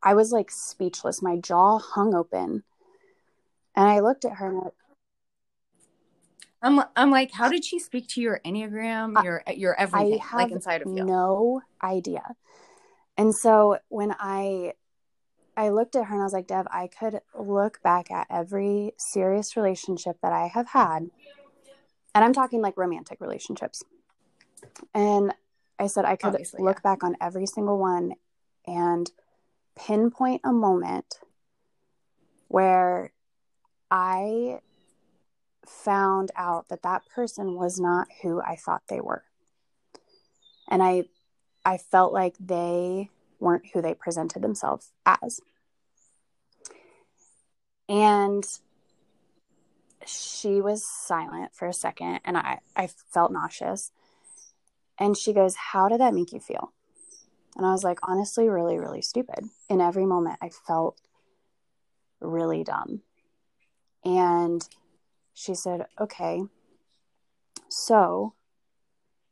I 0.01 0.13
was 0.13 0.31
like 0.31 0.51
speechless. 0.51 1.21
My 1.21 1.37
jaw 1.37 1.79
hung 1.79 2.13
open. 2.13 2.63
And 3.75 3.89
I 3.89 3.99
looked 3.99 4.23
at 4.25 4.33
her 4.33 4.47
and 4.49 4.61
I, 4.65 4.69
I'm 6.61 6.79
I'm 6.95 7.11
like, 7.11 7.31
how 7.31 7.49
did 7.49 7.65
she 7.65 7.79
speak 7.79 8.07
to 8.09 8.21
your 8.21 8.39
enneagram, 8.45 9.21
your 9.23 9.43
your 9.53 9.77
everything, 9.77 10.21
like 10.31 10.51
inside 10.51 10.81
of 10.81 10.87
you? 10.87 11.03
No 11.03 11.61
idea. 11.81 12.23
And 13.17 13.35
so 13.35 13.79
when 13.89 14.15
I 14.17 14.73
I 15.57 15.69
looked 15.69 15.95
at 15.95 16.05
her 16.05 16.13
and 16.13 16.21
I 16.21 16.23
was 16.23 16.33
like, 16.33 16.47
Dev, 16.47 16.65
I 16.71 16.87
could 16.87 17.19
look 17.37 17.81
back 17.83 18.09
at 18.11 18.27
every 18.29 18.93
serious 18.97 19.57
relationship 19.57 20.17
that 20.23 20.31
I 20.31 20.47
have 20.47 20.69
had, 20.69 21.09
and 22.15 22.23
I'm 22.23 22.33
talking 22.33 22.61
like 22.61 22.77
romantic 22.77 23.19
relationships. 23.19 23.83
And 24.93 25.33
I 25.77 25.87
said 25.87 26.05
I 26.05 26.15
could 26.15 26.29
Obviously, 26.29 26.63
look 26.63 26.77
yeah. 26.77 26.91
back 26.91 27.03
on 27.03 27.17
every 27.19 27.45
single 27.45 27.77
one 27.77 28.13
and 28.65 29.11
pinpoint 29.75 30.41
a 30.43 30.53
moment 30.53 31.19
where 32.47 33.11
I 33.89 34.59
found 35.65 36.31
out 36.35 36.69
that 36.69 36.83
that 36.83 37.03
person 37.13 37.55
was 37.55 37.79
not 37.79 38.07
who 38.21 38.41
I 38.41 38.55
thought 38.55 38.83
they 38.87 39.01
were. 39.01 39.23
And 40.67 40.81
I 40.81 41.05
I 41.65 41.77
felt 41.77 42.13
like 42.13 42.35
they 42.39 43.09
weren't 43.39 43.67
who 43.73 43.81
they 43.81 43.93
presented 43.93 44.41
themselves 44.41 44.91
as. 45.05 45.39
And 47.87 48.43
she 50.05 50.61
was 50.61 50.85
silent 50.85 51.53
for 51.53 51.67
a 51.67 51.73
second 51.73 52.19
and 52.25 52.37
I, 52.37 52.59
I 52.75 52.87
felt 52.87 53.31
nauseous. 53.31 53.91
And 54.97 55.17
she 55.17 55.33
goes, 55.33 55.55
How 55.55 55.87
did 55.87 55.99
that 55.99 56.13
make 56.13 56.33
you 56.33 56.39
feel? 56.39 56.73
And 57.55 57.65
I 57.65 57.71
was 57.71 57.83
like, 57.83 57.99
honestly, 58.03 58.49
really, 58.49 58.77
really 58.79 59.01
stupid. 59.01 59.45
In 59.69 59.79
every 59.79 60.05
moment, 60.05 60.39
I 60.41 60.49
felt 60.49 60.99
really 62.19 62.63
dumb. 62.63 63.01
And 64.03 64.67
she 65.33 65.53
said, 65.53 65.85
okay, 65.99 66.43
so 67.69 68.33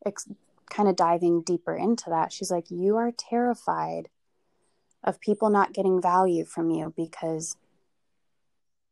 ex- 0.06 0.30
kind 0.70 0.88
of 0.88 0.96
diving 0.96 1.42
deeper 1.42 1.76
into 1.76 2.10
that, 2.10 2.32
she's 2.32 2.52
like, 2.52 2.70
you 2.70 2.96
are 2.96 3.12
terrified 3.12 4.10
of 5.04 5.20
people 5.20 5.50
not 5.50 5.74
getting 5.74 6.02
value 6.02 6.46
from 6.46 6.70
you 6.70 6.94
because 6.96 7.56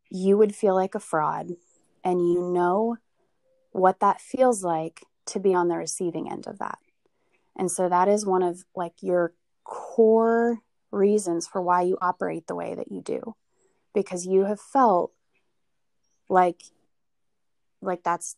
you 0.09 0.37
would 0.37 0.55
feel 0.55 0.73
like 0.73 0.95
a 0.95 0.99
fraud 0.99 1.51
and 2.03 2.19
you 2.19 2.41
know 2.41 2.97
what 3.71 3.99
that 3.99 4.19
feels 4.19 4.63
like 4.63 5.05
to 5.25 5.39
be 5.39 5.53
on 5.53 5.67
the 5.67 5.77
receiving 5.77 6.29
end 6.31 6.47
of 6.47 6.57
that. 6.57 6.79
And 7.59 7.69
so 7.69 7.89
that 7.89 8.07
is 8.07 8.25
one 8.25 8.41
of 8.41 8.63
like 8.75 8.93
your 9.01 9.33
core 9.65 10.59
reasons 10.91 11.45
for 11.45 11.61
why 11.61 11.81
you 11.81 11.97
operate 12.01 12.47
the 12.47 12.55
way 12.55 12.73
that 12.73 12.91
you 12.91 13.01
do 13.01 13.35
because 13.93 14.25
you 14.25 14.45
have 14.45 14.59
felt 14.59 15.11
like 16.29 16.61
like 17.81 18.01
that's 18.01 18.37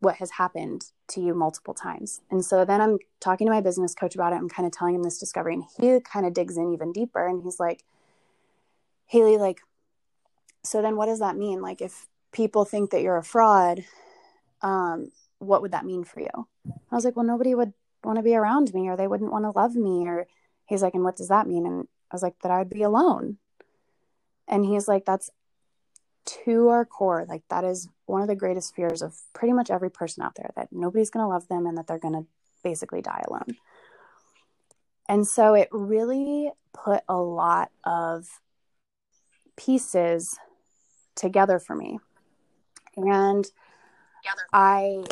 what 0.00 0.16
has 0.16 0.30
happened 0.32 0.84
to 1.08 1.20
you 1.20 1.34
multiple 1.34 1.74
times. 1.74 2.20
And 2.30 2.44
so 2.44 2.64
then 2.64 2.80
I'm 2.80 2.98
talking 3.20 3.48
to 3.48 3.52
my 3.52 3.60
business 3.60 3.94
coach 3.94 4.14
about 4.14 4.32
it. 4.32 4.36
I'm 4.36 4.48
kind 4.48 4.66
of 4.66 4.72
telling 4.72 4.94
him 4.94 5.02
this 5.02 5.18
discovery, 5.18 5.54
and 5.54 5.64
he 5.80 6.00
kind 6.00 6.24
of 6.24 6.34
digs 6.34 6.56
in 6.56 6.72
even 6.72 6.92
deeper. 6.92 7.26
And 7.26 7.42
he's 7.42 7.58
like, 7.58 7.82
Haley, 9.06 9.38
like, 9.38 9.60
so 10.62 10.82
then 10.82 10.96
what 10.96 11.06
does 11.06 11.18
that 11.18 11.36
mean? 11.36 11.60
Like, 11.60 11.80
if 11.80 12.06
people 12.30 12.64
think 12.64 12.90
that 12.90 13.02
you're 13.02 13.16
a 13.16 13.24
fraud, 13.24 13.84
um, 14.62 15.10
what 15.38 15.62
would 15.62 15.72
that 15.72 15.84
mean 15.84 16.04
for 16.04 16.20
you? 16.20 16.48
I 16.90 16.94
was 16.94 17.04
like, 17.04 17.16
well, 17.16 17.24
nobody 17.24 17.54
would 17.54 17.72
want 18.04 18.16
to 18.16 18.22
be 18.22 18.34
around 18.34 18.72
me 18.74 18.88
or 18.88 18.96
they 18.96 19.08
wouldn't 19.08 19.32
want 19.32 19.44
to 19.44 19.50
love 19.50 19.74
me. 19.74 20.06
Or 20.06 20.26
he's 20.66 20.82
like, 20.82 20.94
and 20.94 21.04
what 21.04 21.16
does 21.16 21.28
that 21.28 21.46
mean? 21.46 21.66
And 21.66 21.88
I 22.10 22.14
was 22.14 22.22
like, 22.22 22.38
that 22.42 22.50
I 22.50 22.58
would 22.58 22.70
be 22.70 22.82
alone. 22.82 23.38
And 24.46 24.64
he's 24.64 24.88
like, 24.88 25.04
that's 25.04 25.30
to 26.44 26.68
our 26.68 26.84
core. 26.84 27.26
Like, 27.28 27.42
that 27.50 27.64
is 27.64 27.88
one 28.06 28.22
of 28.22 28.28
the 28.28 28.36
greatest 28.36 28.74
fears 28.74 29.02
of 29.02 29.16
pretty 29.32 29.52
much 29.52 29.70
every 29.70 29.90
person 29.90 30.22
out 30.22 30.34
there 30.36 30.50
that 30.56 30.68
nobody's 30.72 31.10
going 31.10 31.24
to 31.24 31.28
love 31.28 31.48
them 31.48 31.66
and 31.66 31.76
that 31.78 31.86
they're 31.86 31.98
going 31.98 32.14
to 32.14 32.26
basically 32.62 33.02
die 33.02 33.24
alone. 33.28 33.56
And 35.08 35.26
so 35.26 35.54
it 35.54 35.68
really 35.70 36.50
put 36.72 37.02
a 37.08 37.16
lot 37.16 37.70
of 37.84 38.26
pieces 39.56 40.38
together 41.14 41.58
for 41.58 41.74
me. 41.74 41.98
And 42.96 43.46
I 44.52 45.04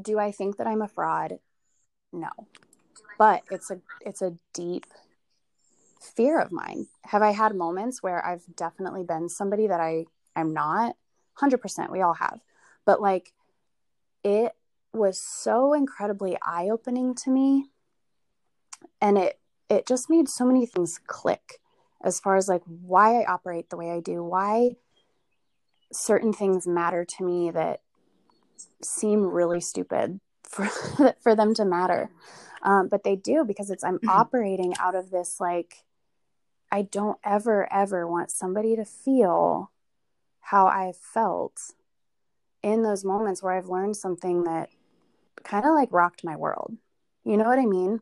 do 0.00 0.18
I 0.18 0.32
think 0.32 0.56
that 0.56 0.66
I'm 0.66 0.82
a 0.82 0.88
fraud? 0.88 1.38
No. 2.12 2.30
But 3.18 3.42
it's 3.50 3.70
a 3.70 3.80
it's 4.00 4.22
a 4.22 4.36
deep 4.54 4.86
fear 6.00 6.40
of 6.40 6.52
mine. 6.52 6.86
Have 7.04 7.22
I 7.22 7.32
had 7.32 7.54
moments 7.54 8.02
where 8.02 8.24
I've 8.24 8.44
definitely 8.56 9.02
been 9.02 9.28
somebody 9.28 9.66
that 9.66 9.80
I 9.80 10.06
I'm 10.36 10.52
not? 10.52 10.96
100% 11.40 11.90
we 11.90 12.00
all 12.00 12.14
have. 12.14 12.40
But 12.84 13.00
like 13.00 13.32
it 14.24 14.52
was 14.92 15.20
so 15.20 15.74
incredibly 15.74 16.36
eye-opening 16.42 17.14
to 17.14 17.30
me 17.30 17.66
and 19.00 19.18
it 19.18 19.38
it 19.68 19.86
just 19.86 20.08
made 20.08 20.28
so 20.28 20.46
many 20.46 20.64
things 20.64 20.98
click 21.06 21.60
as 22.02 22.20
far 22.20 22.36
as 22.36 22.48
like 22.48 22.62
why 22.64 23.20
I 23.20 23.24
operate 23.24 23.70
the 23.70 23.76
way 23.76 23.90
I 23.90 24.00
do, 24.00 24.22
why 24.22 24.76
certain 25.92 26.32
things 26.32 26.66
matter 26.66 27.04
to 27.04 27.24
me 27.24 27.50
that 27.50 27.80
seem 28.82 29.22
really 29.22 29.60
stupid 29.60 30.20
for 30.42 30.66
for 31.20 31.34
them 31.34 31.54
to 31.54 31.64
matter. 31.64 32.10
Um, 32.62 32.88
but 32.88 33.04
they 33.04 33.14
do 33.14 33.44
because 33.44 33.70
it's 33.70 33.84
i'm 33.84 33.98
mm-hmm. 33.98 34.08
operating 34.08 34.74
out 34.80 34.96
of 34.96 35.10
this 35.10 35.38
like 35.38 35.84
i 36.72 36.82
don't 36.82 37.18
ever 37.24 37.72
ever 37.72 38.06
want 38.06 38.32
somebody 38.32 38.74
to 38.74 38.84
feel 38.84 39.70
how 40.40 40.66
i 40.66 40.92
felt 40.92 41.72
in 42.62 42.82
those 42.82 43.04
moments 43.04 43.42
where 43.42 43.52
i've 43.52 43.68
learned 43.68 43.96
something 43.96 44.42
that 44.42 44.70
kind 45.44 45.64
of 45.64 45.72
like 45.74 45.88
rocked 45.92 46.24
my 46.24 46.34
world. 46.34 46.76
You 47.24 47.36
know 47.36 47.44
what 47.44 47.58
i 47.58 47.66
mean? 47.66 48.00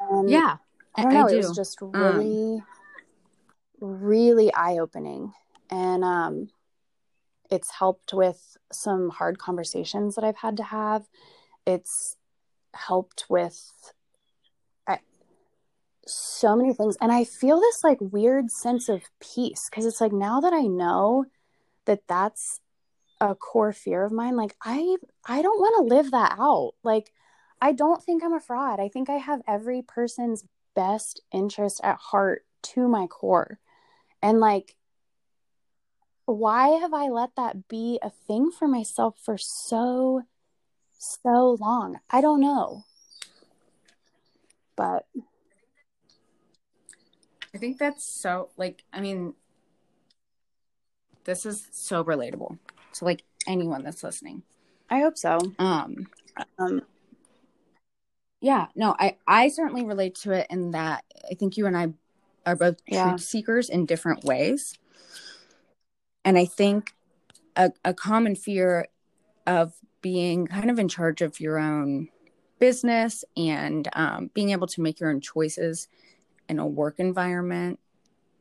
Um, 0.00 0.28
yeah 0.28 0.56
i 0.94 1.02
don't 1.02 1.14
know 1.14 1.26
I 1.26 1.30
do. 1.30 1.34
it 1.34 1.38
was 1.38 1.56
just 1.56 1.82
um, 1.82 1.90
really 1.92 2.62
um, 3.80 3.98
really 4.00 4.54
eye-opening. 4.54 5.32
And 5.70 6.04
um 6.04 6.48
it's 7.50 7.70
helped 7.70 8.12
with 8.12 8.56
some 8.72 9.10
hard 9.10 9.38
conversations 9.38 10.14
that 10.14 10.24
I've 10.24 10.36
had 10.36 10.56
to 10.58 10.62
have. 10.62 11.06
It's 11.66 12.16
helped 12.74 13.24
with 13.28 13.92
I, 14.86 14.98
so 16.06 16.56
many 16.56 16.72
things. 16.72 16.96
And 17.00 17.12
I 17.12 17.24
feel 17.24 17.60
this 17.60 17.84
like 17.84 17.98
weird 18.00 18.50
sense 18.50 18.88
of 18.88 19.02
peace 19.20 19.68
because 19.70 19.86
it's 19.86 20.00
like 20.00 20.12
now 20.12 20.40
that 20.40 20.52
I 20.52 20.62
know 20.62 21.26
that 21.84 22.00
that's 22.08 22.60
a 23.20 23.34
core 23.34 23.72
fear 23.72 24.04
of 24.04 24.12
mine, 24.12 24.36
like 24.36 24.56
I 24.62 24.96
I 25.26 25.42
don't 25.42 25.60
want 25.60 25.88
to 25.88 25.94
live 25.94 26.10
that 26.10 26.36
out. 26.38 26.72
Like 26.82 27.12
I 27.60 27.72
don't 27.72 28.02
think 28.02 28.24
I'm 28.24 28.34
a 28.34 28.40
fraud. 28.40 28.80
I 28.80 28.88
think 28.88 29.08
I 29.08 29.16
have 29.16 29.42
every 29.46 29.82
person's 29.82 30.44
best 30.74 31.20
interest 31.32 31.80
at 31.84 31.98
heart 31.98 32.44
to 32.62 32.88
my 32.88 33.06
core. 33.06 33.58
And 34.20 34.40
like 34.40 34.74
why 36.32 36.68
have 36.80 36.92
I 36.92 37.08
let 37.08 37.36
that 37.36 37.68
be 37.68 37.98
a 38.02 38.10
thing 38.10 38.50
for 38.50 38.68
myself 38.68 39.16
for 39.22 39.36
so, 39.38 40.22
so 40.98 41.56
long? 41.60 42.00
I 42.10 42.20
don't 42.20 42.40
know. 42.40 42.84
But 44.76 45.06
I 47.54 47.58
think 47.58 47.78
that's 47.78 48.04
so, 48.04 48.48
like, 48.56 48.84
I 48.92 49.00
mean, 49.00 49.34
this 51.24 51.46
is 51.46 51.68
so 51.72 52.02
relatable 52.04 52.58
to 52.94 53.04
like 53.04 53.22
anyone 53.46 53.82
that's 53.82 54.02
listening. 54.02 54.42
I 54.90 55.00
hope 55.00 55.16
so. 55.16 55.38
Um, 55.58 56.08
um, 56.58 56.82
yeah, 58.40 58.66
no, 58.74 58.94
I, 58.98 59.16
I 59.26 59.48
certainly 59.48 59.84
relate 59.84 60.16
to 60.16 60.32
it 60.32 60.46
in 60.50 60.72
that 60.72 61.04
I 61.30 61.34
think 61.34 61.56
you 61.56 61.66
and 61.66 61.76
I 61.76 61.92
are 62.44 62.56
both 62.56 62.76
yeah. 62.86 63.10
truth 63.10 63.20
seekers 63.20 63.68
in 63.68 63.86
different 63.86 64.24
ways. 64.24 64.74
And 66.24 66.38
I 66.38 66.44
think 66.44 66.94
a, 67.56 67.72
a 67.84 67.94
common 67.94 68.36
fear 68.36 68.88
of 69.46 69.74
being 70.00 70.46
kind 70.46 70.70
of 70.70 70.78
in 70.78 70.88
charge 70.88 71.22
of 71.22 71.40
your 71.40 71.58
own 71.58 72.08
business 72.58 73.24
and 73.36 73.88
um, 73.94 74.30
being 74.34 74.50
able 74.50 74.66
to 74.68 74.80
make 74.80 75.00
your 75.00 75.10
own 75.10 75.20
choices 75.20 75.88
in 76.48 76.58
a 76.58 76.66
work 76.66 76.98
environment, 76.98 77.78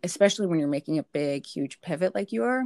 especially 0.04 0.48
when 0.48 0.60
you're 0.60 0.68
making 0.68 1.00
a 1.00 1.04
big, 1.04 1.46
huge 1.46 1.82
pivot 1.82 2.14
like 2.14 2.32
you 2.32 2.44
are, 2.44 2.66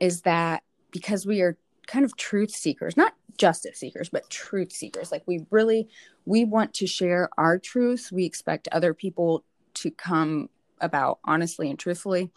is 0.00 0.22
that 0.22 0.62
because 0.90 1.26
we 1.26 1.40
are 1.40 1.56
kind 1.86 2.04
of 2.04 2.16
truth 2.16 2.50
seekers, 2.50 2.96
not 2.96 3.14
justice 3.38 3.78
seekers, 3.78 4.08
but 4.08 4.28
truth 4.30 4.72
seekers. 4.72 5.12
Like 5.12 5.22
we 5.26 5.46
really, 5.50 5.88
we 6.24 6.44
want 6.44 6.74
to 6.74 6.86
share 6.86 7.28
our 7.38 7.58
truths. 7.58 8.10
We 8.10 8.24
expect 8.24 8.68
other 8.72 8.94
people 8.94 9.44
to 9.74 9.90
come 9.90 10.48
about 10.80 11.18
honestly 11.24 11.70
and 11.70 11.78
truthfully. 11.78 12.30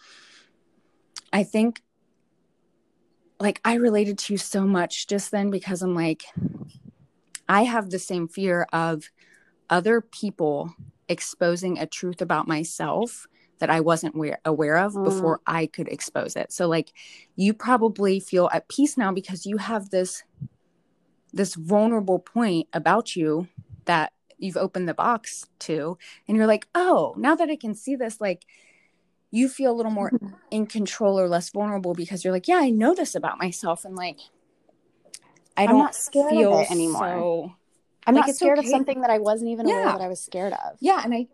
I 1.32 1.44
think 1.44 1.82
like 3.40 3.62
I 3.64 3.76
related 3.76 4.18
to 4.20 4.34
you 4.34 4.38
so 4.38 4.66
much 4.66 5.08
just 5.08 5.32
then 5.32 5.50
because 5.50 5.82
I'm 5.82 5.96
like, 5.96 6.24
I 7.48 7.64
have 7.64 7.90
the 7.90 8.00
same 8.00 8.28
fear 8.28 8.68
of 8.74 9.10
other 9.70 10.02
people 10.02 10.74
exposing 11.08 11.80
a 11.80 11.86
truth 11.86 12.22
about 12.22 12.48
myself 12.48 13.28
that 13.60 13.70
I 13.70 13.80
wasn't 13.82 14.16
aware, 14.16 14.40
aware 14.46 14.78
of 14.78 14.94
mm. 14.94 15.04
before 15.04 15.42
I 15.48 15.68
could 15.68 15.88
expose 15.88 16.36
it. 16.36 16.52
So 16.52 16.68
like 16.68 16.92
you 17.36 17.54
probably 17.54 18.20
feel 18.20 18.50
at 18.54 18.68
peace 18.68 18.98
now 18.98 19.12
because 19.12 19.46
you 19.46 19.58
have 19.58 19.90
this 19.90 20.24
this 21.32 21.54
vulnerable 21.54 22.18
point 22.18 22.68
about 22.74 23.16
you 23.16 23.48
that 23.86 24.14
you've 24.40 24.58
opened 24.58 24.90
the 24.90 24.96
box 24.96 25.46
to 25.60 25.96
and 26.28 26.36
you're 26.36 26.48
like, 26.48 26.68
"Oh, 26.74 27.14
now 27.18 27.36
that 27.36 27.50
I 27.50 27.56
can 27.56 27.76
see 27.76 27.96
this 27.96 28.20
like 28.20 28.46
you 29.32 29.48
feel 29.48 29.72
a 29.72 29.76
little 29.76 29.92
more 29.92 30.12
mm-hmm. 30.12 30.34
in 30.52 30.66
control 30.66 31.20
or 31.20 31.28
less 31.28 31.50
vulnerable 31.50 31.94
because 31.94 32.24
you're 32.24 32.34
like, 32.34 32.48
yeah, 32.48 32.58
I 32.58 32.70
know 32.70 32.96
this 32.96 33.16
about 33.16 33.38
myself, 33.38 33.86
and 33.86 33.96
like, 33.96 34.20
I 35.56 35.66
don't 35.66 35.76
I'm 35.76 35.82
not 35.82 35.96
scared 35.96 36.32
feel 36.32 36.58
of 36.58 36.62
it 36.62 36.72
anymore. 36.72 37.00
So, 37.00 37.56
I'm 38.08 38.16
like, 38.16 38.28
not 38.28 38.36
scared 38.36 38.60
okay. 38.60 38.68
of 38.68 38.72
something 38.72 39.02
that 39.02 39.10
I 39.10 39.20
wasn't 39.20 39.52
even 39.52 39.68
yeah. 39.68 39.82
aware 39.82 39.92
that 39.94 40.02
I 40.02 40.08
was 40.08 40.22
scared 40.22 40.54
of. 40.54 40.78
Yeah, 40.80 41.02
and 41.04 41.14
I 41.14 41.28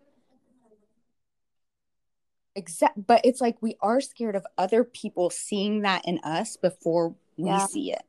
exact, 2.54 3.06
but 3.06 3.20
it's 3.24 3.40
like 3.40 3.56
we 3.60 3.76
are 3.80 4.00
scared 4.00 4.34
of 4.34 4.46
other 4.58 4.82
people 4.84 5.30
seeing 5.30 5.82
that 5.82 6.02
in 6.06 6.18
us 6.18 6.56
before 6.56 7.14
we 7.36 7.48
yeah. 7.48 7.66
see 7.66 7.92
it. 7.92 8.02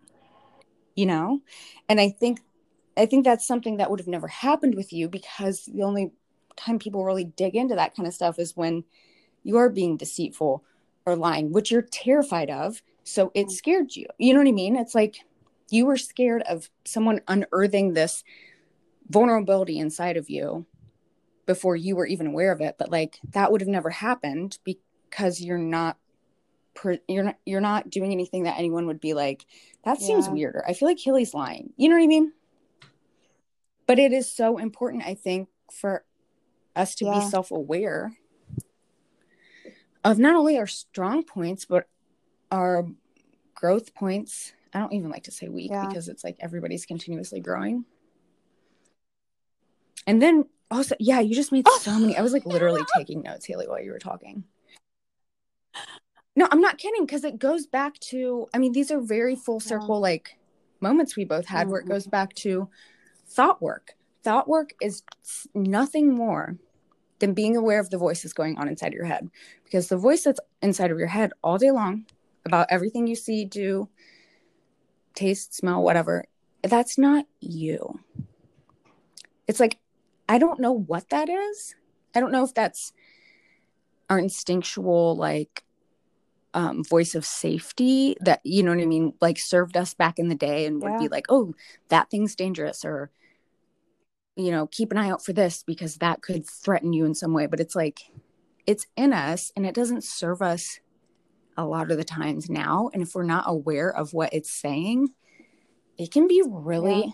You 0.95 1.05
know, 1.05 1.41
and 1.87 2.01
I 2.01 2.09
think 2.09 2.39
I 2.97 3.05
think 3.05 3.23
that's 3.23 3.45
something 3.45 3.77
that 3.77 3.91
would 3.91 3.99
have 3.99 4.07
never 4.07 4.27
happened 4.27 4.73
with 4.75 4.91
you 4.91 5.07
because 5.07 5.65
the 5.65 5.83
only 5.83 6.11
time 6.55 6.79
people 6.79 7.05
really 7.05 7.25
dig 7.25 7.55
into 7.55 7.75
that 7.75 7.95
kind 7.95 8.07
of 8.07 8.13
stuff 8.13 8.39
is 8.39 8.57
when 8.57 8.83
you're 9.47 9.69
being 9.69 9.95
deceitful 9.95 10.61
or 11.05 11.15
lying, 11.15 11.53
which 11.53 11.71
you're 11.71 11.81
terrified 11.81 12.49
of. 12.49 12.83
So 13.05 13.31
it 13.33 13.47
mm. 13.47 13.51
scared 13.51 13.95
you. 13.95 14.07
You 14.17 14.33
know 14.33 14.41
what 14.41 14.49
I 14.49 14.51
mean? 14.51 14.75
It's 14.75 14.93
like 14.93 15.21
you 15.69 15.85
were 15.85 15.97
scared 15.97 16.43
of 16.43 16.69
someone 16.83 17.21
unearthing 17.29 17.93
this 17.93 18.25
vulnerability 19.09 19.79
inside 19.79 20.17
of 20.17 20.29
you 20.29 20.65
before 21.45 21.77
you 21.77 21.95
were 21.95 22.05
even 22.05 22.27
aware 22.27 22.51
of 22.51 22.59
it. 22.59 22.75
But 22.77 22.91
like 22.91 23.19
that 23.31 23.51
would 23.51 23.61
have 23.61 23.69
never 23.69 23.89
happened 23.89 24.59
because 24.65 25.41
you're 25.41 25.57
not 25.57 25.97
you're 27.07 27.23
not 27.23 27.37
you're 27.45 27.61
not 27.61 27.89
doing 27.89 28.11
anything 28.11 28.43
that 28.43 28.59
anyone 28.59 28.85
would 28.85 28.99
be 28.99 29.15
like 29.15 29.47
that 29.83 29.99
seems 29.99 30.27
yeah. 30.27 30.33
weirder 30.33 30.63
i 30.67 30.73
feel 30.73 30.87
like 30.87 30.99
Hilly's 30.99 31.33
lying 31.33 31.73
you 31.75 31.89
know 31.89 31.95
what 31.95 32.03
i 32.03 32.07
mean 32.07 32.33
but 33.87 33.97
it 33.97 34.13
is 34.13 34.31
so 34.31 34.59
important 34.59 35.03
i 35.03 35.15
think 35.15 35.49
for 35.71 36.03
us 36.75 36.93
to 36.93 37.05
yeah. 37.05 37.19
be 37.19 37.25
self-aware 37.25 38.11
of 40.11 40.19
not 40.19 40.35
only 40.35 40.57
our 40.57 40.67
strong 40.67 41.23
points 41.23 41.65
but 41.65 41.87
our 42.51 42.85
growth 43.53 43.93
points 43.93 44.53
i 44.73 44.79
don't 44.79 44.93
even 44.93 45.09
like 45.09 45.23
to 45.23 45.31
say 45.31 45.47
weak 45.47 45.71
yeah. 45.71 45.87
because 45.87 46.07
it's 46.07 46.23
like 46.23 46.37
everybody's 46.39 46.85
continuously 46.85 47.39
growing 47.39 47.85
and 50.05 50.21
then 50.21 50.45
also 50.71 50.95
yeah 50.99 51.19
you 51.19 51.35
just 51.35 51.51
made 51.51 51.65
oh. 51.67 51.79
so 51.81 51.97
many 51.99 52.17
i 52.17 52.21
was 52.21 52.33
like 52.33 52.45
literally 52.47 52.83
taking 52.97 53.21
notes 53.21 53.45
haley 53.45 53.67
while 53.67 53.81
you 53.81 53.91
were 53.91 53.99
talking 53.99 54.43
no, 56.37 56.47
I'm 56.51 56.61
not 56.61 56.77
kidding 56.77 57.03
because 57.03 57.23
it 57.23 57.39
goes 57.39 57.65
back 57.65 57.97
to, 58.11 58.47
I 58.53 58.59
mean, 58.59 58.71
these 58.71 58.91
are 58.91 59.01
very 59.01 59.35
full 59.35 59.59
circle 59.59 59.95
yeah. 59.95 60.01
like 60.01 60.37
moments 60.79 61.17
we 61.17 61.25
both 61.25 61.47
had 61.47 61.61
mm-hmm. 61.61 61.71
where 61.71 61.81
it 61.81 61.87
goes 61.87 62.05
back 62.05 62.35
to 62.35 62.69
thought 63.27 63.59
work. 63.59 63.95
Thought 64.21 64.47
work 64.47 64.75
is 64.79 65.01
nothing 65.55 66.13
more 66.13 66.57
than 67.19 67.33
being 67.33 67.55
aware 67.57 67.79
of 67.79 67.89
the 67.89 67.97
voices 67.97 68.33
going 68.33 68.57
on 68.57 68.67
inside 68.67 68.93
your 68.93 69.05
head 69.05 69.29
because 69.63 69.87
the 69.87 69.97
voice 69.97 70.23
that's 70.23 70.39
inside 70.61 70.91
of 70.91 70.99
your 70.99 71.07
head 71.07 71.31
all 71.43 71.57
day 71.57 71.71
long 71.71 72.05
about 72.45 72.67
everything 72.69 73.07
you 73.07 73.15
see, 73.15 73.43
do, 73.45 73.89
taste, 75.15 75.53
smell, 75.53 75.81
whatever, 75.83 76.25
that's 76.63 76.97
not 76.97 77.25
you. 77.39 77.99
It's 79.47 79.59
like, 79.59 79.79
I 80.29 80.37
don't 80.37 80.59
know 80.59 80.71
what 80.71 81.09
that 81.09 81.29
is. 81.29 81.75
I 82.15 82.19
don't 82.19 82.31
know 82.31 82.43
if 82.43 82.53
that's 82.53 82.93
our 84.09 84.19
instinctual, 84.19 85.15
like, 85.15 85.63
um, 86.53 86.83
voice 86.83 87.13
of 87.15 87.25
safety 87.25 88.15
that, 88.21 88.41
you 88.43 88.63
know 88.63 88.71
what 88.71 88.81
I 88.81 88.85
mean, 88.85 89.13
like 89.21 89.37
served 89.37 89.77
us 89.77 89.93
back 89.93 90.17
in 90.17 90.27
the 90.27 90.35
day 90.35 90.65
and 90.65 90.81
would 90.81 90.97
be 90.99 91.07
like, 91.07 91.25
oh, 91.29 91.53
that 91.89 92.09
thing's 92.09 92.35
dangerous 92.35 92.83
or, 92.85 93.11
you 94.37 94.51
know, 94.51 94.67
keep 94.67 94.91
an 94.91 94.97
eye 94.97 95.09
out 95.09 95.25
for 95.25 95.33
this 95.33 95.63
because 95.63 95.95
that 95.95 96.21
could 96.21 96.47
threaten 96.47 96.93
you 96.93 97.05
in 97.05 97.15
some 97.15 97.33
way. 97.33 97.47
But 97.47 97.59
it's 97.59 97.75
like, 97.75 98.01
it's 98.67 98.85
in 98.95 99.11
us 99.11 99.51
and 99.55 99.65
it 99.65 99.73
doesn't 99.73 100.03
serve 100.03 100.43
us 100.43 100.79
a 101.57 101.65
lot 101.65 101.89
of 101.89 101.97
the 101.97 102.03
times 102.03 102.47
now. 102.47 102.91
And 102.93 103.01
if 103.01 103.15
we're 103.15 103.23
not 103.23 103.45
aware 103.47 103.89
of 103.89 104.13
what 104.13 104.31
it's 104.33 104.53
saying, 104.53 105.09
it 105.97 106.11
can 106.11 106.27
be 106.27 106.43
really 106.45 107.05
yeah. 107.05 107.11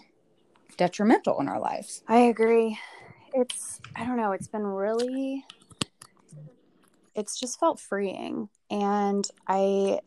detrimental 0.75 1.39
in 1.39 1.47
our 1.47 1.61
lives. 1.61 2.03
I 2.09 2.17
agree. 2.17 2.77
It's, 3.33 3.79
I 3.95 4.05
don't 4.05 4.17
know, 4.17 4.33
it's 4.33 4.49
been 4.49 4.67
really, 4.67 5.45
it's 7.15 7.39
just 7.39 7.57
felt 7.57 7.79
freeing. 7.79 8.49
And 8.69 9.25
I, 9.47 10.01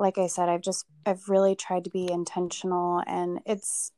like 0.00 0.18
I 0.18 0.26
said, 0.26 0.48
I've 0.48 0.62
just, 0.62 0.84
I've 1.06 1.28
really 1.28 1.54
tried 1.54 1.84
to 1.84 1.90
be 1.90 2.10
intentional 2.10 3.04
and 3.06 3.38
it's, 3.46 3.92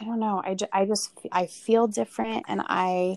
I 0.00 0.04
don't 0.04 0.20
know. 0.20 0.42
I, 0.44 0.56
I 0.72 0.84
just, 0.86 1.12
I 1.32 1.46
feel 1.46 1.86
different 1.86 2.44
and 2.48 2.62
I, 2.64 3.16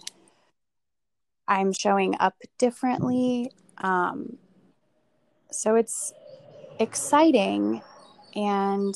I'm 1.47 1.73
showing 1.73 2.15
up 2.19 2.35
differently. 2.57 3.51
Um, 3.77 4.37
so 5.51 5.75
it's 5.75 6.13
exciting 6.79 7.81
and 8.35 8.95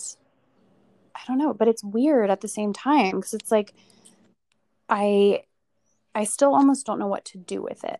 I 1.15 1.19
don't 1.27 1.37
know, 1.37 1.53
but 1.53 1.67
it's 1.67 1.83
weird 1.83 2.29
at 2.29 2.41
the 2.41 2.47
same 2.47 2.73
time 2.73 3.17
because 3.17 3.33
it's 3.33 3.51
like 3.51 3.73
I 4.89 5.43
I 6.15 6.23
still 6.23 6.55
almost 6.55 6.85
don't 6.85 6.99
know 6.99 7.07
what 7.07 7.25
to 7.25 7.37
do 7.37 7.61
with 7.61 7.83
it. 7.83 7.99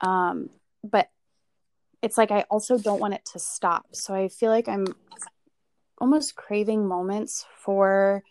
Um, 0.00 0.50
but 0.82 1.08
it's 2.02 2.18
like 2.18 2.30
I 2.30 2.42
also 2.50 2.78
don't 2.78 3.00
want 3.00 3.14
it 3.14 3.24
to 3.32 3.38
stop. 3.38 3.86
So 3.92 4.14
I 4.14 4.28
feel 4.28 4.50
like 4.50 4.68
I'm 4.68 4.86
almost 5.98 6.34
craving 6.34 6.86
moments 6.86 7.44
for 7.58 8.22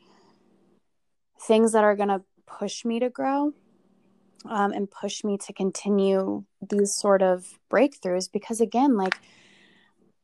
things 1.42 1.72
that 1.72 1.84
are 1.84 1.96
going 1.96 2.10
to 2.10 2.22
push 2.46 2.86
me 2.86 3.00
to 3.00 3.10
grow 3.10 3.54
um, 4.46 4.72
and 4.72 4.90
push 4.90 5.24
me 5.24 5.38
to 5.38 5.54
continue 5.54 6.44
these 6.68 6.96
sort 6.96 7.22
of 7.22 7.60
breakthroughs 7.72 8.32
because 8.32 8.60
again 8.60 8.98
like 8.98 9.16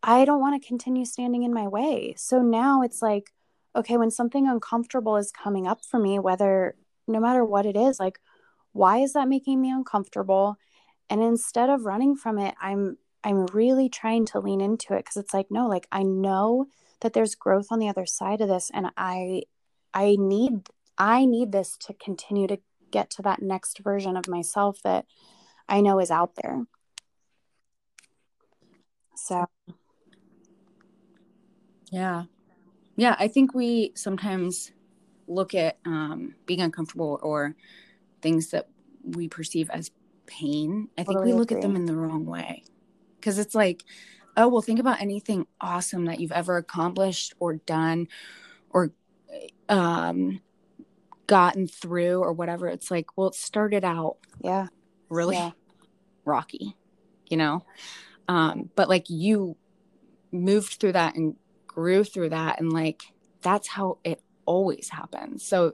i 0.03 0.25
don't 0.25 0.41
want 0.41 0.61
to 0.61 0.67
continue 0.67 1.05
standing 1.05 1.43
in 1.43 1.53
my 1.53 1.67
way. 1.67 2.13
So 2.17 2.41
now 2.41 2.81
it's 2.81 3.01
like 3.01 3.31
okay 3.75 3.97
when 3.97 4.11
something 4.11 4.47
uncomfortable 4.47 5.17
is 5.17 5.31
coming 5.31 5.67
up 5.67 5.83
for 5.83 5.99
me 5.99 6.19
whether 6.19 6.75
no 7.07 7.19
matter 7.19 7.43
what 7.45 7.65
it 7.65 7.75
is 7.75 7.99
like 7.99 8.19
why 8.73 8.97
is 8.99 9.13
that 9.13 9.27
making 9.27 9.59
me 9.59 9.71
uncomfortable? 9.71 10.57
And 11.09 11.23
instead 11.23 11.69
of 11.69 11.85
running 11.85 12.15
from 12.15 12.37
it 12.37 12.55
i'm 12.61 12.97
i'm 13.23 13.45
really 13.47 13.89
trying 13.89 14.25
to 14.27 14.39
lean 14.39 14.61
into 14.61 14.93
it 14.93 14.99
because 14.99 15.17
it's 15.17 15.33
like 15.33 15.47
no 15.49 15.67
like 15.67 15.87
i 15.91 16.03
know 16.03 16.67
that 17.01 17.13
there's 17.13 17.35
growth 17.35 17.67
on 17.71 17.79
the 17.79 17.89
other 17.89 18.05
side 18.05 18.41
of 18.41 18.49
this 18.49 18.71
and 18.73 18.87
i 18.97 19.41
i 19.93 20.15
need 20.19 20.69
i 20.97 21.25
need 21.25 21.51
this 21.51 21.77
to 21.77 21.93
continue 21.93 22.47
to 22.47 22.57
get 22.91 23.09
to 23.09 23.21
that 23.21 23.41
next 23.41 23.79
version 23.79 24.15
of 24.17 24.27
myself 24.27 24.81
that 24.83 25.05
I 25.67 25.81
know 25.81 25.99
is 25.99 26.11
out 26.11 26.35
there. 26.41 26.63
So, 29.15 29.45
yeah. 31.91 32.23
Yeah. 32.95 33.15
I 33.19 33.27
think 33.27 33.53
we 33.53 33.91
sometimes 33.95 34.71
look 35.27 35.53
at 35.53 35.77
um, 35.85 36.35
being 36.45 36.61
uncomfortable 36.61 37.19
or 37.21 37.55
things 38.21 38.51
that 38.51 38.69
we 39.03 39.27
perceive 39.27 39.69
as 39.71 39.91
pain. 40.25 40.89
I 40.97 41.03
think 41.03 41.17
totally 41.17 41.33
we 41.33 41.37
look 41.37 41.51
agree. 41.51 41.61
at 41.61 41.67
them 41.67 41.75
in 41.75 41.85
the 41.85 41.95
wrong 41.95 42.25
way. 42.25 42.63
Because 43.19 43.39
it's 43.39 43.55
like, 43.55 43.83
oh, 44.37 44.47
well, 44.47 44.61
think 44.61 44.79
about 44.79 45.01
anything 45.01 45.47
awesome 45.59 46.05
that 46.05 46.19
you've 46.19 46.31
ever 46.31 46.57
accomplished 46.57 47.33
or 47.39 47.55
done 47.55 48.07
or 48.69 48.91
um, 49.67 50.39
gotten 51.27 51.67
through 51.67 52.19
or 52.19 52.33
whatever 52.33 52.67
it's 52.67 52.89
like 52.89 53.17
well 53.17 53.27
it 53.27 53.35
started 53.35 53.83
out 53.83 54.17
yeah. 54.41 54.67
really 55.09 55.35
yeah. 55.35 55.51
rocky 56.25 56.75
you 57.29 57.37
know? 57.37 57.63
Um 58.27 58.69
but 58.75 58.89
like 58.89 59.09
you 59.09 59.55
moved 60.31 60.73
through 60.73 60.93
that 60.93 61.15
and 61.15 61.35
grew 61.65 62.03
through 62.03 62.29
that 62.29 62.59
and 62.59 62.73
like 62.73 63.03
that's 63.41 63.67
how 63.67 63.99
it 64.03 64.21
always 64.45 64.89
happens. 64.89 65.43
So 65.43 65.73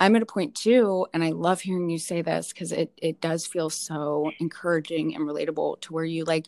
i'm 0.00 0.14
at 0.14 0.22
a 0.22 0.26
point 0.26 0.54
too 0.54 1.04
and 1.12 1.24
i 1.24 1.30
love 1.30 1.60
hearing 1.60 1.90
you 1.90 1.98
say 1.98 2.22
this 2.22 2.52
because 2.52 2.70
it 2.70 2.92
it 2.98 3.20
does 3.20 3.44
feel 3.44 3.68
so 3.68 4.30
encouraging 4.38 5.12
and 5.16 5.24
relatable 5.24 5.80
to 5.80 5.92
where 5.92 6.04
you 6.04 6.22
like 6.22 6.46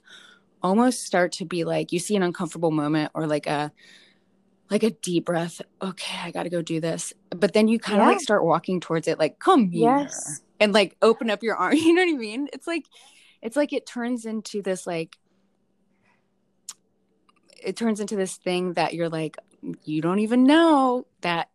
almost 0.62 1.02
start 1.02 1.32
to 1.32 1.44
be 1.44 1.64
like 1.64 1.90
you 1.90 1.98
see 1.98 2.14
an 2.14 2.22
uncomfortable 2.22 2.70
moment 2.70 3.10
or 3.12 3.26
like 3.26 3.48
a 3.48 3.72
like 4.70 4.84
a 4.84 4.90
deep 4.90 5.26
breath. 5.26 5.60
Okay, 5.82 6.16
I 6.22 6.30
got 6.30 6.44
to 6.44 6.48
go 6.48 6.62
do 6.62 6.80
this. 6.80 7.12
But 7.30 7.52
then 7.52 7.68
you 7.68 7.78
kind 7.78 8.00
of 8.00 8.06
yeah. 8.06 8.12
like 8.12 8.20
start 8.20 8.44
walking 8.44 8.80
towards 8.80 9.08
it, 9.08 9.18
like, 9.18 9.38
come 9.38 9.68
here. 9.68 9.98
Yes. 9.98 10.40
And 10.60 10.72
like 10.72 10.96
open 11.02 11.28
up 11.28 11.42
your 11.42 11.56
arm. 11.56 11.74
You 11.76 11.92
know 11.94 12.04
what 12.04 12.14
I 12.14 12.18
mean? 12.18 12.48
It's 12.52 12.66
like, 12.66 12.84
it's 13.42 13.56
like 13.56 13.72
it 13.72 13.84
turns 13.84 14.24
into 14.26 14.62
this, 14.62 14.86
like, 14.86 15.16
it 17.62 17.76
turns 17.76 18.00
into 18.00 18.16
this 18.16 18.36
thing 18.36 18.74
that 18.74 18.94
you're 18.94 19.08
like, 19.08 19.36
you 19.84 20.00
don't 20.00 20.20
even 20.20 20.44
know 20.44 21.06
that 21.20 21.48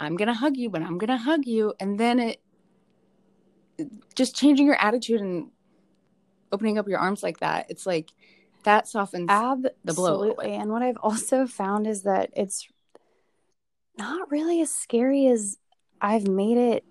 I'm 0.00 0.16
going 0.16 0.28
to 0.28 0.34
hug 0.34 0.56
you, 0.56 0.68
but 0.68 0.82
I'm 0.82 0.98
going 0.98 1.08
to 1.08 1.16
hug 1.16 1.46
you. 1.46 1.74
And 1.80 1.98
then 1.98 2.18
it, 2.18 2.40
just 4.14 4.34
changing 4.34 4.66
your 4.66 4.76
attitude 4.80 5.20
and 5.20 5.50
opening 6.50 6.78
up 6.78 6.88
your 6.88 6.98
arms 6.98 7.22
like 7.22 7.40
that. 7.40 7.66
It's 7.70 7.86
like, 7.86 8.10
that 8.64 8.88
softens 8.88 9.26
Absolutely. 9.28 9.70
the 9.84 9.94
blow. 9.94 10.30
Absolutely. 10.30 10.54
And 10.54 10.70
what 10.70 10.82
I've 10.82 10.98
also 11.02 11.46
found 11.46 11.86
is 11.86 12.02
that 12.02 12.30
it's 12.36 12.68
not 13.96 14.30
really 14.30 14.60
as 14.60 14.72
scary 14.72 15.26
as 15.26 15.58
I've 16.00 16.28
made 16.28 16.56
it 16.56 16.84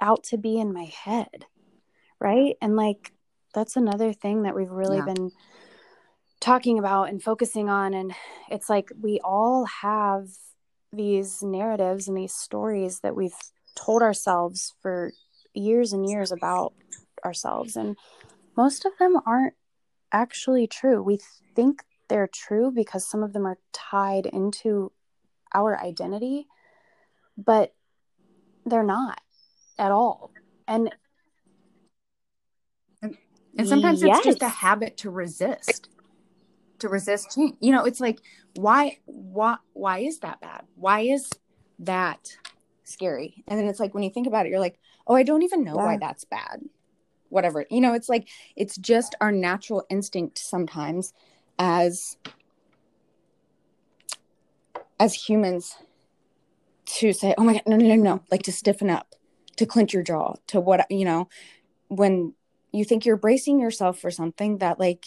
out 0.00 0.24
to 0.24 0.38
be 0.38 0.58
in 0.58 0.72
my 0.72 0.84
head. 0.84 1.46
Right. 2.18 2.56
And 2.60 2.76
like, 2.76 3.12
that's 3.54 3.76
another 3.76 4.12
thing 4.12 4.42
that 4.42 4.54
we've 4.54 4.70
really 4.70 4.98
yeah. 4.98 5.06
been 5.06 5.30
talking 6.40 6.78
about 6.78 7.08
and 7.08 7.22
focusing 7.22 7.68
on. 7.68 7.94
And 7.94 8.12
it's 8.50 8.68
like 8.68 8.90
we 9.00 9.20
all 9.24 9.64
have 9.64 10.28
these 10.92 11.42
narratives 11.42 12.08
and 12.08 12.16
these 12.16 12.34
stories 12.34 13.00
that 13.00 13.16
we've 13.16 13.34
told 13.74 14.02
ourselves 14.02 14.74
for 14.82 15.12
years 15.54 15.92
and 15.92 16.08
years 16.08 16.32
about 16.32 16.74
ourselves. 17.24 17.76
And 17.76 17.96
most 18.56 18.84
of 18.84 18.92
them 18.98 19.16
aren't 19.26 19.54
actually 20.12 20.66
true. 20.66 21.02
We 21.02 21.18
think 21.54 21.84
they're 22.08 22.28
true 22.28 22.70
because 22.70 23.06
some 23.06 23.22
of 23.22 23.32
them 23.32 23.46
are 23.46 23.58
tied 23.72 24.26
into 24.26 24.92
our 25.54 25.78
identity, 25.80 26.46
but 27.36 27.74
they're 28.66 28.82
not 28.82 29.20
at 29.78 29.90
all. 29.90 30.32
And 30.68 30.94
and, 33.02 33.16
and 33.56 33.68
sometimes 33.68 34.02
yes. 34.02 34.18
it's 34.18 34.26
just 34.26 34.42
a 34.42 34.48
habit 34.48 34.96
to 34.98 35.10
resist 35.10 35.88
to 36.78 36.88
resist 36.88 37.34
change. 37.34 37.56
You 37.60 37.72
know, 37.72 37.84
it's 37.84 38.00
like 38.00 38.20
why 38.56 38.98
why 39.06 39.56
why 39.72 40.00
is 40.00 40.18
that 40.20 40.40
bad? 40.40 40.64
Why 40.74 41.00
is 41.00 41.30
that 41.80 42.36
scary? 42.84 43.44
And 43.46 43.58
then 43.58 43.66
it's 43.66 43.80
like 43.80 43.94
when 43.94 44.02
you 44.02 44.10
think 44.10 44.26
about 44.26 44.46
it, 44.46 44.50
you're 44.50 44.60
like, 44.60 44.78
oh, 45.06 45.14
I 45.14 45.22
don't 45.22 45.42
even 45.42 45.64
know 45.64 45.76
yeah. 45.76 45.84
why 45.84 45.98
that's 45.98 46.24
bad 46.24 46.60
whatever 47.30 47.64
you 47.70 47.80
know 47.80 47.94
it's 47.94 48.08
like 48.08 48.28
it's 48.56 48.76
just 48.76 49.14
our 49.20 49.32
natural 49.32 49.84
instinct 49.88 50.38
sometimes 50.38 51.14
as 51.58 52.16
as 54.98 55.14
humans 55.14 55.76
to 56.84 57.12
say 57.12 57.34
oh 57.38 57.44
my 57.44 57.54
god 57.54 57.62
no 57.66 57.76
no 57.76 57.86
no 57.86 57.94
no 57.94 58.22
like 58.30 58.42
to 58.42 58.52
stiffen 58.52 58.90
up 58.90 59.14
to 59.56 59.64
clench 59.64 59.94
your 59.94 60.02
jaw 60.02 60.34
to 60.46 60.60
what 60.60 60.84
you 60.90 61.04
know 61.04 61.28
when 61.88 62.34
you 62.72 62.84
think 62.84 63.04
you're 63.04 63.16
bracing 63.16 63.60
yourself 63.60 63.98
for 63.98 64.10
something 64.10 64.58
that 64.58 64.78
like 64.78 65.04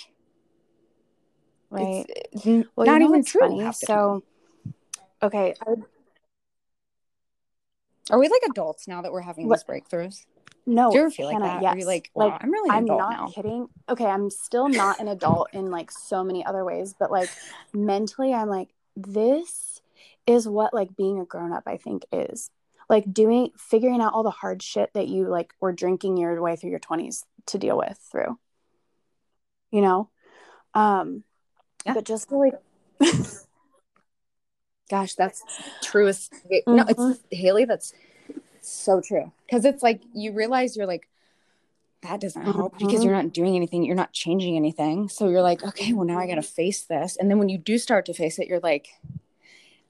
right 1.70 2.06
well, 2.76 2.88
not 2.88 3.02
even 3.02 3.24
true 3.24 3.42
funny? 3.42 3.72
so 3.74 4.24
okay 5.22 5.54
are 8.10 8.20
we 8.20 8.28
like 8.28 8.42
adults 8.50 8.88
now 8.88 9.02
that 9.02 9.12
we're 9.12 9.22
having 9.22 9.48
what? 9.48 9.58
these 9.58 9.64
breakthroughs 9.64 10.26
No, 10.66 10.92
Do 10.92 10.98
you 10.98 11.02
ever 11.04 11.12
feel 11.12 11.28
like 11.28 11.40
that? 11.40 11.62
Yes. 11.62 11.76
you're 11.78 11.86
like, 11.86 12.10
wow, 12.16 12.38
I'm 12.40 12.52
really 12.52 12.70
I'm 12.70 12.86
not 12.86 13.10
now. 13.10 13.28
kidding. 13.36 13.68
Okay, 13.90 14.06
I'm 14.06 14.30
still 14.30 14.70
not 14.70 15.02
an 15.02 15.10
adult 15.10 15.50
in 15.54 15.70
like 15.72 15.92
so 15.92 16.24
many 16.24 16.46
other 16.46 16.64
ways, 16.64 16.96
but 16.98 17.12
like 17.12 17.30
mentally, 17.74 18.34
I'm 18.34 18.48
like, 18.50 18.70
this 18.96 19.82
is 20.26 20.48
what 20.48 20.74
like 20.74 20.96
being 20.96 21.20
a 21.20 21.26
grown 21.26 21.52
up, 21.52 21.64
I 21.68 21.76
think, 21.78 22.06
is 22.14 22.50
like 22.90 23.12
doing, 23.14 23.52
figuring 23.58 24.00
out 24.02 24.14
all 24.14 24.24
the 24.24 24.30
hard 24.30 24.64
shit 24.64 24.90
that 24.94 25.08
you 25.10 25.28
like 25.28 25.54
were 25.60 25.74
drinking 25.74 26.16
your 26.18 26.42
way 26.42 26.56
through 26.56 26.70
your 26.70 26.80
20s 26.80 27.26
to 27.48 27.58
deal 27.58 27.78
with 27.78 27.98
through, 28.12 28.40
you 29.72 29.82
know? 29.82 30.10
Um, 30.74 31.24
Yeah. 31.86 31.96
but 31.96 32.06
just 32.06 32.32
like 32.32 32.54
Gosh, 34.90 35.16
that's 35.16 35.44
truest. 35.82 36.34
No, 36.68 36.84
Mhm. 36.84 36.90
it's 36.90 37.24
Haley. 37.32 37.66
That's 37.66 37.94
so 38.70 39.02
true. 39.02 39.32
Because 39.46 39.66
it's 39.66 39.84
like 39.84 40.02
you 40.14 40.32
realize 40.34 40.76
you're 40.76 40.86
like, 40.88 41.08
that 42.02 42.20
doesn't 42.20 42.46
help 42.46 42.78
because 42.78 43.02
Mhm. 43.02 43.06
you're 43.06 43.14
not 43.14 43.32
doing 43.32 43.56
anything. 43.56 43.84
You're 43.86 43.96
not 43.96 44.12
changing 44.12 44.58
anything. 44.58 45.08
So 45.08 45.30
you're 45.30 45.42
like, 45.42 45.64
okay, 45.64 45.94
well 45.94 46.06
now 46.06 46.20
I 46.20 46.28
got 46.28 46.36
to 46.36 46.42
face 46.42 46.82
this. 46.82 47.16
And 47.16 47.30
then 47.30 47.40
when 47.40 47.50
you 47.50 47.58
do 47.58 47.78
start 47.78 48.06
to 48.08 48.14
face 48.14 48.40
it, 48.40 48.48
you're 48.48 48.60
like, 48.60 48.90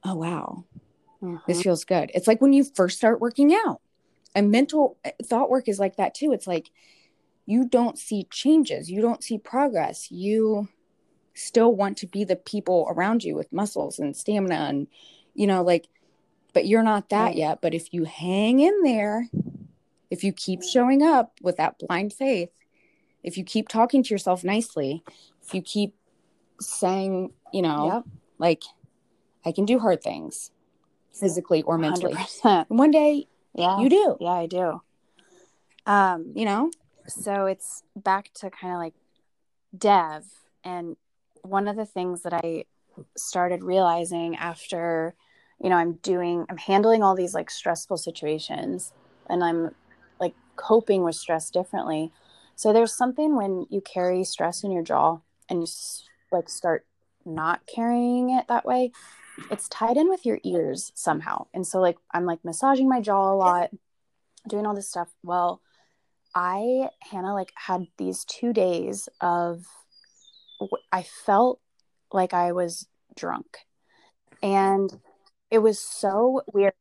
oh 0.04 0.16
wow, 0.16 0.66
this 1.48 1.60
Mhm. 1.60 1.64
feels 1.64 1.86
good. 1.86 2.12
It's 2.14 2.28
like 2.28 2.40
when 2.42 2.54
you 2.54 2.64
first 2.64 2.98
start 2.98 3.20
working 3.20 3.54
out. 3.54 3.82
And 4.36 4.52
mental 4.52 4.98
uh, 5.06 5.12
thought 5.24 5.50
work 5.50 5.68
is 5.68 5.80
like 5.80 5.96
that 5.98 6.14
too. 6.14 6.32
It's 6.34 6.48
like 6.48 6.70
you 7.46 7.68
don't 7.68 7.98
see 7.98 8.26
changes, 8.32 8.90
you 8.90 9.02
don't 9.02 9.24
see 9.24 9.38
progress. 9.38 10.12
You 10.12 10.70
still 11.36 11.74
want 11.76 11.98
to 11.98 12.08
be 12.08 12.24
the 12.24 12.36
people 12.36 12.88
around 12.92 13.24
you 13.24 13.36
with 13.36 13.52
muscles 13.52 13.98
and 13.98 14.16
stamina 14.16 14.56
and 14.70 14.88
you 15.34 15.48
know 15.48 15.64
like 15.64 15.88
but 16.54 16.66
you're 16.68 16.84
not 16.84 17.10
that 17.10 17.26
Right. 17.28 17.36
yet. 17.36 17.62
But 17.62 17.74
if 17.74 17.94
you 17.94 18.04
hang 18.06 18.60
in 18.60 18.82
there, 18.84 19.30
if 20.10 20.24
you 20.24 20.32
keep 20.34 20.62
showing 20.64 21.02
up 21.02 21.34
with 21.42 21.58
that 21.58 21.78
blind 21.80 22.14
faith, 22.14 22.50
if 23.24 23.38
you 23.38 23.44
keep 23.44 23.68
talking 23.70 24.04
to 24.04 24.14
yourself 24.14 24.44
nicely, 24.44 25.04
if 25.42 25.54
you 25.54 25.62
keep 25.62 25.96
saying, 26.60 27.34
you 27.52 27.62
know, 27.62 27.88
Yep. 27.88 28.04
like 28.38 28.64
I 29.46 29.52
can 29.52 29.66
do 29.66 29.80
hard 29.80 30.02
things 30.02 30.52
physically 31.12 31.64
or 31.64 31.78
mentally. 31.78 32.14
100%. 32.14 32.70
One 32.70 32.92
day 32.92 33.28
Yeah. 33.54 33.80
you 33.80 33.90
do, 33.90 34.18
Yeah, 34.20 34.32
I 34.32 34.46
do. 34.46 34.82
Um, 35.86 36.32
you 36.36 36.46
know? 36.46 36.72
so 37.06 37.48
it's 37.48 37.84
back 37.98 38.32
to 38.34 38.50
kind 38.50 38.74
of 38.74 38.80
like 38.80 38.94
dev 39.78 40.24
and 40.64 40.96
one 41.42 41.68
of 41.68 41.76
the 41.76 41.86
things 41.86 42.22
that 42.22 42.34
i 42.34 42.64
started 43.18 43.62
realizing 43.62 44.38
after 44.38 45.14
you 45.62 45.70
know 45.70 45.76
i'm 45.76 45.94
doing 46.04 46.46
i'm 46.50 46.58
handling 46.58 47.04
all 47.04 47.16
these 47.16 47.34
like 47.34 47.50
stressful 47.50 47.98
situations 47.98 48.94
and 49.30 49.44
i'm 49.44 49.72
like 50.20 50.34
coping 50.56 51.04
with 51.04 51.16
stress 51.16 51.50
differently. 51.50 52.12
So 52.56 52.72
there's 52.72 52.96
something 52.96 53.36
when 53.36 53.66
you 53.70 53.82
carry 53.82 54.24
stress 54.24 54.64
in 54.64 54.72
your 54.72 54.84
jaw 54.84 55.20
and 55.50 55.62
you 55.62 55.68
like 56.32 56.50
start 56.50 56.86
not 57.26 57.62
carrying 57.74 58.30
it 58.30 58.48
that 58.48 58.66
way 58.66 58.92
it's 59.50 59.68
tied 59.70 59.98
in 59.98 60.10
with 60.10 60.26
your 60.26 60.40
ears 60.44 60.92
somehow. 60.94 61.48
And 61.54 61.66
so 61.66 61.80
like 61.80 61.98
i'm 62.12 62.26
like 62.26 62.44
massaging 62.46 62.90
my 62.90 63.02
jaw 63.02 63.34
a 63.34 63.36
lot 63.36 63.70
doing 64.48 64.66
all 64.66 64.76
this 64.76 64.90
stuff. 64.90 65.10
Well 65.24 65.62
I, 66.36 66.90
Hannah, 67.00 67.34
like 67.34 67.52
had 67.56 67.86
these 67.98 68.26
two 68.26 68.54
days 68.54 69.08
of, 69.22 69.66
I 70.92 71.04
felt 71.04 71.60
like 72.12 72.34
I 72.34 72.54
was 72.54 72.88
drunk. 73.16 73.60
And 74.42 75.00
it 75.54 75.60
was 75.60 75.80
so 75.80 76.42
weird. 76.52 76.74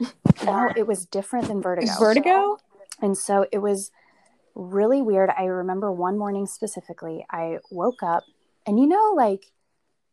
No, 0.42 0.72
it 0.74 0.86
was 0.86 1.04
different 1.04 1.48
than 1.48 1.60
vertigo. 1.60 1.92
Vertigo? 1.98 2.56
And 3.02 3.16
so 3.18 3.46
it 3.52 3.58
was 3.58 3.90
really 4.54 5.02
weird. 5.02 5.28
I 5.28 5.44
remember 5.44 5.92
one 5.92 6.16
morning 6.16 6.46
specifically, 6.46 7.26
I 7.30 7.58
woke 7.70 8.02
up 8.02 8.24
and 8.66 8.80
you 8.80 8.86
know, 8.86 9.12
like 9.14 9.44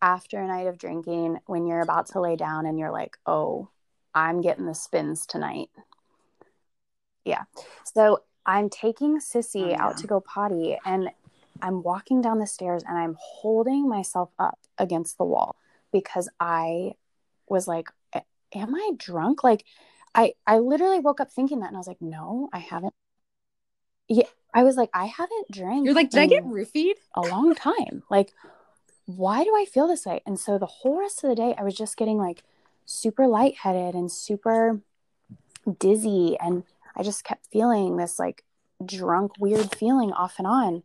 after 0.02 0.42
a 0.42 0.48
night 0.48 0.68
of 0.68 0.78
drinking, 0.78 1.40
when 1.46 1.66
you're 1.66 1.80
about 1.80 2.08
to 2.08 2.20
lay 2.20 2.36
down 2.36 2.66
and 2.66 2.78
you're 2.78 2.92
like, 2.92 3.18
oh, 3.26 3.70
I'm 4.14 4.42
getting 4.42 4.66
the 4.66 4.76
spins 4.76 5.26
tonight. 5.26 5.70
Yeah. 7.24 7.44
So 7.86 8.24
I'm 8.46 8.70
taking 8.70 9.20
Sissy 9.20 9.64
Oh, 9.64 9.70
yeah. 9.70 9.86
out 9.86 9.98
to 10.00 10.08
go 10.08 10.20
potty 10.20 10.78
and 10.86 11.10
I'm 11.62 11.84
walking 11.84 12.22
down 12.22 12.40
the 12.40 12.48
stairs 12.48 12.84
and 12.86 12.98
I'm 12.98 13.16
holding 13.20 13.88
myself 13.88 14.32
up 14.38 14.60
against 14.78 15.18
the 15.18 15.26
wall 15.26 15.56
because 15.94 16.28
I 16.38 16.96
was 17.50 17.68
like, 17.68 17.88
am 18.54 18.76
I 18.76 18.92
drunk? 18.98 19.44
Like 19.44 19.66
I 20.16 20.34
I 20.46 20.60
literally 20.60 21.00
woke 21.00 21.22
up 21.22 21.32
thinking 21.32 21.60
that 21.60 21.68
and 21.68 21.76
I 21.76 21.80
was 21.80 21.88
like, 21.88 22.02
no, 22.02 22.50
I 22.54 22.60
haven't. 22.60 22.94
Yeah, 24.10 24.26
I 24.54 24.64
was 24.64 24.76
like, 24.76 24.90
I 24.94 25.06
haven't 25.06 25.52
drank. 25.52 25.86
You're 25.86 25.94
like, 25.94 26.10
did 26.10 26.22
I 26.22 26.28
get 26.28 26.44
roofied? 26.46 26.94
a 27.16 27.22
long 27.22 27.54
time. 27.56 28.04
Like, 28.10 28.34
why 29.06 29.44
do 29.44 29.50
I 29.56 29.66
feel 29.66 29.88
this 29.88 30.06
way? 30.06 30.22
And 30.26 30.40
so 30.40 30.58
the 30.58 30.66
whole 30.66 31.00
rest 31.00 31.24
of 31.24 31.30
the 31.30 31.36
day, 31.36 31.56
I 31.58 31.64
was 31.64 31.76
just 31.76 31.98
getting 31.98 32.18
like 32.18 32.44
super 32.86 33.28
lightheaded 33.28 33.96
and 33.96 34.12
super 34.12 34.82
dizzy. 35.80 36.38
And 36.40 36.64
I 36.96 37.04
just 37.04 37.24
kept 37.24 37.48
feeling 37.52 37.98
this 37.98 38.18
like 38.18 38.44
drunk, 38.86 39.34
weird 39.40 39.76
feeling 39.76 40.12
off 40.12 40.36
and 40.38 40.48
on. 40.48 40.84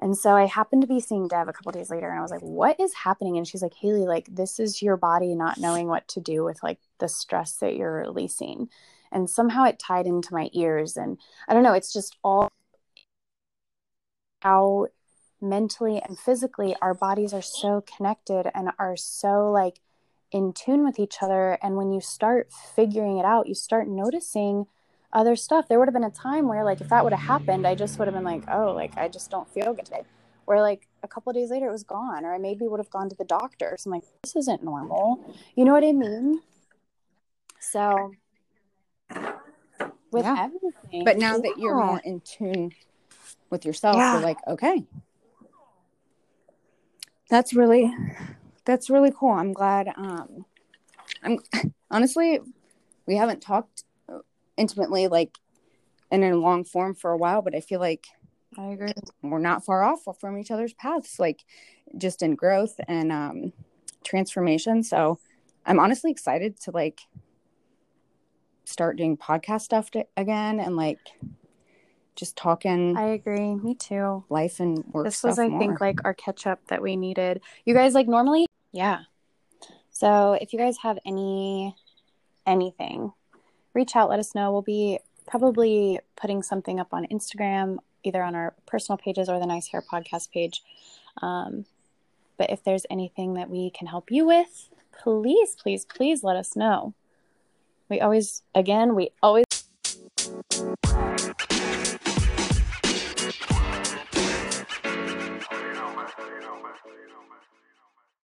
And 0.00 0.16
so 0.16 0.34
I 0.34 0.46
happened 0.46 0.82
to 0.82 0.88
be 0.88 1.00
seeing 1.00 1.28
Dev 1.28 1.48
a 1.48 1.52
couple 1.52 1.72
days 1.72 1.90
later 1.90 2.08
and 2.08 2.18
I 2.18 2.22
was 2.22 2.30
like, 2.30 2.40
what 2.40 2.78
is 2.80 2.92
happening? 2.94 3.36
And 3.36 3.46
she's 3.46 3.62
like, 3.62 3.74
Haley, 3.74 4.06
like, 4.06 4.26
this 4.30 4.58
is 4.58 4.82
your 4.82 4.96
body 4.96 5.34
not 5.34 5.58
knowing 5.58 5.86
what 5.86 6.08
to 6.08 6.20
do 6.20 6.44
with 6.44 6.62
like 6.62 6.78
the 6.98 7.08
stress 7.08 7.54
that 7.56 7.76
you're 7.76 7.92
releasing. 7.92 8.68
And 9.12 9.30
somehow 9.30 9.64
it 9.64 9.78
tied 9.78 10.06
into 10.06 10.34
my 10.34 10.50
ears. 10.52 10.96
And 10.96 11.18
I 11.48 11.54
don't 11.54 11.62
know, 11.62 11.74
it's 11.74 11.92
just 11.92 12.16
all 12.24 12.48
how 14.42 14.88
mentally 15.40 16.02
and 16.06 16.18
physically 16.18 16.76
our 16.82 16.94
bodies 16.94 17.32
are 17.32 17.42
so 17.42 17.82
connected 17.96 18.50
and 18.54 18.70
are 18.78 18.96
so 18.96 19.50
like 19.50 19.80
in 20.30 20.52
tune 20.52 20.84
with 20.84 20.98
each 20.98 21.22
other 21.22 21.58
and 21.62 21.76
when 21.76 21.92
you 21.92 22.00
start 22.00 22.50
figuring 22.74 23.18
it 23.18 23.24
out 23.24 23.46
you 23.46 23.54
start 23.54 23.88
noticing 23.88 24.66
other 25.14 25.36
stuff 25.36 25.68
there 25.68 25.78
would 25.78 25.86
have 25.88 25.94
been 25.94 26.04
a 26.04 26.10
time 26.10 26.48
where 26.48 26.64
like 26.64 26.80
if 26.80 26.88
that 26.88 27.04
would 27.04 27.12
have 27.12 27.22
happened 27.26 27.66
i 27.66 27.74
just 27.74 27.98
would 27.98 28.06
have 28.08 28.14
been 28.14 28.24
like 28.24 28.42
oh 28.48 28.72
like 28.74 28.96
i 28.98 29.08
just 29.08 29.30
don't 29.30 29.48
feel 29.54 29.72
good 29.72 29.84
today 29.86 30.02
or 30.46 30.60
like 30.60 30.88
a 31.02 31.08
couple 31.08 31.30
of 31.30 31.36
days 31.36 31.50
later 31.50 31.68
it 31.68 31.72
was 31.72 31.84
gone 31.84 32.24
or 32.24 32.34
i 32.34 32.38
maybe 32.38 32.66
would 32.66 32.80
have 32.80 32.90
gone 32.90 33.08
to 33.08 33.16
the 33.16 33.24
doctor 33.24 33.76
so 33.78 33.88
i'm 33.88 33.92
like 33.94 34.04
this 34.22 34.34
isn't 34.36 34.62
normal 34.62 35.24
you 35.54 35.64
know 35.64 35.72
what 35.72 35.84
i 35.84 35.92
mean 35.92 36.40
so 37.60 38.12
with 40.10 40.24
Yeah. 40.24 40.36
everything 40.38 41.04
But 41.04 41.18
now 41.18 41.38
that 41.38 41.58
you're 41.58 41.74
more 41.74 42.00
in 42.04 42.20
tune 42.20 42.72
with 43.50 43.64
yourself, 43.64 43.96
Yeah. 43.96 44.12
you're 44.12 44.22
like, 44.22 44.38
okay. 44.46 44.84
That's 47.28 47.52
really 47.52 47.92
that's 48.64 48.88
really 48.88 49.12
cool. 49.16 49.32
I'm 49.32 49.52
glad 49.52 49.88
um 49.96 50.44
I'm 51.22 51.38
honestly 51.90 52.38
we 53.06 53.16
haven't 53.16 53.40
talked 53.42 53.84
intimately 54.56 55.08
like 55.08 55.38
and 56.10 56.22
in 56.22 56.32
a 56.32 56.36
long 56.36 56.64
form 56.64 56.94
for 56.94 57.10
a 57.10 57.16
while, 57.16 57.42
but 57.42 57.54
I 57.54 57.60
feel 57.60 57.80
like 57.80 58.06
i 58.56 58.66
agree. 58.66 58.92
we're 59.20 59.40
not 59.40 59.64
far 59.64 59.82
off 59.82 60.04
from 60.20 60.38
each 60.38 60.52
other's 60.52 60.74
paths 60.74 61.18
like 61.18 61.44
just 61.98 62.22
in 62.22 62.36
growth 62.36 62.78
and 62.86 63.10
um 63.10 63.52
transformation. 64.04 64.82
So 64.82 65.18
I'm 65.66 65.80
honestly 65.80 66.10
excited 66.10 66.60
to 66.62 66.70
like 66.70 67.00
start 68.64 68.96
doing 68.96 69.16
podcast 69.16 69.62
stuff 69.62 69.90
to, 69.90 70.06
again 70.16 70.60
and 70.60 70.76
like 70.76 70.98
just 72.16 72.36
talking 72.36 72.96
i 72.96 73.08
agree. 73.08 73.54
Me 73.56 73.74
too. 73.74 74.24
life 74.28 74.60
and 74.60 74.84
work 74.92 75.04
this 75.04 75.22
was 75.22 75.38
i 75.38 75.48
more. 75.48 75.58
think 75.58 75.80
like 75.80 75.98
our 76.04 76.14
catch 76.14 76.46
up 76.46 76.60
that 76.68 76.80
we 76.80 76.96
needed. 76.96 77.40
You 77.64 77.74
guys 77.74 77.94
like 77.94 78.06
normally 78.08 78.46
yeah. 78.72 79.00
So 79.90 80.32
if 80.40 80.52
you 80.52 80.58
guys 80.58 80.76
have 80.82 80.98
any 81.06 81.74
anything 82.46 83.12
reach 83.74 83.96
out, 83.96 84.08
let 84.08 84.18
us 84.18 84.34
know. 84.34 84.52
We'll 84.52 84.62
be 84.62 84.98
probably 85.26 85.98
putting 86.16 86.42
something 86.42 86.78
up 86.78 86.88
on 86.92 87.06
Instagram, 87.06 87.78
either 88.04 88.22
on 88.22 88.34
our 88.34 88.54
personal 88.66 88.96
pages 88.96 89.28
or 89.28 89.38
the 89.38 89.46
Nice 89.46 89.68
Hair 89.68 89.82
podcast 89.82 90.30
page. 90.30 90.62
Um, 91.20 91.66
but 92.36 92.50
if 92.50 92.64
there's 92.64 92.86
anything 92.90 93.34
that 93.34 93.50
we 93.50 93.70
can 93.70 93.86
help 93.86 94.10
you 94.10 94.26
with, 94.26 94.68
please, 95.02 95.56
please, 95.60 95.84
please 95.84 96.24
let 96.24 96.36
us 96.36 96.56
know. 96.56 96.94
We 97.88 98.00
always, 98.00 98.42
again, 98.54 98.94
we 98.94 99.10
always. 99.22 99.44